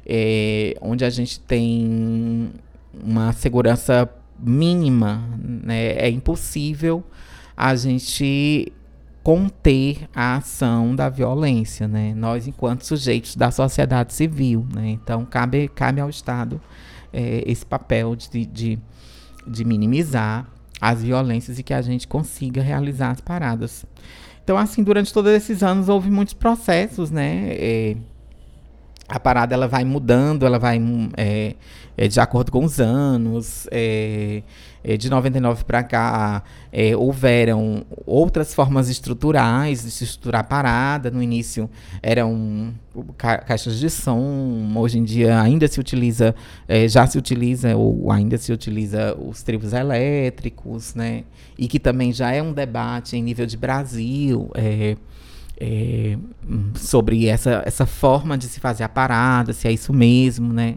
É, 0.06 0.76
onde 0.82 1.04
a 1.04 1.10
gente 1.10 1.40
tem 1.40 2.52
uma 2.94 3.34
segurança 3.34 4.08
mínima, 4.40 5.28
né, 5.40 5.94
é 5.94 6.10
impossível 6.10 7.04
a 7.56 7.76
gente 7.76 8.72
conter 9.28 10.08
a 10.16 10.38
ação 10.38 10.96
da 10.96 11.10
violência, 11.10 11.86
né? 11.86 12.14
Nós, 12.16 12.48
enquanto 12.48 12.86
sujeitos 12.86 13.36
da 13.36 13.52
sociedade 13.52 14.14
civil, 14.14 14.66
né? 14.74 14.92
Então, 14.92 15.26
cabe, 15.26 15.68
cabe 15.68 16.00
ao 16.00 16.10
Estado 16.10 16.62
é, 17.12 17.44
esse 17.46 17.66
papel 17.66 18.16
de, 18.16 18.46
de, 18.46 18.80
de 19.46 19.66
minimizar 19.66 20.48
as 20.80 21.04
violências 21.04 21.60
e 21.60 21.64
que 21.64 21.74
a 21.74 21.82
gente 21.82 22.08
consiga 22.08 22.62
realizar 22.62 23.12
as 23.12 23.20
paradas. 23.20 23.86
Então, 24.46 24.58
assim, 24.58 24.82
durante 24.82 25.12
todos 25.12 25.34
esses 25.34 25.62
anos 25.62 25.90
houve 25.90 26.10
muitos 26.10 26.34
processos, 26.34 27.12
né? 27.12 27.48
É, 27.50 27.98
a 29.10 29.20
parada 29.20 29.54
ela 29.54 29.68
vai 29.68 29.84
mudando, 29.84 30.46
ela 30.46 30.58
vai 30.58 30.80
é, 31.18 31.54
é, 31.98 32.08
de 32.08 32.20
acordo 32.20 32.52
com 32.52 32.64
os 32.64 32.80
anos. 32.80 33.68
É, 33.72 34.44
é 34.84 34.96
de 34.96 35.10
99 35.10 35.66
para 35.66 35.84
cá, 35.84 36.44
é, 36.72 36.96
houveram 36.96 37.86
outras 38.06 38.54
formas 38.54 38.88
estruturais 38.88 39.84
de 39.84 39.92
se 39.92 40.06
estruturar 40.06 40.42
a 40.42 40.44
parada. 40.44 41.12
No 41.12 41.22
início 41.22 41.70
eram 42.02 42.74
ca 43.18 43.40
caixas 43.40 43.80
de 43.80 43.90
som, 43.90 44.72
hoje 44.78 44.98
em 45.00 45.04
dia 45.04 45.42
ainda 45.42 45.68
se 45.68 45.80
utiliza, 45.80 46.34
é, 46.68 46.88
já 46.88 47.06
se 47.06 47.18
utiliza, 47.18 47.76
ou 47.76 48.10
ainda 48.12 48.38
se 48.38 48.54
utiliza 48.54 49.14
os 49.16 49.44
tribos 49.44 49.74
elétricos, 49.74 50.96
né? 50.96 51.24
E 51.58 51.68
que 51.68 51.80
também 51.80 52.14
já 52.14 52.32
é 52.32 52.42
um 52.42 52.54
debate 52.54 53.18
em 53.18 53.22
nível 53.22 53.46
de 53.46 53.58
Brasil. 53.58 54.50
É, 54.54 54.96
é, 55.60 56.18
sobre 56.76 57.28
essa, 57.28 57.64
essa 57.66 57.86
forma 57.86 58.38
de 58.38 58.46
se 58.46 58.60
fazer 58.60 58.84
a 58.84 58.90
parada, 58.90 59.54
se 59.54 59.68
é 59.68 59.72
isso 59.72 59.92
mesmo, 59.92 60.54
né? 60.54 60.76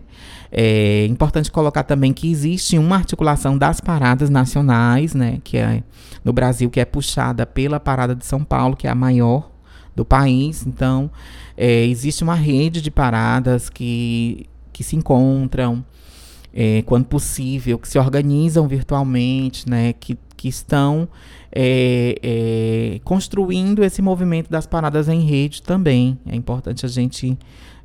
É 0.51 1.07
importante 1.07 1.51
colocar 1.51 1.85
também 1.85 2.13
que 2.13 2.31
existe 2.31 2.77
uma 2.77 2.97
articulação 2.97 3.57
das 3.57 3.81
paradas 3.81 4.31
nacionais, 4.31 5.15
né? 5.15 5.39
Que 5.45 5.59
é 5.59 5.83
no 6.25 6.33
Brasil, 6.33 6.69
que 6.71 6.81
é 6.81 6.85
puxada 6.85 7.47
pela 7.47 7.79
Parada 7.79 8.15
de 8.15 8.25
São 8.27 8.43
Paulo, 8.43 8.77
que 8.77 8.87
é 8.87 8.91
a 8.91 8.95
maior 8.95 9.51
do 9.95 10.05
país. 10.05 10.67
Então, 10.67 11.11
é, 11.57 11.85
existe 11.85 12.25
uma 12.25 12.35
rede 12.35 12.81
de 12.81 12.91
paradas 12.91 13.69
que, 13.69 14.47
que 14.73 14.83
se 14.83 14.97
encontram, 14.97 15.85
é, 16.53 16.83
quando 16.83 17.05
possível, 17.05 17.79
que 17.79 17.89
se 17.89 17.99
organizam 17.99 18.67
virtualmente, 18.67 19.69
né? 19.69 19.93
Que, 19.93 20.19
que 20.41 20.49
estão 20.49 21.07
é, 21.53 22.17
é, 22.23 23.01
construindo 23.05 23.85
esse 23.85 24.01
movimento 24.01 24.51
das 24.51 24.67
paradas 24.67 25.07
em 25.07 25.21
rede 25.21 25.63
também. 25.63 26.19
É 26.27 26.35
importante 26.35 26.87
a 26.87 26.89
gente 26.89 27.37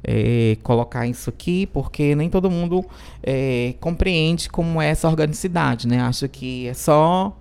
é, 0.01 0.55
colocar 0.63 1.05
isso 1.05 1.29
aqui, 1.29 1.65
porque 1.67 2.15
nem 2.15 2.29
todo 2.29 2.49
mundo 2.49 2.85
é, 3.21 3.75
compreende 3.81 4.47
como 4.47 4.81
é 4.81 4.87
essa 4.87 5.05
organicidade, 5.09 5.85
né? 5.85 5.99
Acha 5.99 6.29
que 6.29 6.65
é 6.69 6.73
só 6.73 7.37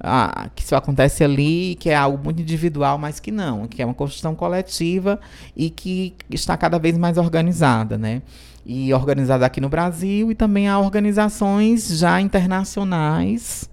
ah, 0.00 0.48
que 0.54 0.62
isso 0.62 0.74
acontece 0.74 1.22
ali, 1.22 1.76
que 1.78 1.90
é 1.90 1.94
algo 1.94 2.18
muito 2.24 2.40
individual, 2.40 2.96
mas 2.96 3.20
que 3.20 3.30
não, 3.30 3.66
que 3.66 3.82
é 3.82 3.84
uma 3.84 3.92
construção 3.92 4.34
coletiva 4.34 5.20
e 5.54 5.68
que 5.68 6.14
está 6.30 6.56
cada 6.56 6.78
vez 6.78 6.96
mais 6.96 7.18
organizada, 7.18 7.98
né? 7.98 8.22
E 8.64 8.94
organizada 8.94 9.44
aqui 9.44 9.60
no 9.60 9.68
Brasil 9.68 10.32
e 10.32 10.34
também 10.34 10.68
há 10.68 10.78
organizações 10.78 11.98
já 11.98 12.18
internacionais 12.18 13.68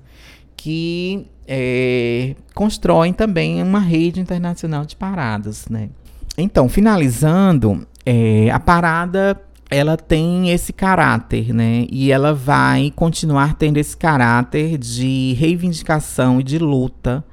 que 0.61 1.25
é, 1.47 2.35
constroem 2.53 3.11
também 3.13 3.63
uma 3.63 3.79
rede 3.79 4.19
internacional 4.19 4.85
de 4.85 4.95
paradas, 4.95 5.67
né? 5.67 5.89
Então, 6.37 6.69
finalizando, 6.69 7.87
é, 8.05 8.47
a 8.51 8.59
parada 8.59 9.41
ela 9.71 9.97
tem 9.97 10.51
esse 10.51 10.71
caráter, 10.71 11.51
né? 11.51 11.87
E 11.89 12.11
ela 12.11 12.31
vai 12.31 12.93
continuar 12.95 13.55
tendo 13.55 13.77
esse 13.77 13.97
caráter 13.97 14.77
de 14.77 15.33
reivindicação 15.33 16.39
e 16.39 16.43
de 16.43 16.59
luta 16.59 17.23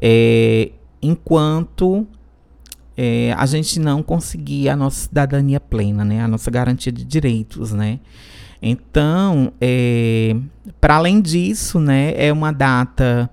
é, 0.00 0.70
enquanto 1.02 2.06
é, 2.96 3.34
a 3.36 3.46
gente 3.46 3.80
não 3.80 4.00
conseguir 4.00 4.68
a 4.68 4.76
nossa 4.76 5.08
cidadania 5.08 5.58
plena, 5.58 6.04
né? 6.04 6.22
A 6.22 6.28
nossa 6.28 6.52
garantia 6.52 6.92
de 6.92 7.04
direitos, 7.04 7.72
né? 7.72 7.98
Então, 8.62 9.52
é, 9.60 10.36
para 10.80 10.96
além 10.96 11.20
disso, 11.20 11.80
né? 11.80 12.12
É 12.16 12.32
uma 12.32 12.52
data 12.52 13.30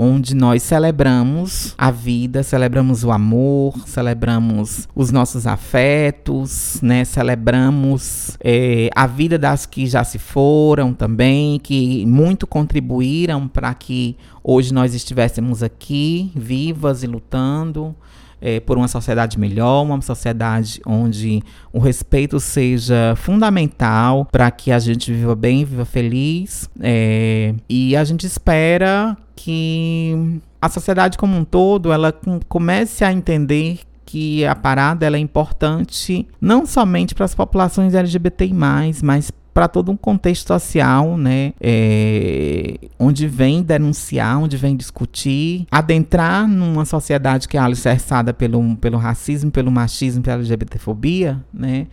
onde 0.00 0.32
nós 0.32 0.62
celebramos 0.62 1.74
a 1.76 1.90
vida, 1.90 2.44
celebramos 2.44 3.02
o 3.02 3.10
amor, 3.10 3.74
celebramos 3.84 4.86
os 4.94 5.10
nossos 5.10 5.44
afetos, 5.44 6.78
né? 6.80 7.04
Celebramos 7.04 8.38
é, 8.40 8.90
a 8.94 9.08
vida 9.08 9.36
das 9.36 9.66
que 9.66 9.88
já 9.88 10.04
se 10.04 10.16
foram 10.16 10.94
também, 10.94 11.58
que 11.58 12.06
muito 12.06 12.46
contribuíram 12.46 13.48
para 13.48 13.74
que 13.74 14.16
hoje 14.44 14.72
nós 14.72 14.94
estivéssemos 14.94 15.64
aqui, 15.64 16.30
vivas 16.36 17.02
e 17.02 17.08
lutando. 17.08 17.92
É, 18.40 18.60
por 18.60 18.76
uma 18.78 18.86
sociedade 18.86 19.38
melhor, 19.38 19.82
uma 19.82 20.00
sociedade 20.00 20.80
onde 20.86 21.42
o 21.72 21.78
respeito 21.78 22.38
seja 22.38 23.14
fundamental 23.16 24.26
para 24.30 24.50
que 24.50 24.70
a 24.70 24.78
gente 24.78 25.12
viva 25.12 25.34
bem, 25.34 25.64
viva 25.64 25.84
feliz. 25.84 26.70
É, 26.80 27.54
e 27.68 27.96
a 27.96 28.04
gente 28.04 28.26
espera 28.26 29.16
que 29.34 30.40
a 30.60 30.68
sociedade 30.68 31.18
como 31.18 31.36
um 31.36 31.44
todo 31.44 31.92
ela 31.92 32.14
comece 32.48 33.04
a 33.04 33.12
entender 33.12 33.80
que 34.04 34.44
a 34.46 34.54
parada 34.54 35.04
ela 35.04 35.16
é 35.16 35.20
importante 35.20 36.26
não 36.40 36.64
somente 36.64 37.14
para 37.14 37.26
as 37.26 37.34
populações 37.34 37.94
LGBTI+, 37.94 38.54
mas 39.02 39.30
para 39.58 39.66
todo 39.66 39.90
um 39.90 39.96
contexto 39.96 40.46
social, 40.46 41.16
né, 41.18 41.52
é, 41.60 42.78
onde 42.96 43.26
vem 43.26 43.60
denunciar, 43.60 44.38
onde 44.38 44.56
vem 44.56 44.76
discutir, 44.76 45.66
adentrar 45.68 46.46
numa 46.46 46.84
sociedade 46.84 47.48
que 47.48 47.56
é 47.56 47.60
alicerçada 47.60 48.32
pelo, 48.32 48.76
pelo 48.76 48.96
racismo, 48.98 49.50
pelo 49.50 49.68
machismo, 49.68 50.22
pela 50.22 50.36
LGBTfobia, 50.36 51.44
né, 51.52 51.88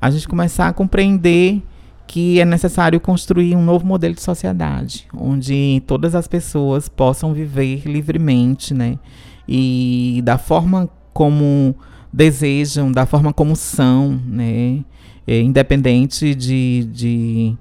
a 0.00 0.10
gente 0.10 0.26
começar 0.26 0.68
a 0.68 0.72
compreender 0.72 1.62
que 2.06 2.40
é 2.40 2.44
necessário 2.46 2.98
construir 2.98 3.54
um 3.54 3.62
novo 3.62 3.86
modelo 3.86 4.14
de 4.14 4.22
sociedade, 4.22 5.06
onde 5.14 5.82
todas 5.86 6.14
as 6.14 6.26
pessoas 6.26 6.88
possam 6.88 7.34
viver 7.34 7.82
livremente, 7.84 8.72
né? 8.72 8.98
E 9.46 10.22
da 10.24 10.38
forma 10.38 10.88
como 11.12 11.76
desejam, 12.10 12.90
da 12.90 13.04
forma 13.04 13.30
como 13.30 13.54
são, 13.54 14.18
né? 14.26 14.82
É, 15.30 15.40
independente 15.40 16.34
de, 16.34 16.88
de, 16.92 17.56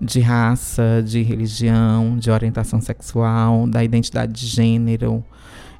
de 0.00 0.18
raça, 0.20 1.02
de 1.04 1.20
religião, 1.20 2.16
de 2.16 2.30
orientação 2.30 2.80
sexual, 2.80 3.66
da 3.66 3.84
identidade 3.84 4.32
de 4.32 4.46
gênero, 4.46 5.22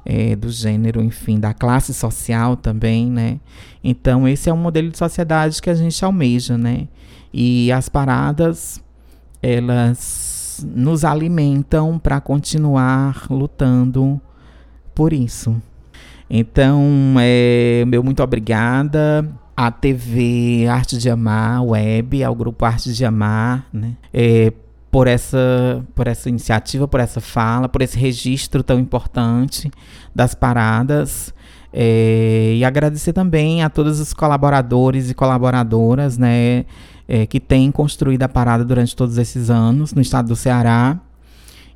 é, 0.05 0.35
do 0.35 0.47
gênero, 0.51 1.01
enfim, 1.01 1.39
da 1.39 1.51
classe 1.51 1.91
social 1.91 2.55
também, 2.55 3.09
né? 3.09 3.39
Então, 3.83 4.27
esse 4.27 4.47
é 4.47 4.53
um 4.53 4.57
modelo 4.57 4.91
de 4.91 4.97
sociedade 4.99 5.59
que 5.59 5.71
a 5.71 5.73
gente 5.73 6.05
almeja, 6.05 6.55
né? 6.55 6.87
E 7.33 7.71
as 7.71 7.89
paradas, 7.89 8.79
elas 9.41 10.63
nos 10.75 11.03
alimentam 11.03 11.97
para 11.97 12.21
continuar 12.21 13.25
lutando 13.27 14.21
por 14.93 15.11
isso. 15.11 15.59
Então, 16.29 17.15
é, 17.17 17.83
meu 17.87 18.03
muito 18.03 18.21
obrigada 18.21 19.27
à 19.67 19.71
TV 19.71 20.67
Arte 20.67 20.97
de 20.97 21.09
Amar, 21.09 21.63
web, 21.63 22.23
ao 22.23 22.35
grupo 22.35 22.65
Arte 22.65 22.93
de 22.93 23.05
Amar, 23.05 23.67
né? 23.71 23.93
É, 24.13 24.51
por 24.91 25.07
essa, 25.07 25.83
por 25.95 26.07
essa 26.07 26.29
iniciativa, 26.29 26.87
por 26.87 26.99
essa 26.99 27.19
fala, 27.19 27.67
por 27.67 27.81
esse 27.81 27.97
registro 27.97 28.61
tão 28.63 28.79
importante 28.79 29.71
das 30.13 30.35
paradas. 30.35 31.33
É, 31.71 32.53
e 32.55 32.63
agradecer 32.63 33.13
também 33.13 33.63
a 33.63 33.69
todos 33.69 33.99
os 33.99 34.13
colaboradores 34.13 35.09
e 35.09 35.13
colaboradoras, 35.15 36.17
né? 36.19 36.65
é, 37.07 37.25
que 37.25 37.39
tem 37.39 37.71
construído 37.71 38.23
a 38.23 38.29
parada 38.29 38.63
durante 38.63 38.95
todos 38.95 39.17
esses 39.17 39.49
anos 39.49 39.93
no 39.93 40.01
estado 40.01 40.29
do 40.29 40.35
Ceará. 40.35 40.99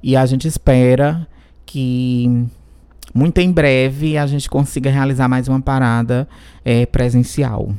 E 0.01 0.15
a 0.15 0.25
gente 0.25 0.47
espera 0.47 1.27
que 1.65 2.47
muito 3.17 3.39
em 3.39 3.51
breve 3.51 4.15
a 4.15 4.27
gente 4.27 4.47
consiga 4.47 4.91
realizar 4.91 5.27
mais 5.27 5.47
uma 5.47 5.59
parada 5.59 6.27
é, 6.63 6.85
presencial. 6.85 7.73